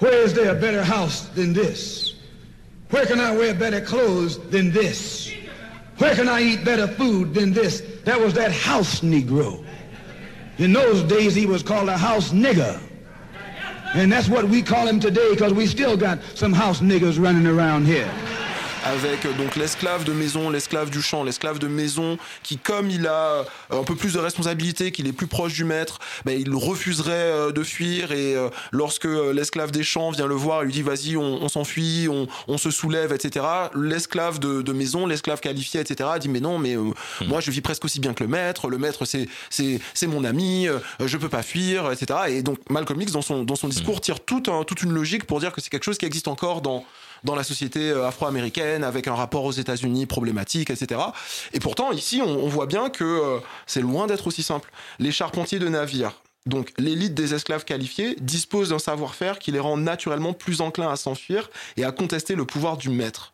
Where 0.01 0.23
is 0.23 0.35
there 0.35 0.55
a 0.55 0.61
better 0.61 0.83
house 0.83 1.29
than 1.29 1.53
this? 1.53 2.17
Where 2.91 3.07
can 3.07 3.21
I 3.21 3.35
wear 3.37 3.55
better 3.55 3.81
clothes 3.81 4.39
than 4.51 4.71
this? 4.71 5.33
Where 5.99 6.15
can 6.15 6.29
I 6.29 6.43
eat 6.43 6.65
better 6.65 6.89
food 6.89 7.33
than 7.33 7.53
this? 7.53 7.83
That 8.05 8.21
was 8.21 8.35
that 8.35 8.53
house 8.53 9.01
Negro. 9.01 9.65
In 10.59 10.73
those 10.73 11.03
days, 11.05 11.35
he 11.35 11.47
was 11.47 11.63
called 11.63 11.89
a 11.89 11.97
house 11.97 12.33
nigger. 12.33 12.81
And 13.95 14.11
that's 14.11 14.28
what 14.28 14.49
we 14.49 14.62
call 14.62 14.86
him 14.86 14.99
today 14.99 15.30
because 15.30 15.53
we 15.53 15.66
still 15.66 15.97
got 15.97 16.18
some 16.34 16.53
house 16.53 16.80
niggers 16.80 17.22
running 17.22 17.47
around 17.47 17.84
here. 17.84 18.11
Avec 18.85 19.24
euh, 19.26 19.33
donc 19.35 19.57
l'esclave 19.57 20.05
de 20.05 20.12
maison, 20.12 20.51
l'esclave 20.51 20.91
du 20.91 21.01
champ, 21.03 21.22
l'esclave 21.24 21.59
de 21.59 21.68
maison 21.68 22.18
qui, 22.43 22.59
comme 22.59 22.91
il 22.91 23.07
a 23.07 23.12
euh, 23.12 23.45
un 23.70 23.85
peu 23.85 23.95
plus 23.95 24.12
de 24.14 24.18
responsabilité, 24.18 24.91
qu'il 24.93 25.07
est 25.07 25.12
plus 25.12 25.26
proche 25.28 25.53
du 25.55 25.64
maître, 25.64 25.99
ben, 26.24 26.39
il 26.39 26.53
refuserait 26.55 27.12
euh, 27.12 27.53
de 27.53 27.62
fuir 27.62 28.12
et 28.12 28.35
euh, 28.37 28.49
lorsque 28.72 29.05
l'esclave 29.05 29.70
des 29.70 29.83
champs 29.85 30.11
vient 30.11 30.26
le 30.26 30.35
voir 30.35 30.62
et 30.62 30.64
lui 30.66 30.72
dit 30.72 30.83
vas-y 30.83 31.16
on, 31.16 31.43
on 31.43 31.49
s'enfuit, 31.49 32.09
on, 32.11 32.26
on 32.49 32.59
se 32.59 32.70
soulève, 32.70 33.12
etc. 33.12 33.45
L'esclave 33.74 34.39
de, 34.41 34.62
de 34.62 34.72
maison, 34.72 35.07
l'esclave 35.07 35.41
qualifié, 35.41 35.80
etc. 35.80 36.09
dit 36.20 36.28
mais 36.28 36.41
non 36.41 36.59
mais 36.59 36.76
euh, 36.76 36.91
moi 37.26 37.41
je 37.41 37.51
vis 37.51 37.61
presque 37.61 37.85
aussi 37.85 38.01
bien 38.01 38.14
que 38.14 38.24
le 38.24 38.28
maître, 38.30 38.68
le 38.68 38.78
maître 38.78 39.05
c'est 39.05 39.28
c'est 39.51 39.80
c'est 39.95 40.07
mon 40.07 40.24
ami, 40.24 40.66
euh, 40.68 40.78
je 41.05 41.16
peux 41.18 41.28
pas 41.28 41.43
fuir, 41.43 41.91
etc. 41.93 42.18
Et 42.28 42.43
donc 42.43 42.59
Malcolm 42.68 43.01
X 43.01 43.12
dans 43.12 43.22
son 43.22 43.45
dans 43.45 43.57
son 43.57 43.68
discours 43.68 44.01
tire 44.01 44.20
tout 44.20 44.43
un- 44.49 44.64
toute 44.64 44.83
une 44.83 44.93
logique 44.93 45.24
pour 45.24 45.39
dire 45.41 45.53
que 45.53 45.61
c'est 45.61 45.70
quelque 45.70 45.85
chose 45.85 45.99
qui 45.99 46.07
existe 46.07 46.28
encore 46.28 46.62
dans 46.62 46.85
dans 47.25 47.35
la 47.35 47.45
société 47.45 47.91
euh, 47.91 48.07
afro-américaine 48.07 48.85
avec 48.85 49.09
un 49.09 49.14
rapport 49.14 49.45
aux 49.45 49.53
États-Unis 49.53 50.07
problématique, 50.07 50.70
etc. 50.70 51.01
Et 51.53 51.61
pourtant, 51.61 51.93
ici, 51.93 52.20
on, 52.23 52.49
voit 52.49 52.66
bien 52.66 52.91
que 52.91 53.05
euh, 53.05 53.39
c'est 53.66 53.81
loin 53.81 54.07
d'être 54.07 54.27
aussi 54.27 54.43
simple. 54.43 54.70
Les 54.99 55.12
charpentiers 55.12 55.59
de 55.59 55.68
navires, 55.68 56.23
donc 56.47 56.73
l'élite 56.79 57.14
des 57.14 57.35
esclaves 57.35 57.64
qualifiés, 57.64 58.16
disposent 58.20 58.70
d'un 58.70 58.79
savoir-faire 58.79 59.39
qui 59.39 59.53
les 59.53 59.61
rend 59.61 59.77
naturellement 59.77 60.33
plus 60.33 60.61
enclins 60.61 60.91
à 60.91 60.97
s'enfuir 60.97 61.51
et 61.77 61.85
à 61.85 61.93
contester 61.93 62.35
le 62.35 62.45
pouvoir 62.45 62.77
du 62.77 62.91
maître. 62.91 63.32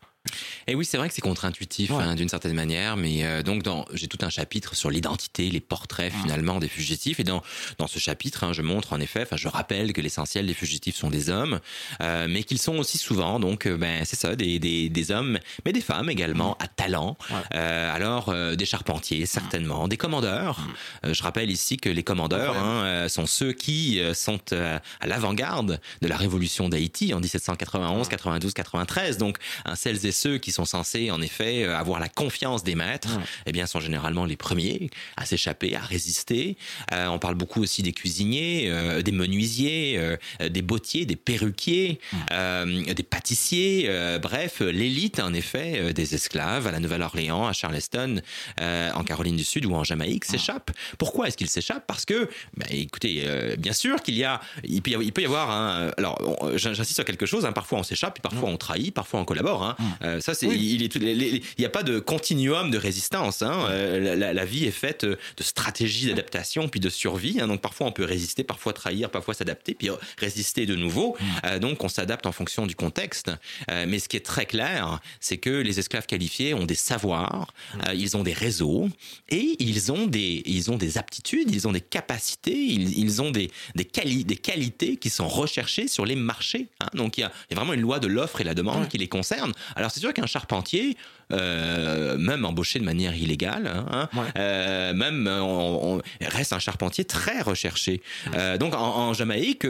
Et 0.67 0.75
oui, 0.75 0.85
c'est 0.85 0.97
vrai 0.97 1.09
que 1.09 1.15
c'est 1.15 1.21
contre-intuitif 1.21 1.91
hein, 1.91 2.15
d'une 2.15 2.29
certaine 2.29 2.55
manière, 2.55 2.97
mais 2.97 3.25
euh, 3.25 3.43
donc 3.43 3.63
dans, 3.63 3.85
j'ai 3.95 4.09
tout 4.09 4.19
un 4.23 4.31
chapitre 4.31 4.75
sur 4.75 4.91
l'identité, 4.91 5.51
les 5.51 5.61
portraits 5.61 6.13
finalement 6.23 6.59
des 6.59 6.69
fugitifs, 6.69 7.21
et 7.21 7.25
dans 7.25 7.43
dans 7.79 7.87
ce 7.87 7.99
chapitre, 7.99 8.45
hein, 8.45 8.53
je 8.53 8.63
montre 8.63 8.93
en 8.93 9.01
effet, 9.01 9.23
enfin, 9.23 9.37
je 9.37 9.49
rappelle 9.49 9.93
que 9.93 10.01
l'essentiel 10.01 10.47
des 10.47 10.55
fugitifs 10.55 10.97
sont 10.97 11.11
des 11.11 11.31
hommes, 11.31 11.61
euh, 12.03 12.27
mais 12.29 12.43
qu'ils 12.43 12.59
sont 12.59 12.77
aussi 12.79 12.99
souvent, 12.99 13.41
donc, 13.41 13.67
euh, 13.67 13.77
ben, 13.77 14.05
c'est 14.05 14.17
ça, 14.17 14.37
des, 14.37 14.59
des, 14.59 14.89
des, 14.89 15.11
hommes, 15.11 15.39
mais 15.65 15.73
des 15.73 15.81
femmes 15.81 16.11
également 16.11 16.57
à 16.61 16.69
talent. 16.69 17.17
alors, 17.51 18.35
des 18.57 18.67
charpentiers 18.67 19.27
certainement, 19.27 19.89
des 19.89 19.97
commandeurs. 19.97 20.61
je 21.05 21.23
rappelle 21.23 21.51
ici 21.51 21.77
que 21.77 21.89
les 21.89 22.03
commandeurs 22.03 22.57
hein, 22.57 23.09
sont 23.09 23.27
ceux 23.27 23.53
qui 23.53 24.01
sont 24.15 24.41
à 24.53 25.07
l'avant-garde 25.07 25.81
de 26.03 26.09
la 26.09 26.17
révolution 26.17 26.69
d'Haïti 26.69 27.15
en 27.15 27.21
1791, 27.21 28.09
92, 28.09 28.53
93. 28.53 29.19
Donc, 29.19 29.39
hein, 29.65 29.75
celles 29.75 30.07
et 30.07 30.13
ceux 30.19 30.39
qui 30.39 30.53
sont 30.53 30.65
censés, 30.65 31.11
en 31.11 31.23
effet, 31.23 31.65
euh, 31.65 31.77
avoir 31.77 32.01
la 32.01 32.09
confiance 32.09 32.65
des 32.65 32.75
maîtres, 32.75 33.19
eh 33.47 33.53
bien, 33.53 33.67
sont 33.67 33.81
généralement 33.81 34.25
les 34.25 34.37
premiers 34.37 34.91
à 35.17 35.25
s'échapper, 35.25 35.77
à 35.77 35.81
résister. 35.81 36.57
Euh, 36.93 37.07
on 37.07 37.19
parle 37.19 37.37
beaucoup 37.37 37.63
aussi 37.63 37.83
des 37.83 37.93
cuisiniers, 37.93 38.65
euh, 38.67 39.03
des 39.03 39.13
menuisiers, 39.13 40.01
des 40.41 40.63
bottiers, 40.63 41.07
des 41.07 41.17
perruquiers, 41.17 42.01
des 42.31 43.03
pâtissiers. 43.03 43.91
bref, 44.21 44.61
l'élite, 44.61 45.21
en 45.21 45.33
effet, 45.33 45.93
des 45.93 46.15
esclaves 46.15 46.67
à 46.67 46.73
la 46.73 46.81
Nouvelle-Orléans, 46.81 47.47
à 47.47 47.53
Charleston, 47.53 48.21
en 48.61 49.05
Caroline 49.05 49.37
du 49.37 49.45
Sud 49.45 49.67
ou 49.67 49.75
en 49.75 49.85
Jamaïque 49.85 50.25
s'échappent. 50.25 50.71
Pourquoi 50.99 51.29
est-ce 51.29 51.37
qu'ils 51.37 51.51
s'échappent? 51.51 51.87
Parce 51.87 52.05
que, 52.05 52.29
bah, 52.57 52.67
écoutez, 52.71 53.25
bien 53.59 53.73
sûr 53.73 54.03
qu'il 54.03 54.17
y 54.17 54.25
a, 54.25 54.41
il 54.65 54.83
peut, 54.83 55.23
y 55.23 55.27
avoir, 55.27 55.51
un, 55.51 55.91
alors, 55.97 56.19
j'insiste 56.57 56.95
sur 56.95 57.05
quelque 57.05 57.27
chose. 57.27 57.45
Hein, 57.47 57.53
parfois 57.53 57.79
on 57.79 57.83
s'échappe, 57.83 58.21
parfois 58.21 58.49
on 58.49 58.57
trahit, 58.57 58.93
parfois 58.93 59.21
on 59.21 59.25
collabore. 59.25 59.63
Hein. 59.63 59.77
Ça, 60.21 60.35
c'est, 60.35 60.47
il 60.47 60.83
il 60.83 61.43
n'y 61.59 61.65
a 61.65 61.71
pas 61.71 61.83
de 61.83 61.99
continuum 61.99 62.71
de 62.71 62.79
résistance. 62.79 63.43
Hein. 63.43 63.67
Euh, 63.71 64.17
la, 64.17 64.45
vie 64.45 64.65
est 64.65 64.71
faite 64.71 65.05
de 65.05 65.19
stratégies 65.41 66.07
d'adaptation 66.07 66.69
puis 66.69 66.81
de 66.81 66.89
survie. 66.89 67.39
Hein. 67.41 67.49
Donc 67.49 67.61
parfois 67.61 67.87
on 67.87 67.93
peut 67.93 68.05
résister, 68.05 68.45
parfois 68.45 68.73
trahir, 68.73 69.11
parfois 69.11 69.35
s'adapter, 69.35 69.75
puis 69.75 69.91
résister 70.19 70.67
de 70.67 70.75
nouveau. 70.75 71.17
Euh, 71.45 71.59
donc 71.59 71.83
on 71.85 71.89
s'adapte 71.89 72.27
en 72.27 72.33
fonction 72.33 72.67
du 72.67 72.75
contexte. 72.75 73.31
Euh, 73.71 73.87
mais 73.89 73.99
ce 73.99 74.09
qui 74.09 74.17
est 74.17 74.25
très 74.25 74.47
clair, 74.47 75.01
c'est 75.21 75.39
que 75.39 75.51
les 75.51 75.79
esclaves 75.79 76.07
qualifiés 76.07 76.55
ont 76.55 76.67
des 76.67 76.75
savoirs, 76.75 77.53
ils 77.95 78.17
ont 78.17 78.23
des 78.23 78.33
réseaux 78.33 78.89
et 79.29 79.57
ils 79.59 79.93
ont 79.93 80.07
des, 80.07 80.43
ils 80.47 80.71
ont 80.71 80.77
des 80.77 80.99
aptitudes, 80.99 81.51
ils 81.51 81.67
ont 81.69 81.73
des 81.73 81.81
capacités, 81.81 82.57
ils, 82.57 83.23
ont 83.23 83.31
des, 83.31 83.51
des, 83.75 83.85
des 84.25 84.37
qualités 84.37 84.97
qui 84.97 85.11
sont 85.11 85.29
recherchées 85.29 85.89
sur 85.89 86.05
les 86.05 86.17
marchés. 86.17 86.69
Hein. 86.81 86.89
Donc 86.95 87.19
il 87.19 87.23
y, 87.23 87.25
a, 87.25 87.33
il 87.51 87.55
y, 87.55 87.57
a, 87.57 87.61
vraiment 87.61 87.75
une 87.75 87.81
loi 87.81 87.99
de 87.99 88.07
l'offre 88.07 88.41
et 88.41 88.45
la 88.45 88.55
demande 88.55 88.89
qui 88.89 88.99
les 88.99 89.09
concerne. 89.09 89.53
Alors 89.77 89.91
sûr 89.99 90.13
qu'un 90.15 90.27
charpentier, 90.27 90.97
même 91.31 92.45
embauché 92.45 92.79
de 92.79 92.85
manière 92.85 93.17
illégale, 93.17 93.67
hein, 93.67 94.09
euh, 94.37 94.95
même 94.95 95.29
on, 95.29 96.01
reste 96.21 96.53
un 96.53 96.59
charpentier 96.59 97.05
très 97.05 97.41
recherché. 97.41 98.03
Euh, 98.35 98.59
donc 98.59 98.75
en, 98.75 99.13
Jamaïque, 99.13 99.67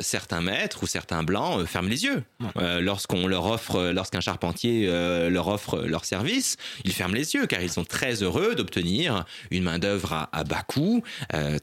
certains 0.00 0.40
maîtres 0.40 0.82
ou 0.82 0.86
certains 0.86 1.22
blancs 1.22 1.64
ferment 1.66 1.88
les 1.88 2.04
yeux. 2.04 2.22
Lorsqu'on 2.80 3.26
leur 3.26 3.46
offre, 3.46 3.90
lorsqu'un 3.92 4.20
charpentier 4.20 4.86
leur 5.30 5.48
offre 5.48 5.82
leur 5.86 6.04
service, 6.04 6.56
ils 6.84 6.92
ferment 6.92 7.14
les 7.14 7.34
yeux 7.34 7.46
car 7.46 7.62
ils 7.62 7.70
sont 7.70 7.84
très 7.84 8.22
heureux 8.22 8.54
d'obtenir 8.54 9.24
une 9.50 9.64
main 9.64 9.78
d'œuvre 9.78 10.28
à, 10.32 10.44
bas 10.44 10.62
coût, 10.62 11.02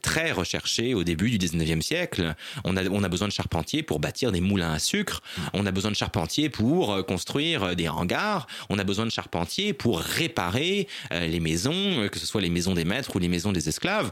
très 0.02 0.32
recherchée 0.32 0.94
au 0.94 1.04
début 1.04 1.30
du 1.30 1.38
19e 1.38 1.80
siècle. 1.80 2.34
On 2.64 2.76
a, 2.76 2.84
on 2.88 3.02
a 3.02 3.08
besoin 3.08 3.28
de 3.28 3.32
charpentiers 3.32 3.82
pour 3.82 4.00
bâtir 4.00 4.32
des 4.32 4.40
moulins 4.40 4.72
à 4.72 4.78
sucre, 4.78 5.22
on 5.52 5.66
a 5.66 5.70
besoin 5.70 5.90
de 5.90 5.96
charpentiers 5.96 6.48
pour 6.48 7.04
construire 7.06 7.76
des 7.76 7.88
hangars, 7.88 8.46
on 8.68 8.78
a 8.78 8.84
besoin 8.84 9.06
de 9.06 9.10
charpentiers 9.10 9.31
pour 9.78 9.98
réparer 9.98 10.86
euh, 11.12 11.26
les 11.26 11.40
maisons, 11.40 11.72
euh, 11.72 12.08
que 12.08 12.18
ce 12.18 12.26
soit 12.26 12.40
les 12.40 12.50
maisons 12.50 12.74
des 12.74 12.84
maîtres 12.84 13.16
ou 13.16 13.18
les 13.18 13.28
maisons 13.28 13.52
des 13.52 13.68
esclaves. 13.68 14.10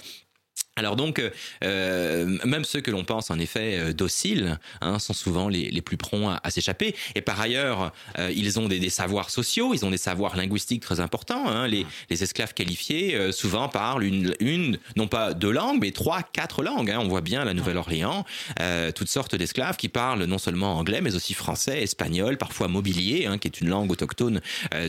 Alors 0.81 0.97
donc, 0.97 1.22
euh, 1.62 2.39
même 2.47 2.64
ceux 2.64 2.81
que 2.81 2.91
l'on 2.91 3.05
pense 3.05 3.31
en 3.31 3.39
effet 3.39 3.78
euh, 3.78 3.93
dociles 3.93 4.59
hein, 4.81 4.99
sont 4.99 5.12
souvent 5.12 5.51
les, 5.51 5.70
les 5.70 5.83
plus 5.83 5.99
prompts 5.99 6.39
à, 6.43 6.51
s'échapper. 6.51 6.97
Et 7.14 7.20
par 7.20 7.39
ailleurs, 7.39 7.93
euh, 8.18 8.33
ils 8.35 8.59
ont 8.59 8.66
des, 8.66 8.78
des, 8.78 8.89
savoirs 8.89 9.28
sociaux, 9.28 9.74
ils 9.74 9.85
ont 9.85 9.91
des 9.91 9.99
savoirs 9.99 10.37
linguistiques 10.37 10.81
très 10.81 11.01
importants. 11.01 11.47
Hein. 11.51 11.68
Les, 11.68 11.85
les, 12.09 12.22
esclaves 12.22 12.55
qualifiés 12.55 13.14
euh, 13.14 13.31
souvent 13.31 13.68
parlent 13.68 14.05
une, 14.05 14.78
non 14.97 15.07
pas 15.07 15.35
deux 15.35 15.51
langues, 15.51 15.81
mais 15.83 15.91
trois, 15.91 16.22
quatre 16.22 16.62
langues. 16.62 16.91
Hein. 16.91 17.01
On 17.03 17.09
voit 17.09 17.20
bien 17.20 17.45
la 17.45 17.53
Nouvelle-Orléans, 17.53 18.24
euh, 18.61 18.91
toutes 18.91 19.11
sortes 19.11 19.35
d'esclaves 19.35 19.76
qui 19.76 19.91
parlent 19.91 20.24
non 20.24 20.39
seulement 20.39 20.78
anglais, 20.78 21.03
mais 21.03 21.14
aussi 21.14 21.35
français, 21.35 21.83
espagnol, 21.83 22.39
parfois 22.39 22.68
mobilier, 22.68 23.28
qui 23.39 23.49
est 23.49 23.61
une 23.61 23.68
langue 23.68 23.93
autochtone 23.93 24.41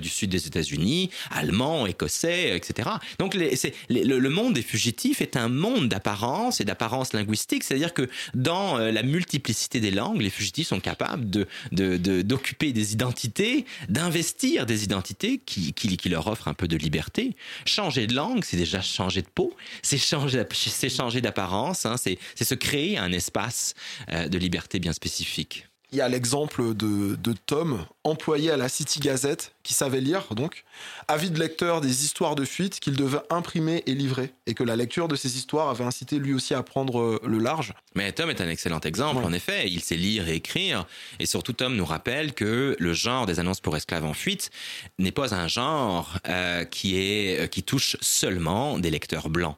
du 0.02 0.08
sud 0.08 0.30
des 0.30 0.48
États-Unis, 0.48 1.10
allemand, 1.32 1.86
écossais, 1.86 2.56
etc. 2.56 2.90
Donc 3.20 3.36
le 3.36 4.30
monde 4.30 4.54
des 4.54 4.62
fugitifs 4.62 5.20
est 5.20 5.36
un 5.36 5.50
monde 5.50 5.81
d'apparence 5.88 6.62
et 6.62 6.66
d'apparence 6.66 7.14
linguistique, 7.14 7.64
c'est-à-dire 7.64 7.94
que 7.94 8.10
dans 8.34 8.78
euh, 8.78 8.92
la 8.92 9.04
multiplicité 9.04 9.80
des 9.80 9.92
langues, 9.92 10.22
les 10.22 10.30
fugitifs 10.30 10.68
sont 10.68 10.80
capables 10.80 11.30
de, 11.30 11.48
d'occuper 12.22 12.72
des 12.74 12.94
identités, 12.94 13.66
d'investir 13.90 14.66
des 14.66 14.84
identités 14.84 15.40
qui, 15.40 15.74
leur 16.10 16.28
offrent 16.28 16.48
un 16.48 16.54
peu 16.54 16.68
de 16.68 16.78
liberté. 16.78 17.36
Changer 17.66 18.08
de 18.08 18.14
langue, 18.14 18.44
c'est 18.44 18.58
déjà 18.58 18.82
changer 18.82 19.22
de 19.22 19.28
peau, 19.28 19.56
c'est 19.82 19.98
changer, 19.98 21.22
d'apparence, 21.22 21.86
hein, 21.86 21.96
c'est, 21.98 22.18
se 22.42 22.56
créer 22.56 22.98
un 22.98 23.12
espace 23.12 23.76
euh, 24.12 24.28
de 24.28 24.38
liberté 24.38 24.80
bien 24.80 24.94
spécifique. 24.94 25.68
Il 25.92 25.98
y 25.98 26.02
a 26.02 26.08
l'exemple 26.08 26.74
de, 26.74 27.16
de 27.16 27.34
Tom, 27.46 27.86
employé 28.04 28.52
à 28.52 28.58
la 28.58 28.70
City 28.70 29.00
Gazette, 29.00 29.54
qui 29.64 29.74
savait 29.74 30.02
lire, 30.02 30.34
donc, 30.36 30.64
avide 31.08 31.38
lecteur 31.38 31.82
des 31.82 32.04
histoires 32.04 32.36
de 32.36 32.46
fuite 32.46 32.80
qu'il 32.80 32.96
devait 32.96 33.22
imprimer 33.30 33.84
et 33.86 33.94
livrer, 33.94 34.34
et 34.48 34.54
que 34.54 34.64
la 34.64 34.76
lecture 34.76 35.08
de 35.08 35.16
ces 35.16 35.38
histoires 35.38 35.70
avait 35.70 35.84
incité 35.84 36.18
lui 36.18 36.34
aussi 36.34 36.54
à 36.54 36.64
prendre 36.64 37.00
euh, 37.00 37.22
le 37.26 37.38
large. 37.38 37.74
Mais 37.96 38.12
Tom 38.12 38.30
est 38.30 38.42
un 38.42 38.50
excellent 38.50 38.80
exemple, 38.80 39.24
en 39.24 39.34
effet, 39.34 39.70
il 39.70 39.82
sait 39.82 39.96
lire 39.96 40.28
et 40.28 40.36
écrire, 40.36 40.88
et 41.20 41.26
surtout 41.26 41.54
Tom 41.54 41.76
nous 41.76 41.86
rappelle 41.86 42.34
que 42.34 42.76
le 42.80 42.94
genre 42.94 43.26
des 43.26 43.40
annonces 43.40 43.62
pour 43.62 43.76
esclaves 43.78 44.06
en 44.06 44.14
fuite 44.14 44.50
n'est 44.98 45.12
pas 45.12 45.36
un 45.36 45.48
genre 45.48 46.18
euh, 46.28 46.64
qui, 46.66 46.98
est, 46.98 47.42
euh, 47.42 47.48
qui 47.48 47.64
touche 47.64 47.98
seulement 48.02 48.80
des 48.80 48.90
lecteurs 48.90 49.30
blancs. 49.30 49.58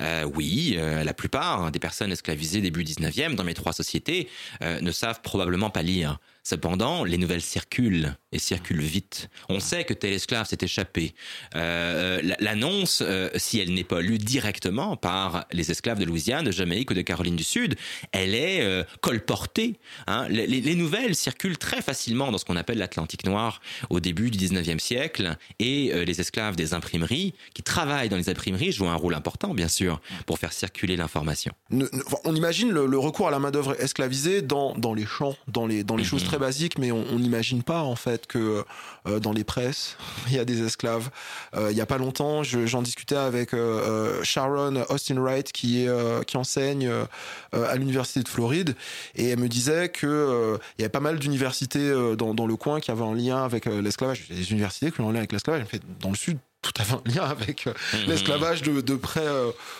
Euh, 0.00 0.24
oui, 0.34 0.74
euh, 0.76 1.04
la 1.04 1.14
plupart 1.14 1.70
des 1.70 1.78
personnes 1.78 2.12
esclavisées 2.12 2.60
début 2.60 2.84
19e 2.84 3.34
dans 3.34 3.44
mes 3.44 3.54
trois 3.54 3.72
sociétés 3.72 4.28
ne 4.60 4.92
savent 4.92 5.20
probablement 5.22 5.70
pas 5.70 5.82
lire. 5.82 6.18
Cependant, 6.42 7.04
les 7.04 7.18
nouvelles 7.18 7.42
circulent 7.42 8.16
et 8.32 8.38
circulent 8.38 8.80
vite. 8.80 9.28
On 9.48 9.60
sait 9.60 9.84
que 9.84 9.92
tel 9.92 10.12
esclave 10.12 10.46
s'est 10.46 10.58
échappé. 10.62 11.14
Euh, 11.56 12.20
L'annonce, 12.38 13.02
euh, 13.04 13.28
si 13.36 13.58
elle 13.58 13.74
n'est 13.74 13.84
pas 13.84 14.00
lue 14.00 14.18
directement 14.18 14.96
par 14.96 15.46
les 15.52 15.70
esclaves 15.70 15.98
de 15.98 16.04
Louisiane, 16.04 16.44
de 16.44 16.50
Jamaïque 16.50 16.90
ou 16.90 16.94
de 16.94 17.02
Caroline 17.02 17.36
du 17.36 17.44
Sud, 17.44 17.76
elle 18.12 18.34
est 18.34 18.62
euh, 18.62 18.84
colportée. 19.00 19.78
Hein. 20.06 20.26
Les, 20.28 20.46
les, 20.46 20.74
nouvelles 20.74 21.14
circulent 21.14 21.58
très 21.58 21.82
facilement 21.82 22.30
dans 22.30 22.38
ce 22.38 22.44
qu'on 22.44 22.56
appelle 22.56 22.78
l'Atlantique 22.78 23.24
noir 23.24 23.60
au 23.90 24.00
début 24.00 24.30
du 24.30 24.38
19e 24.38 24.78
siècle 24.78 25.36
et 25.58 25.92
euh, 25.92 26.04
les 26.04 26.20
esclaves 26.20 26.56
des 26.56 26.72
imprimeries 26.72 27.34
qui 27.54 27.62
travaillent 27.62 28.08
dans 28.08 28.16
les 28.16 28.28
imprimeries 28.28 28.72
jouent 28.72 28.88
un 28.88 28.94
rôle 28.94 29.14
important, 29.14 29.54
bien 29.54 29.68
sûr, 29.68 30.00
pour 30.26 30.38
faire 30.38 30.52
circuler 30.52 30.96
l'information. 30.96 31.52
On 32.24 32.34
imagine 32.34 32.70
le, 32.70 32.86
le, 32.86 32.98
recours 32.98 33.28
à 33.28 33.30
la 33.30 33.38
main-d'œuvre 33.38 33.80
esclavisée 33.80 34.42
dans, 34.42 34.74
dans 34.74 34.94
les 34.94 35.06
champs, 35.06 35.36
dans 35.48 35.66
les, 35.66 35.84
dans 35.84 35.96
les 35.96 36.04
choses 36.04 36.24
très 36.30 36.38
basiques, 36.38 36.78
mais 36.78 36.92
on 36.92 37.18
n'imagine 37.18 37.64
pas 37.64 37.82
en 37.82 37.96
fait 37.96 38.28
que 38.28 38.64
euh, 39.08 39.18
dans 39.18 39.32
les 39.32 39.42
presses, 39.42 39.96
il 40.28 40.34
y 40.34 40.38
a 40.38 40.44
des 40.44 40.62
esclaves. 40.62 41.10
Euh, 41.56 41.72
il 41.72 41.76
y 41.76 41.80
a 41.80 41.86
pas 41.86 41.98
longtemps, 41.98 42.44
j'en 42.44 42.82
discutais 42.82 43.16
avec 43.16 43.52
euh, 43.52 44.22
Sharon 44.22 44.84
Austin 44.90 45.20
Wright 45.20 45.50
qui 45.50 45.84
est 45.84 45.90
qui 46.26 46.36
enseigne 46.36 46.88
à 47.52 47.74
l'université 47.76 48.22
de 48.22 48.28
Floride 48.28 48.76
et 49.16 49.30
elle 49.30 49.40
me 49.40 49.48
disait 49.48 49.88
que 49.88 50.58
il 50.78 50.82
y 50.82 50.84
avait 50.84 50.90
pas 50.90 51.00
mal 51.00 51.18
d'universités 51.18 51.92
dans, 52.16 52.46
le 52.46 52.56
coin 52.56 52.78
qui 52.78 52.92
avaient 52.92 53.02
un 53.02 53.14
lien 53.14 53.42
avec 53.42 53.66
l'esclavage. 53.66 54.28
Des 54.28 54.52
universités 54.52 54.92
qui 54.92 55.00
ont 55.00 55.08
un 55.08 55.12
lien 55.12 55.18
avec 55.18 55.32
l'esclavage. 55.32 55.64
Dans 56.00 56.10
le 56.10 56.16
sud, 56.16 56.38
tout 56.62 56.72
à 56.78 56.84
fait 56.84 56.94
un 56.94 57.02
lien 57.06 57.24
avec 57.24 57.66
mmh. 57.66 57.72
l'esclavage 58.06 58.62
de, 58.62 58.80
de, 58.80 58.94
près 58.96 59.26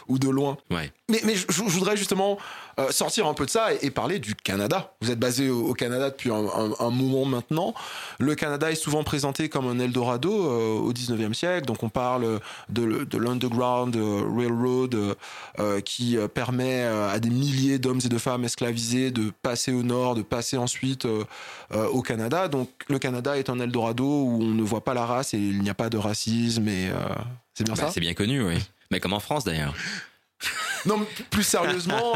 ou 0.08 0.18
de 0.18 0.28
loin. 0.28 0.56
Ouais. 0.70 0.92
Mais, 1.08 1.20
mais 1.24 1.34
je, 1.34 1.44
je, 1.48 1.62
voudrais 1.62 1.96
justement 1.96 2.38
euh, 2.80 2.90
sortir 2.90 3.26
un 3.26 3.34
peu 3.34 3.44
de 3.44 3.50
ça 3.50 3.68
et, 3.74 3.90
parler 3.90 4.18
du 4.18 4.34
Canada. 4.34 4.94
Vous 5.02 5.10
êtes 5.10 5.18
basé 5.18 5.50
au, 5.50 5.74
Canada 5.74 6.10
depuis 6.10 6.30
un, 6.30 6.90
moment 6.90 7.24
maintenant. 7.24 7.74
Le 8.18 8.34
Canada 8.34 8.70
est 8.70 8.76
souvent 8.76 9.04
présenté 9.04 9.48
comme 9.48 9.66
un 9.66 9.78
Eldorado 9.78 10.32
euh, 10.32 10.78
au 10.78 10.92
19e 10.92 11.34
siècle. 11.34 11.66
Donc 11.66 11.82
on 11.82 11.88
parle 11.88 12.40
de, 12.68 13.04
de 13.04 13.18
l'Underground 13.18 13.94
Railroad 13.96 15.16
euh, 15.58 15.80
qui 15.80 16.16
permet 16.32 16.82
à 16.82 17.18
des 17.18 17.30
milliers 17.30 17.78
d'hommes 17.78 18.00
et 18.04 18.08
de 18.08 18.18
femmes 18.18 18.44
esclavisés 18.44 19.10
de 19.10 19.32
passer 19.42 19.72
au 19.72 19.82
nord, 19.82 20.14
de 20.14 20.22
passer 20.22 20.56
ensuite 20.56 21.06
au 21.72 22.02
Canada. 22.02 22.48
Donc 22.48 22.70
le 22.88 22.98
Canada 22.98 23.36
est 23.36 23.50
un 23.50 23.58
Eldorado 23.58 24.04
où 24.04 24.38
on 24.42 24.54
ne 24.54 24.62
voit 24.62 24.84
pas 24.84 24.94
la 24.94 25.04
race 25.04 25.34
et 25.34 25.38
il 25.38 25.60
n'y 25.60 25.70
a 25.70 25.74
pas 25.74 25.90
de 25.90 25.98
racisme. 25.98 26.68
Et 26.70 26.88
c'est 27.54 27.64
bien 27.64 27.74
bah, 27.74 27.82
ça 27.82 27.90
C'est 27.90 28.00
bien 28.00 28.14
connu, 28.14 28.42
oui. 28.42 28.58
Mais 28.90 29.00
comme 29.00 29.12
en 29.12 29.20
France 29.20 29.44
d'ailleurs. 29.44 29.74
non, 30.86 31.06
plus 31.30 31.42
sérieusement, 31.42 32.14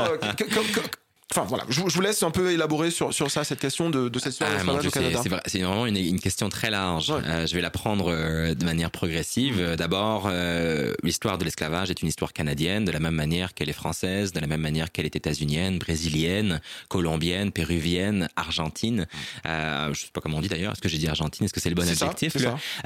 Enfin 1.36 1.46
voilà, 1.48 1.64
je, 1.68 1.80
vous 1.80 2.00
laisse 2.00 2.22
un 2.22 2.30
peu 2.30 2.52
élaborer 2.52 2.92
sur, 2.92 3.12
sur 3.12 3.28
ça, 3.28 3.42
cette 3.42 3.58
question 3.58 3.90
de, 3.90 4.08
de 4.08 4.18
cette 4.20 4.34
histoire 4.34 4.50
ah, 4.56 4.72
au 4.72 4.88
Canada. 4.88 5.20
C'est 5.46 5.58
vraiment 5.58 5.84
une, 5.86 5.96
une, 5.96 6.20
question 6.20 6.48
très 6.48 6.70
large. 6.70 7.10
Euh, 7.10 7.44
je 7.44 7.54
vais 7.56 7.60
la 7.60 7.70
prendre 7.70 8.12
euh, 8.12 8.54
de 8.54 8.64
manière 8.64 8.92
progressive. 8.92 9.60
Mm. 9.60 9.74
D'abord, 9.74 10.28
euh, 10.30 10.94
l'histoire 11.02 11.36
de 11.36 11.44
l'esclavage 11.44 11.90
est 11.90 12.02
une 12.02 12.08
histoire 12.08 12.32
canadienne, 12.32 12.84
de 12.84 12.92
la 12.92 13.00
même 13.00 13.16
manière 13.16 13.52
qu'elle 13.52 13.68
est 13.68 13.72
française, 13.72 14.30
de 14.30 14.38
la 14.38 14.46
même 14.46 14.60
manière 14.60 14.92
qu'elle 14.92 15.06
est 15.06 15.16
états-unienne, 15.16 15.80
brésilienne, 15.80 16.60
colombienne, 16.88 17.50
péruvienne, 17.50 18.28
argentine. 18.36 19.08
Euh, 19.44 19.92
je 19.92 20.02
sais 20.02 20.10
pas 20.12 20.20
comment 20.20 20.38
on 20.38 20.40
dit 20.40 20.48
d'ailleurs. 20.48 20.74
Est-ce 20.74 20.82
que 20.82 20.88
j'ai 20.88 20.98
dit 20.98 21.08
argentine? 21.08 21.46
Est-ce 21.46 21.52
que 21.52 21.60
c'est 21.60 21.68
le 21.68 21.74
bon 21.74 21.88
adjectif? 21.88 22.36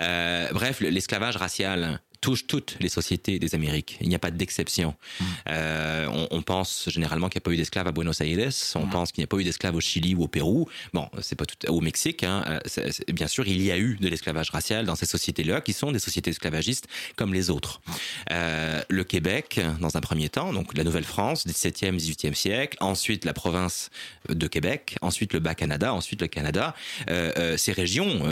euh, 0.01 0.49
Bref, 0.55 0.81
l'esclavage 0.81 1.37
racial 1.37 2.01
touche 2.21 2.47
toutes 2.47 2.77
les 2.81 2.89
sociétés 2.89 3.39
des 3.39 3.55
Amériques. 3.55 3.99
Il 4.01 4.09
n'y 4.09 4.15
a 4.15 4.19
pas 4.19 4.31
d'exception. 4.31 4.95
Euh, 5.49 6.07
on, 6.09 6.29
on, 6.31 6.43
pense 6.43 6.89
généralement 6.89 7.29
qu'il 7.29 7.39
n'y 7.39 7.43
a 7.43 7.47
pas 7.47 7.53
eu 7.53 7.57
d'esclaves 7.57 7.87
à 7.87 7.93
Buenos 7.93 8.21
Aires. 8.21 8.51
On 8.75 8.87
pense 8.87 9.13
qu'il 9.13 9.23
n'y 9.23 9.25
a 9.25 9.29
pas 9.29 9.39
eu 9.39 9.45
d'esclaves 9.45 9.75
au 9.75 9.81
Chili 9.81 10.15
ou 10.15 10.25
au 10.25 10.29
Pérou. 10.29 10.69
Bon, 10.93 11.09
c'est 11.21 11.37
pas 11.37 11.47
tout 11.47 11.57
au 11.71 11.81
Mexique. 11.81 12.25
Hein. 12.25 12.61
Euh, 12.79 12.91
bien 13.13 13.29
sûr, 13.29 13.47
il 13.47 13.63
y 13.63 13.71
a 13.71 13.79
eu 13.79 13.97
de 14.01 14.09
l'esclavage 14.09 14.51
racial 14.51 14.87
dans 14.87 14.97
ces 14.97 15.07
sociétés-là, 15.07 15.61
qui 15.61 15.73
sont 15.73 15.93
des 15.93 15.99
sociétés 15.99 16.31
esclavagistes 16.31 16.87
comme 17.17 17.33
les 17.33 17.51
autres. 17.51 17.81
Euh, 18.31 18.83
le 18.89 19.05
Québec, 19.05 19.61
dans 19.81 19.97
un 19.97 20.01
premier 20.01 20.29
temps, 20.29 20.53
donc 20.53 20.77
la 20.77 20.85
Nouvelle-France, 20.85 21.47
17e, 21.47 21.97
18e 21.97 22.35
siècle. 22.35 22.77
Ensuite, 22.81 23.25
la 23.25 23.33
province 23.33 23.91
de 24.29 24.47
Québec. 24.47 24.97
Ensuite, 25.03 25.33
le 25.33 25.41
Bas-Canada. 25.41 25.93
Ensuite, 25.95 26.21
le 26.21 26.29
Canada. 26.29 26.75
Euh, 27.09 27.57
ces 27.57 27.73
régions, 27.73 28.23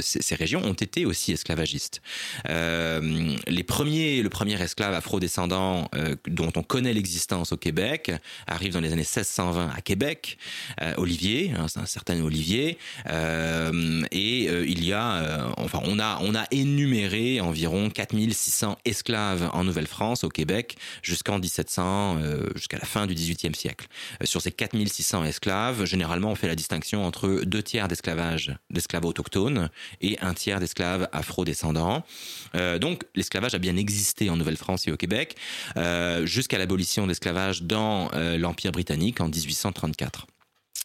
ces, 0.00 0.22
ces, 0.22 0.34
régions 0.34 0.62
ont 0.64 0.72
été 0.72 1.04
aussi 1.04 1.32
esclavagistes. 1.32 2.00
Euh, 2.48 3.00
les 3.46 3.62
premiers, 3.62 4.22
le 4.22 4.28
premier 4.28 4.60
esclave 4.60 4.94
afro-descendant 4.94 5.88
euh, 5.94 6.16
dont 6.28 6.52
on 6.56 6.62
connaît 6.62 6.92
l'existence 6.92 7.52
au 7.52 7.56
Québec 7.56 8.12
arrive 8.46 8.72
dans 8.72 8.80
les 8.80 8.92
années 8.92 9.02
1620 9.02 9.70
à 9.70 9.80
Québec, 9.80 10.38
euh, 10.80 10.94
Olivier, 10.96 11.52
hein, 11.56 11.66
c'est 11.68 11.80
un 11.80 11.86
certain 11.86 12.20
Olivier, 12.20 12.78
et 13.08 14.44
il 14.44 14.84
y 14.84 14.92
a, 14.92 15.52
enfin, 15.56 15.80
on 15.84 15.98
a, 15.98 16.18
on 16.22 16.34
a 16.34 16.44
énuméré 16.50 17.40
environ 17.40 17.90
4600 17.90 18.78
esclaves 18.84 19.48
en 19.52 19.64
Nouvelle-France, 19.64 20.24
au 20.24 20.28
Québec, 20.28 20.76
jusqu'en 21.02 21.38
1700, 21.38 22.18
jusqu'à 22.54 22.78
la 22.78 22.84
fin 22.84 23.06
du 23.06 23.14
XVIIIe 23.14 23.54
siècle. 23.54 23.86
sur 24.24 24.40
ces 24.40 24.52
4600 24.52 25.24
esclaves, 25.24 25.84
généralement, 25.84 26.30
on 26.30 26.34
fait 26.34 26.48
la 26.48 26.54
distinction 26.54 27.04
entre 27.04 27.42
deux 27.44 27.62
tiers 27.62 27.88
d'esclavage, 27.88 28.54
d'esclaves 28.70 29.04
autochtones, 29.04 29.70
et 30.00 30.18
un 30.20 30.34
tiers 30.34 30.60
d'esclaves 30.60 31.08
afro-descendants. 31.12 32.04
donc 32.80 32.99
l'esclavage 33.14 33.54
a 33.54 33.58
bien 33.58 33.76
existé 33.76 34.30
en 34.30 34.36
Nouvelle-France 34.36 34.86
et 34.88 34.92
au 34.92 34.96
Québec, 34.96 35.36
euh, 35.76 36.26
jusqu'à 36.26 36.58
l'abolition 36.58 37.04
de 37.04 37.08
l'esclavage 37.08 37.62
dans 37.62 38.10
euh, 38.14 38.38
l'Empire 38.38 38.72
britannique 38.72 39.20
en 39.20 39.28
1834. 39.28 40.26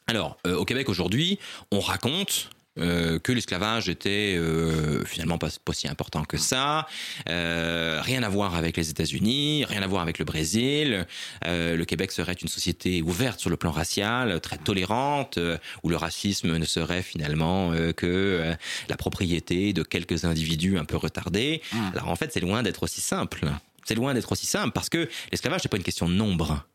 Alors, 0.07 0.37
euh, 0.45 0.55
au 0.55 0.65
Québec 0.65 0.89
aujourd'hui, 0.89 1.39
on 1.71 1.79
raconte 1.79 2.49
euh, 2.77 3.19
que 3.19 3.31
l'esclavage 3.31 3.87
était 3.87 4.35
euh, 4.37 5.05
finalement 5.05 5.37
pas, 5.37 5.47
pas, 5.63 5.73
si 5.73 5.87
important 5.87 6.25
que 6.25 6.37
ça, 6.37 6.87
euh, 7.29 8.01
rien 8.01 8.21
à 8.23 8.29
voir 8.29 8.55
avec 8.55 8.75
les 8.75 8.89
États-Unis, 8.89 9.63
rien 9.65 9.81
à 9.81 9.87
voir 9.87 10.01
avec 10.01 10.19
le 10.19 10.25
Brésil. 10.25 11.07
le 11.45 11.83
Québec 11.83 12.11
serait 12.11 12.33
une 12.33 12.47
société 12.47 13.01
ouverte 13.01 13.39
sur 13.39 13.49
le 13.49 13.57
plan 13.57 13.71
racial, 13.71 14.39
très 14.41 14.57
tolérante, 14.57 15.39
où 15.83 15.89
le 15.89 15.95
racisme 15.95 16.57
ne 16.57 16.65
serait 16.65 17.01
finalement 17.01 17.71
que 17.95 18.55
la 18.89 18.97
propriété 18.97 19.73
de 19.73 19.83
quelques 19.83 20.25
individus 20.25 20.77
un 20.77 20.85
peu 20.85 20.97
retardés. 20.97 21.61
Mmh. 21.71 21.77
Alors 21.93 22.09
en 22.09 22.15
fait, 22.15 22.31
c'est 22.33 22.39
loin 22.39 22.63
d'être 22.63 22.83
aussi 22.83 23.01
simple. 23.01 23.45
C'est 23.85 23.95
loin 23.95 24.13
d'être 24.13 24.31
aussi 24.31 24.45
simple 24.45 24.71
parce 24.73 24.89
que 24.89 25.09
l'esclavage 25.31 25.63
n'est 25.63 25.69
pas 25.69 25.77
une 25.77 25.83
question 25.83 26.09
de 26.09 26.13
nombre. 26.13 26.65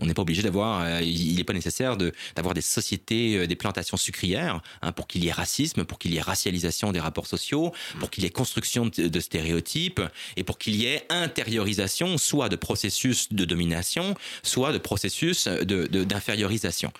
On 0.00 0.06
n'est 0.06 0.14
pas 0.14 0.22
obligé 0.22 0.42
d'avoir, 0.42 0.82
euh, 0.82 1.02
il 1.02 1.34
n'est 1.34 1.44
pas 1.44 1.52
nécessaire 1.52 1.96
d'avoir 1.96 2.54
des 2.54 2.60
sociétés, 2.60 3.36
euh, 3.36 3.46
des 3.48 3.56
plantations 3.56 3.96
sucrières 3.96 4.60
hein, 4.82 4.92
pour 4.92 5.08
qu'il 5.08 5.24
y 5.24 5.28
ait 5.28 5.32
racisme, 5.32 5.84
pour 5.84 5.98
qu'il 5.98 6.14
y 6.14 6.16
ait 6.16 6.22
racialisation 6.22 6.92
des 6.92 7.00
rapports 7.00 7.26
sociaux, 7.26 7.72
pour 7.98 8.10
qu'il 8.10 8.22
y 8.22 8.26
ait 8.26 8.30
construction 8.30 8.86
de, 8.86 9.20
stéréotypes 9.20 10.00
et 10.36 10.44
pour 10.44 10.58
qu'il 10.58 10.76
y 10.76 10.86
ait 10.86 11.04
intériorisation 11.08 12.18
soit 12.18 12.48
de 12.48 12.56
processus 12.56 13.32
de 13.32 13.44
domination, 13.44 14.14
soit 14.44 14.72
de 14.72 14.78
processus 14.78 15.48
d'infériorisation. 15.48 16.92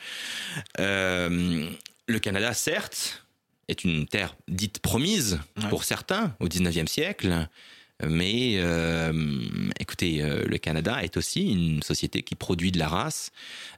De, 0.76 0.82
euh, 0.82 1.70
le 2.06 2.18
Canada, 2.18 2.52
certes, 2.54 3.24
est 3.68 3.84
une 3.84 4.06
terre 4.06 4.36
dite 4.48 4.80
promise 4.80 5.38
pour 5.70 5.84
certains 5.84 6.34
au 6.40 6.48
19e 6.48 6.88
siècle. 6.88 7.48
Mais 8.02 8.54
euh, 8.56 9.12
écoutez, 9.78 10.20
euh, 10.20 10.44
le 10.46 10.58
Canada 10.58 11.02
est 11.02 11.16
aussi 11.16 11.52
une 11.52 11.82
société 11.82 12.22
qui 12.22 12.34
produit 12.34 12.72
de 12.72 12.78
la 12.78 12.88
race. 12.88 13.30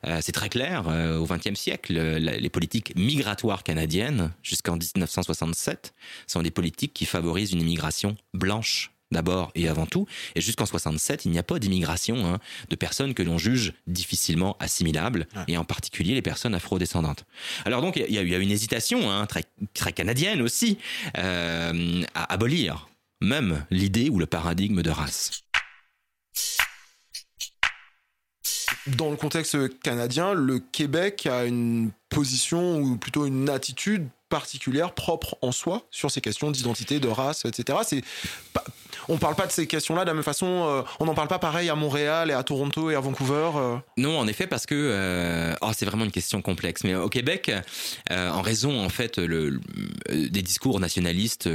Euh, 0.06 0.20
c'est 0.22 0.32
très 0.32 0.48
clair. 0.48 0.86
au 0.86 1.26
XXe 1.26 1.58
siècle, 1.58 1.94
les 1.94 2.50
politiques 2.50 2.94
migratoires 2.96 3.62
canadiennes, 3.62 4.32
jusqu'en 4.42 4.76
1967, 4.76 5.94
sont 6.26 6.42
des 6.42 6.50
politiques 6.50 6.94
qui 6.94 7.04
favorisent 7.04 7.52
une 7.52 7.60
immigration 7.60 8.16
blanche 8.32 8.92
d'abord 9.12 9.52
et 9.54 9.68
avant 9.68 9.86
tout. 9.86 10.06
Et 10.34 10.40
jusqu'en 10.40 10.66
67, 10.66 11.26
il 11.26 11.30
n'y 11.30 11.38
a 11.38 11.42
pas 11.42 11.58
d'immigration 11.58 12.26
hein, 12.26 12.38
de 12.70 12.76
personnes 12.76 13.14
que 13.14 13.22
l'on 13.22 13.38
juge 13.38 13.74
difficilement 13.86 14.56
assimilables, 14.58 15.28
et 15.46 15.56
en 15.56 15.64
particulier 15.64 16.14
les 16.14 16.22
personnes 16.22 16.54
afro-descendantes. 16.54 17.24
Alors 17.64 17.82
donc, 17.82 17.96
il 17.96 18.12
y, 18.12 18.18
a 18.18 18.22
eu 18.22 18.40
une 18.40 18.50
hésitation 18.50 19.10
hein, 19.10 19.26
très, 19.26 19.44
très 19.74 19.92
canadienne 19.92 20.42
aussi 20.42 20.78
à 21.14 22.32
abolir 22.32 22.88
même 23.20 23.64
l'idée 23.70 24.08
ou 24.10 24.18
le 24.18 24.26
paradigme 24.26 24.82
de 24.82 24.90
race. 24.90 25.42
Dans 28.86 29.10
le 29.10 29.16
contexte 29.16 29.80
canadien, 29.80 30.32
le 30.32 30.60
Québec 30.60 31.26
a 31.26 31.44
une 31.44 31.90
position 32.08 32.78
ou 32.78 32.96
plutôt 32.96 33.26
une 33.26 33.48
attitude 33.50 34.06
particulière, 34.28 34.92
propre 34.92 35.36
en 35.42 35.52
soi, 35.52 35.82
sur 35.90 36.10
ces 36.10 36.20
questions 36.20 36.50
d'identité, 36.50 37.00
de 37.00 37.08
race, 37.08 37.44
etc. 37.44 37.78
C'est 37.84 38.02
on 39.08 39.18
parle 39.18 39.36
pas 39.36 39.46
de 39.46 39.52
ces 39.52 39.66
questions-là 39.66 40.02
de 40.02 40.08
la 40.08 40.14
même 40.14 40.22
façon. 40.22 40.46
Euh, 40.46 40.82
on 40.98 41.04
n'en 41.04 41.14
parle 41.14 41.28
pas 41.28 41.38
pareil 41.38 41.68
à 41.68 41.74
Montréal 41.74 42.30
et 42.30 42.32
à 42.32 42.42
Toronto 42.42 42.90
et 42.90 42.94
à 42.94 43.00
Vancouver. 43.00 43.50
Euh. 43.54 43.76
Non, 43.96 44.18
en 44.18 44.26
effet, 44.26 44.46
parce 44.46 44.66
que 44.66 44.74
euh, 44.74 45.54
oh, 45.60 45.70
c'est 45.74 45.86
vraiment 45.86 46.04
une 46.04 46.10
question 46.10 46.42
complexe. 46.42 46.82
Mais 46.84 46.94
au 46.94 47.08
Québec, 47.08 47.52
en 48.10 48.42
raison 48.42 48.84
en 48.84 48.88
fait 48.88 49.18
le, 49.18 49.60
des 50.10 50.42
discours 50.42 50.80
nationalistes 50.80 51.48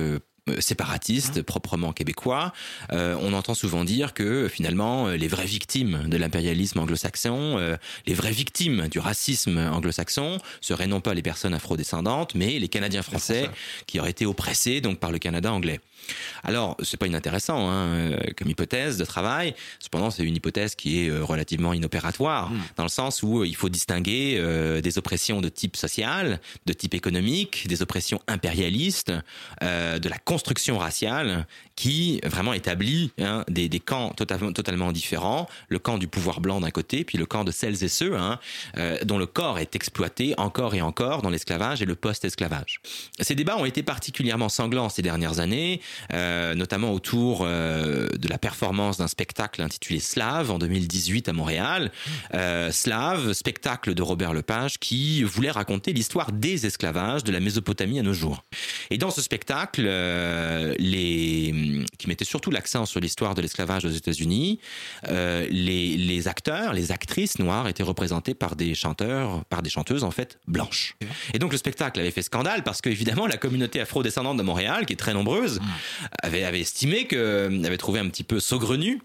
euh, 0.52 0.62
séparatistes, 0.62 1.38
hein 1.38 1.44
proprement 1.44 1.94
québécois, 1.94 2.54
euh, 2.92 3.16
on 3.22 3.34
entend 3.34 3.54
souvent 3.54 3.84
dire 3.84 4.14
que 4.14 4.48
finalement 4.48 5.08
euh, 5.08 5.16
les 5.16 5.28
vraies 5.28 5.46
victimes 5.46 6.08
de 6.08 6.18
l'impérialisme 6.18 6.80
anglo-saxon, 6.80 7.78
les 8.06 8.14
vraies 8.14 8.32
victimes 8.32 8.88
du 8.88 9.00
racisme 9.00 9.58
anglo-saxon 9.58 10.38
seraient 10.62 10.88
non 10.88 11.02
pas 11.02 11.14
les 11.14 11.22
personnes 11.22 11.54
afrodescendantes, 11.54 12.36
mais 12.36 12.60
les 12.60 12.68
Canadiens 12.68 13.02
français 13.02 13.50
qui 13.88 14.00
auraient 14.00 14.12
été 14.12 14.26
oppressés 14.26 14.82
donc 14.82 15.00
par 15.00 15.12
le 15.12 15.20
Canada 15.20 15.52
anglais. 15.52 15.80
Alors, 16.44 16.78
c'est 16.82 16.98
pas 16.98 17.08
inintéressant 17.08 17.70
hein, 17.70 18.12
comme 18.38 18.50
hypothèse 18.50 18.98
de 18.98 19.06
travail. 19.06 19.54
Cependant, 19.80 20.12
c'est 20.12 20.24
une 20.24 20.36
hypothèse 20.36 20.76
qui 20.76 21.06
est 21.06 21.12
relativement 21.12 21.74
inopératoire, 21.74 22.50
hmm. 22.50 22.62
dans 22.78 22.84
le 22.84 22.90
sens 22.90 23.24
où 23.24 23.44
il 23.44 23.56
faut 23.56 23.70
distinguer 23.70 24.42
des 24.82 24.98
oppressions 24.98 25.42
de 25.42 25.50
type 25.50 25.78
social, 25.78 26.40
de 26.66 26.74
type 26.74 26.94
économique, 26.94 27.68
des 27.68 27.82
oppressions 27.82 28.22
impérialistes, 28.28 29.12
de 29.62 30.10
la 30.10 30.18
construction 30.18 30.78
raciale 30.78 31.46
qui 31.76 32.20
vraiment 32.24 32.54
établit 32.54 33.12
hein, 33.20 33.44
des, 33.50 33.70
des, 33.70 33.80
camps 33.80 34.10
totalement, 34.10 34.54
totalement 34.54 34.92
différents, 34.92 35.48
le 35.70 35.80
camp 35.80 35.98
du 35.98 36.08
pouvoir 36.08 36.42
blanc 36.42 36.62
d'un 36.62 36.70
côté, 36.70 37.04
puis 37.04 37.18
le 37.18 37.26
camp 37.26 37.44
de 37.44 37.52
celles 37.52 37.84
et 37.84 37.88
ceux 37.88 38.16
hein, 38.16 38.40
euh, 38.78 38.98
dont 39.04 39.18
le 39.18 39.26
corps 39.26 39.60
est 39.60 39.76
exploité 39.76 40.34
encore 40.38 40.76
et 40.76 40.82
encore 40.82 41.22
dans 41.22 41.30
l'esclavage 41.30 41.82
et 41.82 41.86
le 41.86 41.96
post-esclavage. 41.96 42.82
Ces 43.20 43.36
débats 43.36 43.58
ont 43.58 43.66
été 43.66 43.84
particulièrement 43.84 44.50
sanglants 44.50 44.90
ces 44.90 45.02
dernières 45.02 45.40
années, 45.40 45.82
euh, 46.14 46.56
notamment 46.56 46.94
autour 46.94 47.42
euh, 47.42 48.08
de 48.18 48.28
la 48.28 48.38
performance 48.38 48.98
d'un 48.98 49.08
spectacle 49.08 49.62
intitulé 49.62 50.00
Slave 50.00 50.52
en 50.52 50.60
2018 50.60 51.30
à 51.30 51.34
Montréal. 51.34 51.92
Euh, 52.34 52.72
Slave, 52.72 53.34
spectacle 53.34 53.94
de 53.94 54.02
Robert 54.02 54.34
Lepage 54.34 54.80
qui 54.80 55.24
voulait 55.24 55.52
raconter 55.52 55.94
l'histoire 55.94 56.32
des 56.32 56.66
esclavages 56.66 57.24
de 57.24 57.32
la 57.32 57.40
Mésopotamie 57.40 58.00
à 58.00 58.04
nos 58.04 58.14
jours. 58.14 58.44
Et 58.90 58.98
dans 58.98 59.12
ce 59.12 59.22
spectacle, 59.22 59.84
euh, 59.86 60.74
les, 60.80 61.86
qui 61.98 62.08
mettait 62.08 62.26
surtout 62.26 62.52
l'accent 62.52 62.86
sur 62.86 63.00
l'histoire 63.00 63.36
de 63.36 63.42
l'esclavage 63.42 63.86
aux 63.86 63.90
États-Unis, 63.90 64.60
euh, 65.08 65.48
les, 65.50 65.98
les, 65.98 66.28
acteurs, 66.28 66.74
les 66.74 66.92
actrices 66.92 67.40
noires 67.40 67.68
étaient 67.68 67.84
représentés 67.84 68.34
par 68.34 68.56
des 68.56 68.76
chanteurs, 68.76 69.44
par 69.46 69.62
des 69.62 69.70
chanteuses 69.70 70.04
en 70.04 70.12
fait 70.12 70.40
blanches. 70.48 70.96
Et 71.34 71.40
donc 71.40 71.52
le 71.52 71.58
spectacle 71.58 72.00
avait 72.00 72.12
fait 72.12 72.22
scandale 72.22 72.64
parce 72.64 72.82
qu'évidemment 72.82 73.28
la 73.28 73.38
communauté 73.38 73.80
afro-descendante 73.80 74.38
de 74.38 74.44
Montréal, 74.44 74.86
qui 74.86 74.94
est 74.94 74.98
très 74.98 75.14
nombreuse, 75.14 75.60
mm. 75.60 75.64
Avait, 76.24 76.60
estimé 76.60 77.06
que, 77.08 77.66
avait 77.66 77.78
trouvé 77.78 78.00
un 78.00 78.10
petit 78.10 78.24
peu 78.24 78.40
saugrenu 78.40 79.02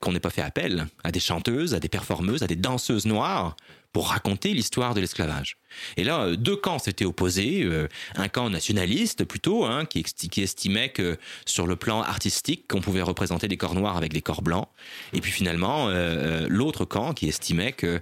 qu'on 0.00 0.12
n'ait 0.12 0.20
pas 0.20 0.30
fait 0.30 0.42
appel 0.42 0.86
à 1.02 1.10
des 1.10 1.20
chanteuses, 1.20 1.74
à 1.74 1.80
des 1.80 1.88
performeuses, 1.88 2.42
à 2.42 2.46
des 2.46 2.56
danseuses 2.56 3.06
noires 3.06 3.56
pour 3.92 4.10
raconter 4.10 4.52
l'histoire 4.52 4.94
de 4.94 5.00
l'esclavage. 5.00 5.56
Et 5.96 6.04
là, 6.04 6.20
euh, 6.20 6.36
deux 6.36 6.56
camps 6.56 6.78
s'étaient 6.78 7.06
opposés. 7.06 7.62
Euh, 7.62 7.88
un 8.16 8.28
camp 8.28 8.50
nationaliste 8.50 9.24
plutôt, 9.24 9.64
hein, 9.64 9.86
qui, 9.86 10.04
estimait 10.40 10.90
que 10.90 11.16
sur 11.46 11.66
le 11.66 11.74
plan 11.74 12.02
artistique, 12.02 12.68
qu'on 12.68 12.80
pouvait 12.80 13.02
représenter 13.02 13.48
des 13.48 13.56
corps 13.56 13.74
noirs 13.74 13.96
avec 13.96 14.12
des 14.12 14.20
corps 14.20 14.42
blancs. 14.42 14.68
Et 15.14 15.20
puis 15.20 15.32
finalement, 15.32 15.88
euh, 15.88 16.46
l'autre 16.48 16.84
camp 16.84 17.14
qui 17.14 17.28
estimait 17.28 17.72
que 17.72 18.00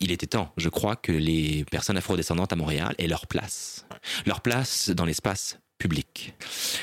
était 0.00 0.26
temps, 0.26 0.52
je 0.56 0.70
crois, 0.70 0.96
que 0.96 1.12
les 1.12 1.66
personnes 1.70 1.98
afrodescendantes 1.98 2.52
à 2.52 2.56
Montréal 2.56 2.94
aient 2.98 3.08
leur 3.08 3.26
place, 3.26 3.84
leur 4.24 4.40
place 4.40 4.88
dans 4.90 5.04
l'espace 5.04 5.58
public. 5.78 6.34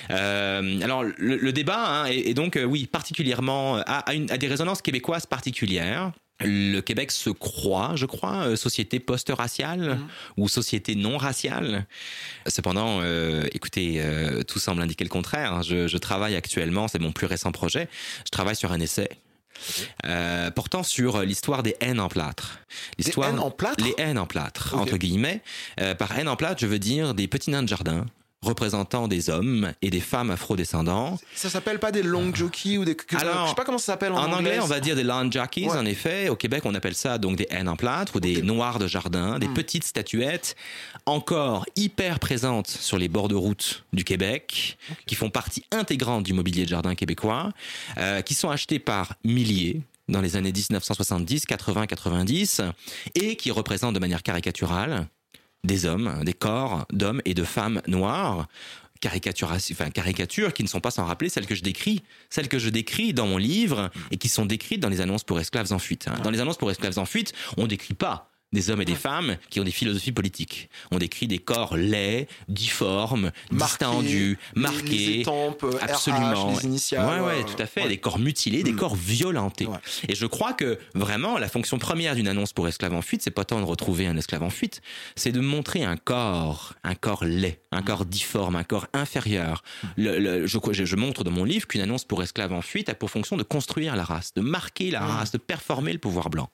alors 0.09 1.03
le, 1.03 1.51
débat 1.51 2.03
hein, 2.03 2.05
est, 2.05 2.33
donc 2.33 2.59
oui 2.63 2.85
particulièrement 2.85 3.77
a, 3.77 4.03
a 4.07 4.37
des 4.37 4.47
résonances 4.47 4.81
québécoises 4.81 5.25
particulières 5.25 6.11
le 6.43 6.81
Québec 6.81 7.11
se 7.11 7.29
croit, 7.29 7.93
je 7.95 8.05
crois, 8.05 8.47
euh, 8.47 8.55
société 8.55 8.99
post-raciale 8.99 9.97
mhm. 9.97 10.07
ou 10.37 10.49
société 10.49 10.95
non 10.95 11.17
raciale. 11.17 11.85
Cependant, 12.47 12.99
euh, 13.01 13.47
écoutez, 13.51 14.01
euh, 14.01 14.43
tout 14.43 14.59
semble 14.59 14.81
indiquer 14.81 15.03
le 15.03 15.09
contraire. 15.09 15.53
Hein. 15.53 15.61
Je, 15.61 15.97
travaille 15.97 16.35
actuellement, 16.35 16.87
c'est 16.87 16.99
mon 16.99 17.11
plus 17.11 17.27
récent 17.27 17.51
projet, 17.51 17.87
je 18.25 18.31
travaille 18.31 18.55
sur 18.55 18.71
un 18.71 18.79
essai 18.79 19.09
portant 20.55 20.83
sur 20.83 21.21
l'histoire 21.21 21.63
des 21.63 21.75
haines 21.79 21.99
en 21.99 22.09
plâtre. 22.09 22.59
L'histoire, 22.97 23.29
les 23.29 23.35
haines 23.35 23.39
en 23.39 23.51
plâtre 23.51 23.85
Les 23.85 23.93
haines 23.97 24.17
en 24.17 24.25
plâtre, 24.25 24.75
entre 24.75 24.97
guillemets. 24.97 25.41
par 25.99 26.17
haine 26.17 26.27
en 26.27 26.35
plâtre, 26.35 26.59
je 26.59 26.65
veux 26.65 26.79
dire 26.79 27.13
des 27.13 27.27
petits 27.27 27.51
nains 27.51 27.63
de 27.63 27.67
jardin 27.69 28.05
représentant 28.43 29.07
des 29.07 29.29
hommes 29.29 29.71
et 29.81 29.89
des 29.89 29.99
femmes 29.99 30.31
afrodescendants. 30.31 31.17
Ça 31.33 31.49
s'appelle 31.49 31.79
pas 31.79 31.91
des 31.91 32.03
long 32.03 32.33
jockeys 32.33 32.77
ou 32.77 32.85
des. 32.85 32.95
Alors, 33.15 33.45
je 33.45 33.49
sais 33.49 33.55
pas 33.55 33.65
comment 33.65 33.77
ça 33.77 33.93
s'appelle 33.93 34.11
en, 34.11 34.17
en 34.17 34.33
anglais. 34.33 34.59
on 34.61 34.65
va 34.65 34.79
dire 34.79 34.95
des 34.95 35.03
long 35.03 35.31
jockeys, 35.31 35.69
en 35.69 35.85
effet. 35.85 36.29
Au 36.29 36.35
Québec, 36.35 36.63
on 36.65 36.75
appelle 36.75 36.95
ça 36.95 37.17
donc 37.17 37.37
des 37.37 37.47
haines 37.49 37.69
en 37.69 37.75
plâtre 37.75 38.15
ou 38.15 38.19
des 38.19 38.41
noirs 38.41 38.79
de 38.79 38.87
jardin, 38.87 39.39
des 39.39 39.47
hmm. 39.47 39.53
petites 39.53 39.83
statuettes 39.83 40.55
encore 41.05 41.65
hyper 41.75 42.19
présentes 42.19 42.67
sur 42.67 42.97
les 42.97 43.07
bords 43.07 43.27
de 43.27 43.35
route 43.35 43.83
du 43.93 44.03
Québec, 44.03 44.77
qui 45.05 45.15
font 45.15 45.29
partie 45.29 45.63
intégrante 45.71 46.23
du 46.23 46.33
mobilier 46.33 46.63
de 46.63 46.69
jardin 46.69 46.95
québécois, 46.95 47.51
euh, 47.97 48.21
qui 48.21 48.33
sont 48.33 48.49
achetées 48.49 48.79
par 48.79 49.13
milliers 49.23 49.81
dans 50.09 50.21
les 50.21 50.35
années 50.35 50.51
1970, 50.51 51.45
80, 51.45 51.87
90, 51.87 52.61
et 53.15 53.35
qui 53.35 53.51
représentent 53.51 53.95
de 53.95 53.99
manière 53.99 54.23
caricaturale 54.23 55.07
des 55.63 55.85
hommes, 55.85 56.23
des 56.23 56.33
corps 56.33 56.85
d'hommes 56.91 57.21
et 57.25 57.33
de 57.33 57.43
femmes 57.43 57.81
noirs 57.87 58.47
caricatures, 59.03 59.51
enfin 59.51 59.89
caricatures 59.89 60.53
qui 60.53 60.63
ne 60.63 60.69
sont 60.69 60.79
pas 60.79 60.91
sans 60.91 61.05
rappeler 61.05 61.27
celles 61.27 61.45
que 61.45 61.55
je 61.55 61.61
décris, 61.61 62.03
celles 62.29 62.47
que 62.47 62.57
je 62.57 62.69
décris 62.69 63.13
dans 63.13 63.27
mon 63.27 63.37
livre 63.37 63.91
et 64.11 64.17
qui 64.17 64.29
sont 64.29 64.45
décrites 64.45 64.79
dans 64.79 64.89
les 64.89 65.01
annonces 65.01 65.25
pour 65.25 65.39
esclaves 65.39 65.73
en 65.73 65.79
fuite. 65.79 66.07
Hein. 66.07 66.19
Dans 66.23 66.31
les 66.31 66.39
annonces 66.39 66.57
pour 66.57 66.71
esclaves 66.71 66.97
en 66.97 67.05
fuite, 67.05 67.33
on 67.57 67.67
décrit 67.67 67.95
pas 67.95 68.32
des 68.53 68.69
hommes 68.69 68.81
et 68.81 68.85
des 68.85 68.95
femmes 68.95 69.37
qui 69.49 69.59
ont 69.59 69.63
des 69.63 69.71
philosophies 69.71 70.11
politiques. 70.11 70.69
On 70.91 70.99
décrit 70.99 71.27
des 71.27 71.39
corps 71.39 71.75
laids, 71.75 72.27
difformes, 72.47 73.31
distendus, 73.51 74.37
marqués, 74.55 75.23
les 75.23 75.25
euh, 75.27 75.71
absolument. 75.81 76.51
les 76.51 76.65
initiales. 76.65 77.21
Ouais, 77.21 77.25
ouais, 77.25 77.43
tout 77.43 77.61
à 77.61 77.65
fait. 77.65 77.87
Des 77.87 77.97
corps 77.97 78.19
mutilés, 78.19 78.63
des 78.63 78.71
mm. 78.71 78.77
corps 78.77 78.95
violentés. 78.95 79.67
Et 80.07 80.15
je 80.15 80.25
crois 80.25 80.53
que 80.53 80.77
vraiment 80.93 81.37
la 81.37 81.49
fonction 81.49 81.79
première 81.79 82.15
d'une 82.15 82.27
annonce 82.27 82.53
pour 82.53 82.67
esclave 82.67 82.93
en 82.93 83.01
fuite, 83.01 83.21
c'est 83.23 83.31
pas 83.31 83.45
tant 83.45 83.59
de 83.59 83.65
retrouver 83.65 84.07
un 84.07 84.15
esclave 84.15 84.43
en 84.43 84.49
fuite, 84.49 84.81
c'est 85.15 85.31
de 85.31 85.39
montrer 85.39 85.83
un 85.83 85.97
corps, 85.97 86.73
un 86.83 86.95
corps 86.95 87.25
laid, 87.25 87.59
un 87.71 87.81
mm. 87.81 87.85
corps 87.85 88.05
difforme, 88.05 88.55
un 88.55 88.63
corps 88.63 88.87
inférieur. 88.93 89.63
Le, 89.97 90.45
je, 90.45 90.59
je, 90.71 90.95
montre 90.95 91.23
dans 91.23 91.31
mon 91.31 91.43
livre 91.43 91.67
qu'une 91.67 91.81
annonce 91.81 92.05
pour 92.05 92.21
esclave 92.21 92.53
en 92.53 92.61
fuite 92.61 92.89
a 92.89 92.93
pour 92.93 93.09
fonction 93.09 93.35
de 93.35 93.43
construire 93.43 93.95
la 93.95 94.03
race, 94.03 94.33
de 94.35 94.41
marquer 94.41 94.91
la 94.91 94.99
race, 94.99 95.31
de 95.31 95.37
performer 95.37 95.91
le 95.93 95.99
pouvoir 95.99 96.29
blanc. 96.29 96.49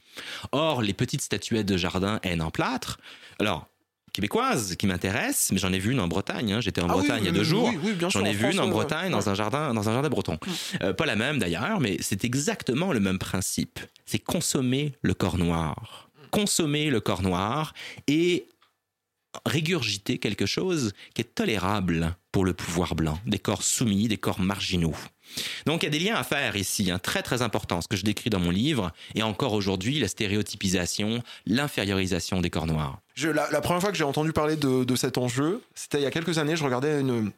Or, 0.52 0.82
les 0.82 0.94
petites 0.94 1.22
statuettes 1.22 1.66
de 1.66 1.78
jardin 1.78 1.89
haine 2.24 2.42
en 2.42 2.52
plâtre. 2.52 3.00
Alors, 3.40 3.68
québécoise 4.14 4.76
qui 4.76 4.88
m'intéresse, 4.88 5.50
mais 5.52 5.58
j'en 5.58 5.72
ai 5.72 5.80
vu 5.80 5.92
une 5.92 6.00
en 6.00 6.08
Bretagne. 6.08 6.54
Hein. 6.54 6.62
J'étais 6.62 6.82
en 6.82 6.90
ah 6.90 6.94
Bretagne 6.94 7.24
il 7.24 7.26
y 7.26 7.30
a 7.30 7.32
deux 7.32 7.44
jours. 7.44 7.72
j'en 8.10 8.26
ai 8.26 8.34
vu 8.34 8.52
une 8.52 8.60
en 8.60 8.68
Bretagne 8.68 9.12
dans 9.12 9.30
un 9.30 9.36
jardin, 9.36 9.74
dans 9.74 9.88
un 9.90 9.94
jardin 9.94 10.10
breton. 10.10 10.38
Euh, 10.82 10.94
pas 10.94 11.06
la 11.06 11.16
même 11.16 11.40
d'ailleurs, 11.40 11.80
mais 11.80 11.98
c'est 12.02 12.24
exactement 12.26 12.92
le 12.92 13.00
même 13.00 13.20
principe. 13.20 13.80
C'est 14.06 14.20
consommer 14.20 14.94
le 15.02 15.14
corps 15.14 15.38
noir, 15.38 16.10
consommer 16.32 16.90
le 16.90 17.00
corps 17.00 17.22
noir 17.22 17.74
et 18.08 18.48
régurgiter 19.46 20.18
quelque 20.18 20.46
chose 20.46 20.94
qui 21.14 21.22
est 21.22 21.36
tolérable 21.36 22.16
pour 22.32 22.46
le 22.46 22.54
pouvoir 22.54 22.96
blanc, 22.96 23.20
des 23.26 23.40
corps 23.40 23.64
soumis, 23.64 24.08
des 24.08 24.18
corps 24.18 24.40
marginaux. 24.40 24.96
Donc 25.66 25.84
il 25.84 25.86
y 25.86 25.90
a 25.90 25.92
des 25.92 26.00
liens 26.00 26.16
à 26.16 26.24
faire 26.24 26.56
ici, 26.56 26.92
hein, 26.92 27.00
très 27.00 27.22
très 27.22 27.42
important, 27.42 27.82
ce 27.82 27.88
que 27.88 27.98
je 27.98 28.04
décris 28.04 28.30
dans 28.30 28.40
mon 28.40 28.52
livre, 28.52 28.92
et 29.16 29.24
encore 29.24 29.54
aujourd'hui, 29.54 30.00
la 30.00 30.08
stéréotypisation, 30.08 31.22
l'infériorisation 31.46 32.42
des 32.42 32.50
corps 32.50 32.68
noirs. 32.68 33.00
la, 33.18 33.62
première 33.62 33.82
fois 33.82 33.92
que 33.92 33.98
j'ai 33.98 34.04
entendu 34.04 34.34
parler 34.34 34.56
de, 34.56 34.96
cet 34.96 35.18
enjeu, 35.18 35.62
c'était 35.76 36.00
il 36.00 36.04
y 36.04 36.08
a 36.08 36.12
quelques 36.12 36.38
années, 36.38 36.56
je 36.56 36.64
regardais 36.64 37.00
une, 37.00 37.32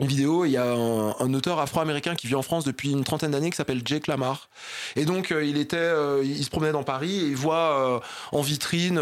vidéo, 0.00 0.44
il 0.44 0.50
y 0.50 0.56
a 0.56 0.72
un, 0.72 1.34
auteur 1.34 1.60
afro-américain 1.60 2.16
qui 2.16 2.26
vit 2.26 2.34
en 2.34 2.42
France 2.42 2.64
depuis 2.64 2.90
une 2.90 3.04
trentaine 3.04 3.30
d'années 3.30 3.50
qui 3.50 3.56
s'appelle 3.56 3.82
Jake 3.84 4.08
Lamar. 4.08 4.48
Et 4.96 5.04
donc 5.04 5.30
euh, 5.30 5.44
il 5.44 5.56
était, 5.56 5.76
euh, 5.76 6.22
il 6.24 6.42
se 6.44 6.50
promenait 6.50 6.72
dans 6.72 6.82
Paris 6.82 7.20
et 7.20 7.26
il 7.28 7.36
voit 7.36 7.78
euh, 7.78 8.00
en 8.32 8.42
vitrine 8.42 9.00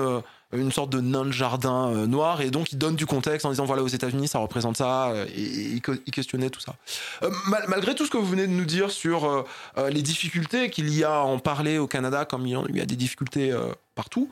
une 0.52 0.72
sorte 0.72 0.90
de 0.90 1.00
nain 1.00 1.24
de 1.24 1.32
jardin 1.32 1.88
euh, 1.88 2.06
noir 2.06 2.40
et 2.42 2.50
donc 2.50 2.72
il 2.72 2.78
donne 2.78 2.96
du 2.96 3.06
contexte 3.06 3.46
en 3.46 3.50
disant 3.50 3.64
voilà 3.64 3.82
aux 3.82 3.88
États-Unis 3.88 4.28
ça 4.28 4.38
représente 4.38 4.76
ça 4.76 5.10
euh, 5.10 5.26
et, 5.34 5.80
il, 5.80 5.80
questionnait 5.80 6.50
tout 6.50 6.60
ça. 6.60 6.76
Euh, 7.22 7.30
malgré 7.68 7.94
tout 7.94 8.04
ce 8.04 8.10
que 8.10 8.18
vous 8.18 8.26
venez 8.26 8.46
de 8.46 8.52
nous 8.52 8.64
dire 8.64 8.90
sur 8.90 9.44
les 9.88 10.02
difficultés 10.02 10.70
qu'il 10.70 10.92
y 10.94 11.04
a 11.04 11.14
à 11.14 11.20
en 11.20 11.38
parler 11.38 11.78
au 11.78 11.86
Canada 11.86 12.24
comme 12.24 12.46
il 12.46 12.76
y 12.76 12.80
a, 12.80 12.86
des 12.86 12.96
difficultés 12.96 13.54
partout, 13.94 14.28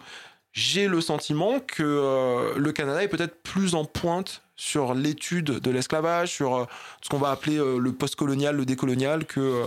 j'ai 0.53 0.87
le 0.87 1.01
sentiment 1.01 1.61
que 1.61 2.55
le 2.57 2.73
Canada 2.73 3.03
est 3.03 3.09
peut-être 3.09 3.43
plus 3.43 3.75
en 3.75 3.85
pointe 3.85 4.43
sur 4.57 4.95
l'étude 4.95 5.45
de 5.45 5.71
l'esclavage, 5.71 6.31
sur 6.31 6.67
ce 7.03 7.09
qu'on 7.09 7.19
va 7.19 7.31
appeler 7.31 7.57
le 7.57 7.93
postcolonial, 7.93 8.57
le 8.57 8.65
décolonial 8.65 9.25
que 9.25 9.65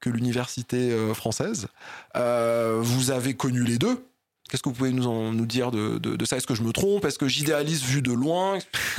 que 0.00 0.10
l'université 0.10 0.96
française. 1.14 1.68
vous 2.14 3.10
avez 3.10 3.34
connu 3.34 3.64
les 3.64 3.78
deux. 3.78 4.02
Qu'est-ce 4.52 4.62
que 4.62 4.68
vous 4.68 4.74
pouvez 4.74 4.92
nous, 4.92 5.06
en, 5.06 5.32
nous 5.32 5.46
dire 5.46 5.70
de, 5.70 5.96
de, 5.96 6.24
ça? 6.26 6.36
Est-ce 6.36 6.46
que 6.46 6.54
je 6.54 6.60
me 6.60 6.72
trompe? 6.72 7.06
Est-ce 7.06 7.18
que 7.18 7.26
j'idéalise 7.26 7.82
vu 7.84 8.02
de 8.02 8.12
loin? 8.12 8.58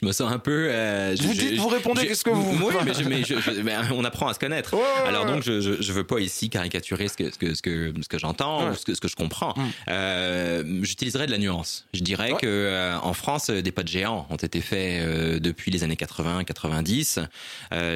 Je 0.00 0.06
me 0.06 0.12
sens 0.12 0.30
un 0.30 0.38
peu. 0.38 0.68
Euh, 0.70 1.16
vous 1.20 1.32
dites, 1.32 1.58
vous 1.58 1.66
répondez, 1.66 2.06
qu'est-ce 2.06 2.22
que 2.22 2.30
vous. 2.30 2.64
Oui, 2.64 2.72
mais, 2.84 3.22
mais, 3.64 3.74
on 3.92 4.04
apprend 4.04 4.28
à 4.28 4.34
se 4.34 4.38
connaître. 4.38 4.76
Alors 5.08 5.26
donc, 5.26 5.42
je, 5.42 5.60
je, 5.60 5.92
veux 5.92 6.04
pas 6.04 6.20
ici 6.20 6.50
caricaturer 6.50 7.08
ce 7.08 7.16
que, 7.16 7.32
ce 7.32 7.38
que, 7.38 7.54
ce 7.54 7.62
que, 7.62 7.92
ce 8.00 8.08
que 8.08 8.18
j'entends 8.18 8.70
ou 8.70 8.74
ce 8.74 8.84
que, 8.84 8.94
ce 8.94 9.00
que 9.00 9.08
je 9.08 9.16
comprends. 9.16 9.54
Mm. 9.56 9.62
Euh, 9.88 10.80
j'utiliserai 10.82 11.26
de 11.26 11.32
la 11.32 11.38
nuance. 11.38 11.86
Je 11.92 12.02
dirais 12.02 12.34
que 12.40 12.46
euh, 12.46 12.96
en 13.00 13.12
France, 13.12 13.50
des 13.50 13.72
pas 13.72 13.82
de 13.82 13.88
géants 13.88 14.24
ont 14.30 14.36
été 14.36 14.60
faits 14.60 15.42
depuis 15.42 15.72
les 15.72 15.82
années 15.82 15.96
80-90. 15.96 17.26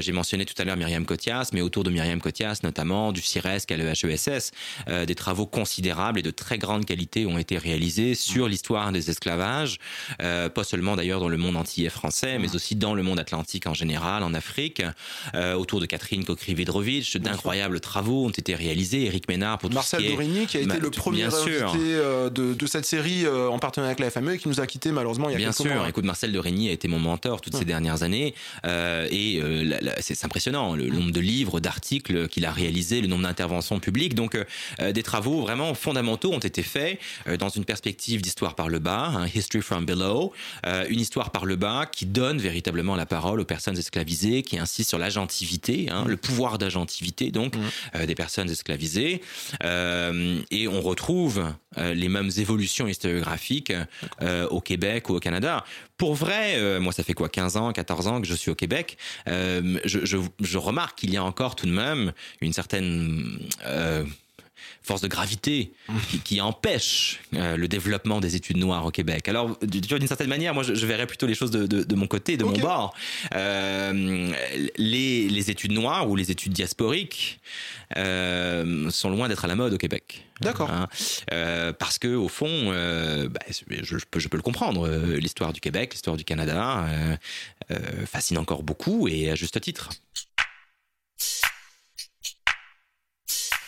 J'ai 0.01 0.13
mentionné 0.13 0.45
tout 0.45 0.61
à 0.61 0.65
l'heure 0.65 0.77
Myriam 0.77 1.07
Cotias, 1.07 1.51
mais 1.53 1.61
autour 1.61 1.85
de 1.85 1.91
Myriam 1.91 2.21
Cotias, 2.21 2.59
notamment 2.65 3.13
du 3.13 3.23
CIRESC 3.23 3.71
à 3.71 3.77
l'EHESS, 3.77 4.51
des 5.07 5.15
travaux 5.15 5.47
considérables 5.47 6.19
et 6.19 6.23
de 6.23 6.33
très 6.33 6.48
grande 6.57 6.85
qualité 6.85 7.27
ont 7.27 7.39
été 7.39 7.59
réalisés 7.59 8.15
sur 8.15 8.49
l'histoire 8.49 8.79
des 8.93 9.11
esclavages, 9.11 9.79
euh, 10.23 10.49
pas 10.49 10.65
seulement 10.65 10.97
d'ailleurs 10.97 11.21
dans 11.21 11.29
le 11.29 11.37
monde 11.37 11.57
antillais 11.57 11.89
français, 11.89 12.39
mais 12.39 12.55
aussi 12.55 12.77
dans 12.77 12.95
le 12.95 13.03
monde 13.03 13.19
atlantique 13.19 13.67
en 13.67 13.75
général, 13.75 14.23
en 14.23 14.35
Afrique, 14.35 14.83
euh, 15.35 15.55
autour 15.55 15.81
de 15.81 15.87
Catherine 15.87 16.25
Kokri-Vedrovitch. 16.25 17.17
D'incroyables 17.17 17.81
travaux 17.81 18.27
ont 18.27 18.31
été 18.31 18.55
réalisés. 18.55 19.07
Eric 19.07 19.29
Ménard 19.29 19.59
pour 19.59 19.71
Marcel 19.71 20.01
tout 20.01 20.05
ce 20.05 20.11
qui 20.11 20.15
Dorigny, 20.15 20.47
qui 20.47 20.57
a 20.57 20.61
été 20.61 20.79
le 20.79 20.91
premier 20.91 21.25
invité 21.25 21.79
euh, 21.79 22.31
de, 22.31 22.55
de, 22.55 22.67
cette 22.67 22.85
série 22.85 23.27
en 23.27 23.59
partenariat 23.59 23.91
avec 23.91 24.01
la 24.01 24.11
FME 24.11 24.35
et 24.35 24.39
qui 24.39 24.49
nous 24.49 24.61
a 24.61 24.67
quitté 24.67 24.93
malheureusement 24.93 25.29
il 25.29 25.33
y 25.33 25.35
a 25.35 25.39
Bien 25.39 25.53
quelques 25.53 25.71
sûr. 25.71 25.87
Écoute, 25.87 26.05
Marcel 26.05 26.33
Dorigny 26.33 26.69
a 26.69 26.73
été 26.73 26.89
mon 26.89 26.99
mentor 26.99 27.41
toutes 27.41 27.57
ces 27.57 27.65
dernières 27.65 28.03
années 28.03 28.35
et 28.65 29.41
c'est 30.01 30.25
impressionnant 30.25 30.75
le 30.75 30.89
nombre 30.89 31.13
de 31.13 31.21
livres, 31.21 31.61
d'articles 31.61 32.29
qu'il 32.29 32.45
a 32.45 32.53
réalisés, 32.53 33.01
le 33.01 33.09
nombre 33.09 33.23
d'interventions 33.23 33.81
publiques. 33.81 34.15
Donc 34.15 34.39
des 34.81 35.03
travaux 35.03 35.41
vraiment 35.41 35.75
fondamentaux 35.75 36.33
ont 36.39 36.47
été 36.47 36.63
faits 36.63 36.99
euh, 37.27 37.37
dans 37.37 37.49
une 37.49 37.65
perspective 37.65 38.23
d'histoire 38.23 38.55
par 38.55 38.69
le 38.69 38.79
bas, 38.79 39.07
un 39.07 39.27
history 39.27 39.63
from 39.63 39.85
below, 39.85 40.33
euh, 40.67 40.87
une 40.89 41.01
histoire 41.01 41.31
par 41.31 41.45
le 41.45 41.57
bas 41.57 41.85
qui 41.91 42.07
donne 42.07 42.39
véritablement 42.39 42.97
la 42.97 43.07
parole 43.07 43.41
aux 43.41 43.45
personnes 43.45 43.77
esclavisées, 43.77 44.43
qui 44.43 44.59
insiste 44.59 44.89
sur 44.89 44.99
l'agentivité, 44.99 45.89
hein, 45.91 46.05
le 46.07 46.17
pouvoir 46.17 46.59
d'agentivité 46.59 47.31
donc 47.31 47.57
mm. 47.57 47.61
euh, 47.97 48.07
des 48.07 48.15
personnes 48.15 48.51
esclavisées, 48.51 49.21
et 50.51 50.69
on 50.69 50.81
retrouve 50.81 51.45
les 51.77 52.09
mêmes 52.09 52.31
évolutions 52.39 52.87
historiographiques 52.87 53.73
au 54.51 54.61
Québec 54.61 55.09
ou 55.09 55.17
au 55.17 55.21
Canada. 55.21 55.65
Pour 55.97 56.15
vrai, 56.15 56.79
moi 56.79 56.93
ça 56.93 57.03
fait 57.03 57.15
quoi 57.15 57.29
15 57.29 57.57
ans, 57.57 57.73
14 57.73 58.07
ans 58.07 58.21
que 58.21 58.27
je 58.27 58.35
suis 58.35 58.51
au 58.51 58.55
Québec, 58.55 58.97
je, 59.27 59.79
je, 59.85 60.17
je 60.41 60.59
remarque 60.59 60.99
qu'il 60.99 61.13
y 61.13 61.17
a 61.17 61.25
encore 61.25 61.57
tout 61.57 61.67
de 61.67 61.73
même 61.73 62.13
une 62.41 62.53
certaine 62.53 63.39
force 64.83 65.01
de 65.01 65.09
gravité 65.09 65.73
qui, 66.25 66.41
empêche 66.41 67.21
euh, 67.35 67.57
le 67.57 67.69
développement 67.69 68.21
des 68.21 68.37
études 68.37 68.57
noires 68.57 68.87
au 68.87 68.91
Québec. 68.91 69.29
Alors, 69.29 69.59
d'une 69.63 70.07
certaine 70.07 70.29
manière, 70.29 70.55
moi, 70.55 70.63
je, 70.63 70.87
verrais 70.87 71.07
plutôt 71.07 71.27
les 71.27 71.35
choses 71.35 71.51
de, 71.51 71.95
mon 71.95 72.07
côté, 72.07 72.37
de 72.37 72.45
mon 72.45 72.57
bord. 72.59 72.95
Euh, 73.35 74.33
les, 74.77 75.51
études 75.51 75.73
noires 75.73 76.09
ou 76.09 76.17
les 76.17 76.31
études 76.31 76.53
diasporiques 76.53 77.41
euh, 77.97 78.91
sont 78.91 79.11
loin 79.11 79.29
d'être 79.29 79.45
à 79.45 79.49
la 79.49 79.57
mode 79.57 79.75
au 79.75 79.79
Québec. 79.79 80.25
D'accord. 80.41 80.71
Hein. 80.71 80.89
parce 81.79 81.99
que 81.99 82.15
au 82.15 82.29
fond, 82.29 82.71
bah, 82.71 83.41
je, 83.49 84.05
peux, 84.11 84.21
je, 84.21 84.29
peux, 84.29 84.37
le 84.37 84.43
comprendre. 84.43 84.89
l'histoire 85.17 85.53
du 85.53 85.61
Québec, 85.61 85.93
l'histoire 85.93 86.17
du 86.17 86.25
Canada 86.25 86.87
fascine 88.07 88.39
encore 88.39 88.63
beaucoup 88.63 89.09
et 89.09 89.31
à 89.31 89.35
juste 89.35 89.61
titre. 89.61 89.91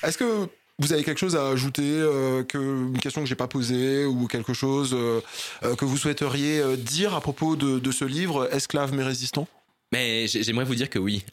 Est-ce 0.02 0.16
que 0.16 0.48
vous 0.80 0.92
avez 0.94 1.04
quelque 1.04 1.18
chose 1.18 1.36
à 1.36 1.48
ajouter, 1.48 1.82
euh, 1.84 2.42
une 2.54 2.98
question 2.98 3.20
que 3.20 3.28
j'ai 3.28 3.34
pas 3.34 3.46
posée 3.46 4.06
ou 4.06 4.26
quelque 4.26 4.54
chose 4.54 4.94
euh, 4.94 5.20
euh, 5.62 5.76
que 5.76 5.84
vous 5.84 5.98
souhaiteriez 5.98 6.76
dire 6.78 7.14
à 7.14 7.20
propos 7.20 7.54
de, 7.54 7.78
de 7.78 7.92
ce 7.92 8.04
livre, 8.04 8.48
Esclaves 8.52 8.94
mais 8.94 9.02
résistants? 9.02 9.46
Mais 9.92 10.28
j'aimerais 10.28 10.64
vous 10.64 10.76
dire 10.76 10.88
que 10.88 11.00
oui, 11.00 11.24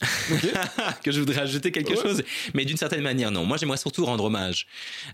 que 1.03 1.11
je 1.11 1.19
voudrais 1.19 1.41
ajouter 1.41 1.71
quelque 1.71 1.95
chose, 1.95 2.23
mais 2.55 2.65
d'une 2.65 2.77
certaine 2.77 3.01
manière 3.01 3.29
non. 3.29 3.45
Moi 3.45 3.57
j'aimerais 3.57 3.77
surtout 3.77 4.03
rendre 4.03 4.23
hommage, 4.23 4.65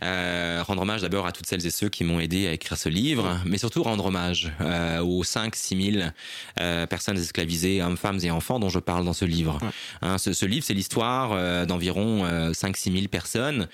euh, 0.02 0.64
rendre 0.66 0.82
hommage 0.82 1.02
d'abord 1.02 1.28
à 1.28 1.34
toutes 1.34 1.46
celles 1.46 1.66
et 1.66 1.70
ceux 1.70 1.90
qui 1.90 2.06
m'ont 2.06 2.22
aidé 2.22 2.48
à 2.48 2.54
écrire 2.54 2.78
ce 2.78 2.88
livre, 2.88 3.42
mais 3.46 3.58
surtout 3.58 3.84
rendre 3.84 4.06
hommage 4.06 4.50
euh, 4.62 5.02
aux 5.02 5.24
5-6 5.24 5.94
000 6.00 6.06
euh, 6.62 6.88
personnes 6.88 7.18
esclavisées, 7.18 7.82
hommes, 7.82 7.98
femmes 7.98 8.20
et 8.24 8.32
enfants 8.32 8.60
dont 8.60 8.70
je 8.70 8.80
parle 8.80 9.04
dans 9.04 9.14
ce 9.14 9.26
livre. 9.26 9.60
Hein, 10.02 10.18
ce, 10.18 10.32
ce, 10.32 10.46
livre 10.46 10.66
c'est 10.66 10.74
l'histoire 10.74 11.66
d'environ 11.66 12.26
5-6 12.52 12.94
000 12.94 13.08
personnes 13.10 13.68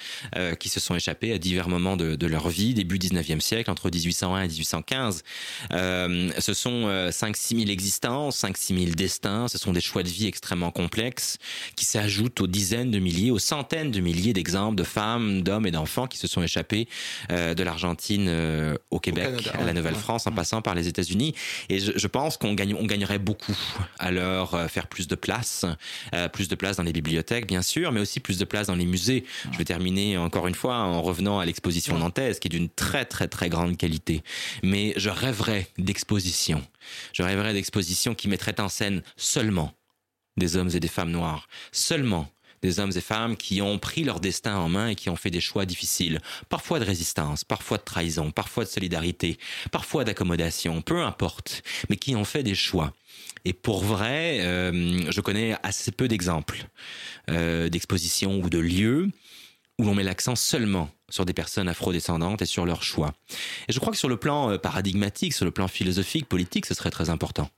qui 0.59 0.69
se 0.69 0.79
sont 0.79 0.95
échappées 0.95 1.31
à 1.31 1.37
divers 1.37 1.69
moments 1.69 1.95
de, 1.95 2.15
de, 2.15 2.27
leur 2.27 2.49
vie, 2.49 2.73
début 2.73 2.97
19e 2.97 3.39
siècle, 3.39 3.69
entre 3.69 3.91
1801 3.91 4.41
et 4.41 4.47
1815. 4.47 5.23
ce 5.71 6.53
sont 6.53 6.87
5-6 7.09 7.57
000 7.59 7.69
existences, 7.69 8.43
5-6 8.43 8.79
000 8.79 8.91
destins, 8.95 9.47
ce 9.47 9.58
sont 9.59 9.73
des 9.73 9.81
choix 9.81 10.03
de 10.03 10.09
vie 10.09 10.27
extrêmement 10.27 10.71
complexes 10.71 11.37
qui 11.75 11.85
s'ajoutent 11.85 12.41
aux 12.41 12.47
dizaines 12.47 12.91
de 12.91 12.99
milliers, 12.99 13.31
aux 13.31 13.39
centaines 13.39 13.91
de 13.91 13.99
milliers 13.99 14.33
d'exemples 14.33 14.75
de 14.75 14.83
femmes, 14.83 15.41
d'hommes 15.41 15.65
et 15.65 15.71
d'enfants 15.71 16.07
qui 16.07 16.17
se 16.17 16.27
sont 16.27 16.41
échappés 16.41 16.87
euh, 17.31 17.53
de 17.53 17.63
l'Argentine 17.63 18.27
euh, 18.27 18.75
au 18.91 18.99
Québec, 18.99 19.49
à 19.53 19.63
la 19.63 19.73
Nouvelle-France, 19.73 20.27
en 20.27 20.31
passant 20.31 20.61
par 20.61 20.75
les 20.75 20.87
États-Unis. 20.87 21.33
Et 21.69 21.79
je, 21.79 22.07
pense 22.07 22.37
qu'on 22.37 22.53
gagne, 22.53 22.75
on 22.75 22.85
gagnerait 22.85 23.19
beaucoup 23.19 23.57
à 23.99 24.11
leur 24.11 24.55
euh, 24.55 24.67
faire 24.67 24.87
plus 24.87 25.07
de 25.07 25.15
place, 25.15 25.65
plus 26.33 26.47
de 26.47 26.55
place 26.55 26.77
dans 26.77 26.83
les 26.83 26.91
bibliothèques, 26.91 27.47
bien 27.47 27.61
sûr, 27.61 27.91
mais 27.91 27.99
aussi 27.99 28.19
plus 28.19 28.37
de 28.37 28.45
place 28.45 28.67
dans 28.67 28.75
les 28.75 28.85
musées. 28.85 29.23
Je 29.51 29.57
vais 29.57 29.65
terminer 29.65 30.17
encore 30.17 30.47
une 30.47 30.55
fois 30.55 30.75
en 30.75 31.01
revenant 31.01 31.39
à 31.39 31.45
l'exposition 31.45 31.97
nantaise, 31.97 32.39
qui 32.39 32.47
est 32.47 32.49
d'une 32.49 32.69
très 32.69 33.05
très 33.05 33.27
très 33.27 33.49
grande 33.49 33.77
qualité. 33.77 34.23
Mais 34.63 34.93
je 34.97 35.09
rêverais 35.09 35.67
d'expositions. 35.77 36.63
Je 37.13 37.23
rêverais 37.23 37.53
d'expositions 37.53 38.15
qui 38.15 38.27
mettraient 38.27 38.59
en 38.59 38.69
scène 38.69 39.01
seulement 39.17 39.73
des 40.37 40.55
hommes 40.55 40.69
et 40.73 40.79
des 40.79 40.87
femmes 40.87 41.11
noirs, 41.11 41.47
seulement 41.71 42.31
des 42.61 42.79
hommes 42.79 42.91
et 42.95 43.01
femmes 43.01 43.37
qui 43.37 43.61
ont 43.61 43.79
pris 43.79 44.03
leur 44.03 44.19
destin 44.19 44.57
en 44.57 44.69
main 44.69 44.89
et 44.89 44.95
qui 44.95 45.09
ont 45.09 45.15
fait 45.15 45.31
des 45.31 45.41
choix 45.41 45.65
difficiles, 45.65 46.19
parfois 46.49 46.79
de 46.79 46.85
résistance, 46.85 47.43
parfois 47.43 47.77
de 47.77 47.83
trahison, 47.83 48.31
parfois 48.31 48.65
de 48.65 48.69
solidarité, 48.69 49.37
parfois 49.71 50.03
d'accommodation, 50.03 50.81
peu 50.81 51.01
importe, 51.01 51.63
mais 51.89 51.95
qui 51.95 52.15
ont 52.15 52.25
fait 52.25 52.43
des 52.43 52.55
choix. 52.55 52.93
Et 53.45 53.53
pour 53.53 53.83
vrai, 53.83 54.39
euh, 54.41 55.09
je 55.09 55.21
connais 55.21 55.55
assez 55.63 55.91
peu 55.91 56.07
d'exemples 56.07 56.67
euh, 57.29 57.69
d'expositions 57.69 58.39
ou 58.39 58.49
de 58.49 58.59
lieux 58.59 59.09
où 59.79 59.85
l'on 59.85 59.95
met 59.95 60.03
l'accent 60.03 60.35
seulement 60.35 60.91
sur 61.09 61.25
des 61.25 61.33
personnes 61.33 61.69
afrodescendantes 61.69 62.41
et 62.41 62.45
sur 62.45 62.65
leurs 62.65 62.83
choix. 62.83 63.13
Et 63.67 63.73
je 63.73 63.79
crois 63.79 63.91
que 63.91 63.97
sur 63.97 64.09
le 64.09 64.17
plan 64.17 64.51
euh, 64.51 64.57
paradigmatique, 64.57 65.33
sur 65.33 65.45
le 65.45 65.51
plan 65.51 65.67
philosophique, 65.67 66.27
politique, 66.27 66.65
ce 66.65 66.73
serait 66.75 66.91
très 66.91 67.09
important. 67.09 67.49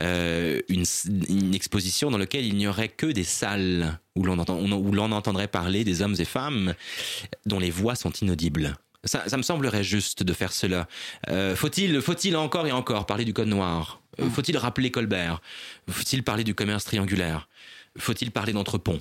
Euh, 0.00 0.60
une, 0.68 1.54
exposition 1.54 2.10
dans 2.10 2.18
laquelle 2.18 2.44
il 2.44 2.56
n'y 2.56 2.66
aurait 2.66 2.88
que 2.88 3.06
des 3.06 3.24
salles 3.24 3.98
où 4.16 4.24
l'on 4.24 5.12
entendrait 5.12 5.48
parler 5.48 5.84
des 5.84 6.02
hommes 6.02 6.16
et 6.18 6.24
femmes 6.24 6.74
dont 7.46 7.60
les 7.60 7.70
voix 7.70 7.94
sont 7.94 8.10
inaudibles. 8.10 8.74
Ça, 9.04 9.36
me 9.36 9.42
semblerait 9.42 9.84
juste 9.84 10.22
de 10.22 10.32
faire 10.32 10.52
cela. 10.52 10.86
Euh, 11.28 11.56
faut-il, 11.56 12.00
faut-il 12.00 12.36
encore 12.36 12.66
et 12.66 12.72
encore 12.72 13.06
parler 13.06 13.24
du 13.24 13.32
code 13.32 13.48
noir? 13.48 14.00
Faut-il 14.32 14.56
rappeler 14.56 14.90
Colbert? 14.90 15.40
Faut-il 15.88 16.22
parler 16.22 16.44
du 16.44 16.54
commerce 16.54 16.84
triangulaire? 16.84 17.48
Faut-il 17.98 18.30
parler 18.30 18.52
d'entrepont? 18.52 19.00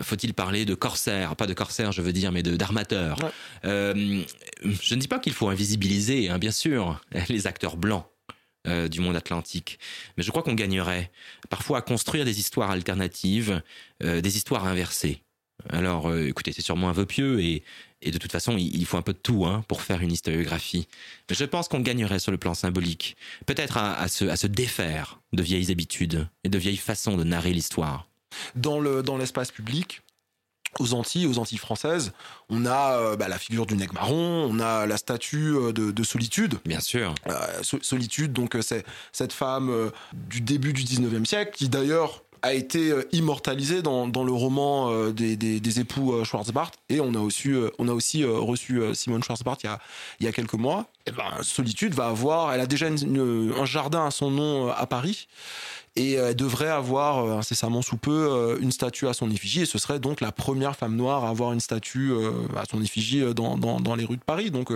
Faut-il 0.00 0.34
parler 0.34 0.64
de 0.64 0.74
corsaires? 0.74 1.36
Pas 1.36 1.46
de 1.46 1.54
corsaires, 1.54 1.92
je 1.92 2.02
veux 2.02 2.12
dire, 2.12 2.32
mais 2.32 2.42
d'armateurs. 2.42 3.18
Euh, 3.64 4.22
je 4.62 4.94
ne 4.94 5.00
dis 5.00 5.08
pas 5.08 5.18
qu'il 5.18 5.32
faut 5.32 5.48
invisibiliser, 5.48 6.28
hein, 6.28 6.38
bien 6.38 6.50
sûr, 6.50 7.00
les 7.28 7.46
acteurs 7.46 7.76
blancs. 7.76 8.06
Euh, 8.66 8.88
du 8.88 9.00
monde 9.00 9.16
atlantique. 9.16 9.78
Mais 10.16 10.24
je 10.24 10.30
crois 10.30 10.42
qu'on 10.42 10.52
gagnerait 10.52 11.12
parfois 11.48 11.78
à 11.78 11.80
construire 11.80 12.24
des 12.24 12.40
histoires 12.40 12.72
alternatives, 12.72 13.62
euh, 14.02 14.20
des 14.20 14.36
histoires 14.36 14.66
inversées. 14.66 15.22
Alors, 15.70 16.14
écoutez, 16.14 16.52
c'est 16.52 16.60
sûrement 16.60 16.88
un 16.88 16.92
vœu 16.92 17.06
pieux 17.06 17.40
et, 17.40 17.62
de 18.04 18.18
toute 18.18 18.32
façon, 18.32 18.56
il, 18.58 18.84
faut 18.84 18.96
un 18.96 19.02
peu 19.02 19.12
de 19.12 19.18
tout 19.18 19.46
hein, 19.46 19.64
pour 19.68 19.82
faire 19.82 20.02
une 20.02 20.12
historiographie. 20.12 20.88
Mais 21.30 21.36
je 21.36 21.44
pense 21.44 21.68
qu'on 21.68 21.80
gagnerait 21.80 22.18
sur 22.18 22.32
le 22.32 22.36
plan 22.36 22.52
symbolique, 22.52 23.16
peut-être 23.46 23.76
à, 23.76 24.06
se, 24.08 24.24
à 24.24 24.36
se 24.36 24.48
défaire 24.48 25.20
de 25.32 25.42
vieilles 25.42 25.70
habitudes 25.70 26.28
et 26.44 26.48
de 26.48 26.58
vieilles 26.58 26.76
façons 26.76 27.16
de 27.16 27.24
narrer 27.24 27.52
l'histoire 27.52 28.07
dans 28.54 28.80
le 28.80 29.02
dans 29.02 29.16
l'espace 29.16 29.50
public 29.50 30.02
aux 30.78 30.94
Antilles, 30.94 31.26
aux 31.26 31.38
Antilles 31.38 31.58
françaises, 31.58 32.12
on 32.50 32.66
a 32.66 32.98
euh, 32.98 33.16
bah, 33.16 33.28
la 33.28 33.38
figure 33.38 33.66
du 33.66 33.74
nègre 33.74 33.94
marron, 33.94 34.48
on 34.50 34.60
a 34.60 34.86
la 34.86 34.96
statue 34.96 35.54
euh, 35.56 35.72
de, 35.72 36.02
solitude. 36.02 36.58
Bien 36.64 36.80
sûr. 36.80 37.14
Euh, 37.28 37.62
solitude, 37.62 38.32
donc 38.32 38.56
c'est 38.60 38.84
cette 39.12 39.32
femme 39.32 39.90
du 40.12 40.40
début 40.40 40.72
du 40.72 40.82
19e 40.82 41.24
siècle, 41.24 41.52
qui 41.54 41.68
d'ailleurs 41.68 42.22
a 42.42 42.54
été 42.54 42.92
immortalisée 43.12 43.82
dans, 43.82 44.08
dans 44.08 44.24
le 44.24 44.32
roman 44.32 45.10
des, 45.10 45.36
des, 45.36 45.80
époux 45.80 46.24
Schwarzbart. 46.24 46.72
Et 46.88 47.00
on 47.00 47.14
a 47.14 47.18
aussi, 47.18 47.52
on 47.78 47.88
a 47.88 47.92
aussi 47.92 48.24
reçu 48.24 48.80
Simone 48.94 49.22
Schwarzbart 49.22 49.58
il 49.62 49.66
y 49.66 49.70
a, 49.70 49.78
il 50.20 50.26
y 50.26 50.28
a 50.28 50.32
quelques 50.32 50.54
mois. 50.54 50.86
Et 51.06 51.10
ben, 51.10 51.42
Solitude 51.42 51.94
va 51.94 52.06
avoir, 52.06 52.52
elle 52.52 52.60
a 52.60 52.66
déjà 52.66 52.86
un 52.86 53.64
jardin 53.64 54.06
à 54.06 54.10
son 54.10 54.30
nom 54.30 54.68
à 54.68 54.86
Paris 54.86 55.28
et 55.98 56.12
elle 56.12 56.36
devrait 56.36 56.68
avoir 56.68 57.24
euh, 57.24 57.38
incessamment 57.38 57.82
sous 57.82 57.96
peu 57.96 58.30
euh, 58.30 58.58
une 58.60 58.72
statue 58.72 59.08
à 59.08 59.12
son 59.12 59.30
effigie 59.30 59.62
et 59.62 59.66
ce 59.66 59.78
serait 59.78 59.98
donc 59.98 60.20
la 60.20 60.32
première 60.32 60.76
femme 60.76 60.96
noire 60.96 61.24
à 61.24 61.30
avoir 61.30 61.52
une 61.52 61.60
statue 61.60 62.12
euh, 62.12 62.30
à 62.56 62.64
son 62.70 62.82
effigie 62.82 63.22
dans, 63.34 63.58
dans, 63.58 63.80
dans 63.80 63.94
les 63.94 64.04
rues 64.04 64.16
de 64.16 64.22
Paris 64.22 64.50
donc 64.50 64.72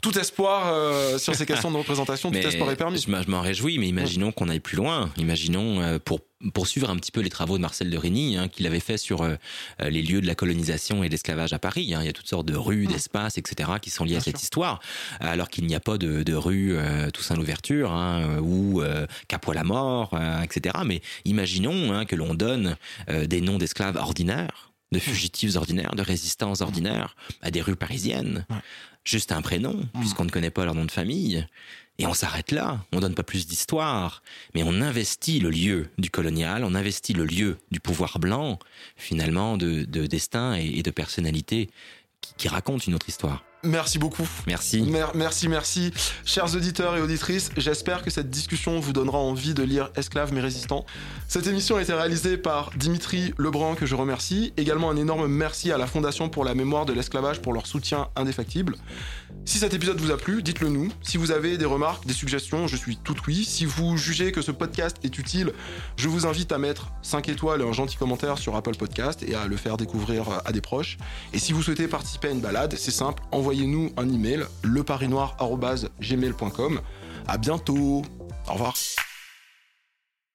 tout 0.00 0.18
espoir 0.18 0.72
euh, 0.72 1.18
sur 1.18 1.34
ces 1.34 1.46
questions 1.46 1.70
de 1.70 1.76
représentation, 1.76 2.30
tout 2.30 2.38
espoir 2.46 2.70
est 2.70 2.76
permis. 2.76 2.98
Je 2.98 3.30
m'en 3.30 3.40
réjouis, 3.40 3.78
mais 3.78 3.88
imaginons 3.88 4.32
qu'on 4.32 4.48
aille 4.48 4.60
plus 4.60 4.76
loin. 4.76 5.10
Imaginons 5.16 5.80
euh, 5.80 5.98
pour 5.98 6.20
poursuivre 6.54 6.88
un 6.88 6.96
petit 6.96 7.12
peu 7.12 7.20
les 7.20 7.28
travaux 7.28 7.58
de 7.58 7.62
Marcel 7.62 7.90
de 7.90 7.98
Rigny, 7.98 8.38
hein, 8.38 8.48
qu'il 8.48 8.66
avait 8.66 8.80
fait 8.80 8.96
sur 8.96 9.22
euh, 9.22 9.36
les 9.78 10.00
lieux 10.00 10.22
de 10.22 10.26
la 10.26 10.34
colonisation 10.34 11.04
et 11.04 11.08
de 11.08 11.12
l'esclavage 11.12 11.52
à 11.52 11.58
Paris. 11.58 11.92
Hein. 11.94 12.00
Il 12.02 12.06
y 12.06 12.08
a 12.08 12.14
toutes 12.14 12.28
sortes 12.28 12.46
de 12.46 12.56
rues, 12.56 12.86
d'espaces, 12.86 13.36
etc., 13.36 13.72
qui 13.82 13.90
sont 13.90 14.04
liés 14.04 14.16
à 14.16 14.20
cette 14.20 14.42
histoire, 14.42 14.80
alors 15.20 15.50
qu'il 15.50 15.66
n'y 15.66 15.74
a 15.74 15.80
pas 15.80 15.98
de, 15.98 16.22
de 16.22 16.34
rue 16.34 16.76
Toussaint 17.12 17.36
l'ouverture 17.36 17.92
hein, 17.92 18.38
ou 18.40 18.82
Capois 19.28 19.54
la 19.54 19.64
mort, 19.64 20.18
etc. 20.42 20.76
Mais 20.86 21.02
imaginons 21.26 21.92
hein, 21.92 22.06
que 22.06 22.16
l'on 22.16 22.34
donne 22.34 22.76
des 23.08 23.40
noms 23.42 23.58
d'esclaves 23.58 23.96
ordinaires 23.96 24.70
de 24.92 24.98
fugitifs 24.98 25.56
ordinaires, 25.56 25.94
de 25.94 26.02
résistants 26.02 26.60
ordinaires, 26.60 27.14
à 27.42 27.50
des 27.50 27.60
rues 27.60 27.76
parisiennes 27.76 28.44
juste 29.04 29.32
un 29.32 29.42
prénom, 29.42 29.74
hmm. 29.74 30.00
puisqu'on 30.00 30.24
ne 30.24 30.30
connaît 30.30 30.50
pas 30.50 30.64
leur 30.64 30.74
nom 30.74 30.84
de 30.84 30.90
famille. 30.90 31.46
Et 31.98 32.06
on 32.06 32.14
s'arrête 32.14 32.50
là, 32.50 32.82
on 32.92 33.00
donne 33.00 33.14
pas 33.14 33.22
plus 33.22 33.46
d'histoire, 33.46 34.22
mais 34.54 34.62
on 34.62 34.80
investit 34.80 35.38
le 35.38 35.50
lieu 35.50 35.90
du 35.98 36.08
colonial, 36.08 36.64
on 36.64 36.74
investit 36.74 37.12
le 37.12 37.26
lieu 37.26 37.58
du 37.70 37.78
pouvoir 37.78 38.18
blanc, 38.18 38.58
finalement, 38.96 39.58
de, 39.58 39.84
destin 39.84 40.54
et, 40.54 40.82
de 40.82 40.90
personnalité 40.90 41.68
qui 42.38 42.48
racontent 42.48 42.84
une 42.86 42.94
autre 42.94 43.10
histoire. 43.10 43.44
Merci 43.62 43.98
beaucoup. 43.98 44.26
Merci. 44.46 44.82
merci, 45.14 45.48
merci. 45.48 45.92
Chers 46.24 46.54
auditeurs 46.56 46.96
et 46.96 47.02
auditrices, 47.02 47.50
j'espère 47.58 48.02
que 48.02 48.10
cette 48.10 48.30
discussion 48.30 48.80
vous 48.80 48.94
donnera 48.94 49.18
envie 49.18 49.52
de 49.52 49.62
lire 49.62 49.90
Esclaves 49.96 50.32
mais 50.32 50.40
résistants. 50.40 50.86
Cette 51.28 51.46
émission 51.46 51.76
a 51.76 51.82
été 51.82 51.92
réalisée 51.92 52.38
par 52.38 52.70
Dimitri 52.76 53.34
Lebrun, 53.36 53.74
que 53.74 53.84
je 53.84 53.94
remercie. 53.94 54.54
Également 54.56 54.90
un 54.90 54.96
énorme 54.96 55.26
merci 55.26 55.72
à 55.72 55.78
la 55.78 55.86
Fondation 55.86 56.30
pour 56.30 56.44
la 56.44 56.54
mémoire 56.54 56.86
de 56.86 56.94
l'esclavage 56.94 57.42
pour 57.42 57.52
leur 57.52 57.66
soutien 57.66 58.08
indéfectible. 58.16 58.76
Si 59.44 59.58
cet 59.58 59.74
épisode 59.74 60.00
vous 60.00 60.10
a 60.10 60.16
plu, 60.16 60.42
dites-le 60.42 60.68
nous. 60.68 60.90
Si 61.02 61.18
vous 61.18 61.30
avez 61.30 61.58
des 61.58 61.64
remarques, 61.64 62.06
des 62.06 62.14
suggestions, 62.14 62.66
je 62.66 62.76
suis 62.76 62.96
tout 62.96 63.16
oui. 63.26 63.44
Si 63.44 63.66
vous 63.66 63.96
jugez 63.98 64.32
que 64.32 64.40
ce 64.40 64.52
podcast 64.52 64.96
est 65.02 65.18
utile, 65.18 65.52
je 65.96 66.08
vous 66.08 66.26
invite 66.26 66.52
à 66.52 66.58
mettre 66.58 66.92
5 67.02 67.28
étoiles 67.28 67.60
et 67.60 67.64
un 67.64 67.72
gentil 67.72 67.96
commentaire 67.96 68.38
sur 68.38 68.56
Apple 68.56 68.76
Podcast 68.76 69.22
et 69.22 69.34
à 69.34 69.46
le 69.46 69.56
faire 69.56 69.76
découvrir 69.76 70.40
à 70.44 70.52
des 70.52 70.60
proches. 70.60 70.98
Et 71.32 71.38
si 71.38 71.52
vous 71.52 71.62
souhaitez 71.62 71.88
participer 71.88 72.28
à 72.28 72.30
une 72.30 72.40
balade, 72.40 72.74
c'est 72.78 72.90
simple, 72.90 73.22
envoyez-nous 73.50 73.90
un 73.96 74.08
email 74.08 74.44
leparinoir.gmail.com. 74.62 76.80
À 77.26 77.36
bientôt. 77.36 78.02
Au 78.48 78.52
revoir. 78.52 78.74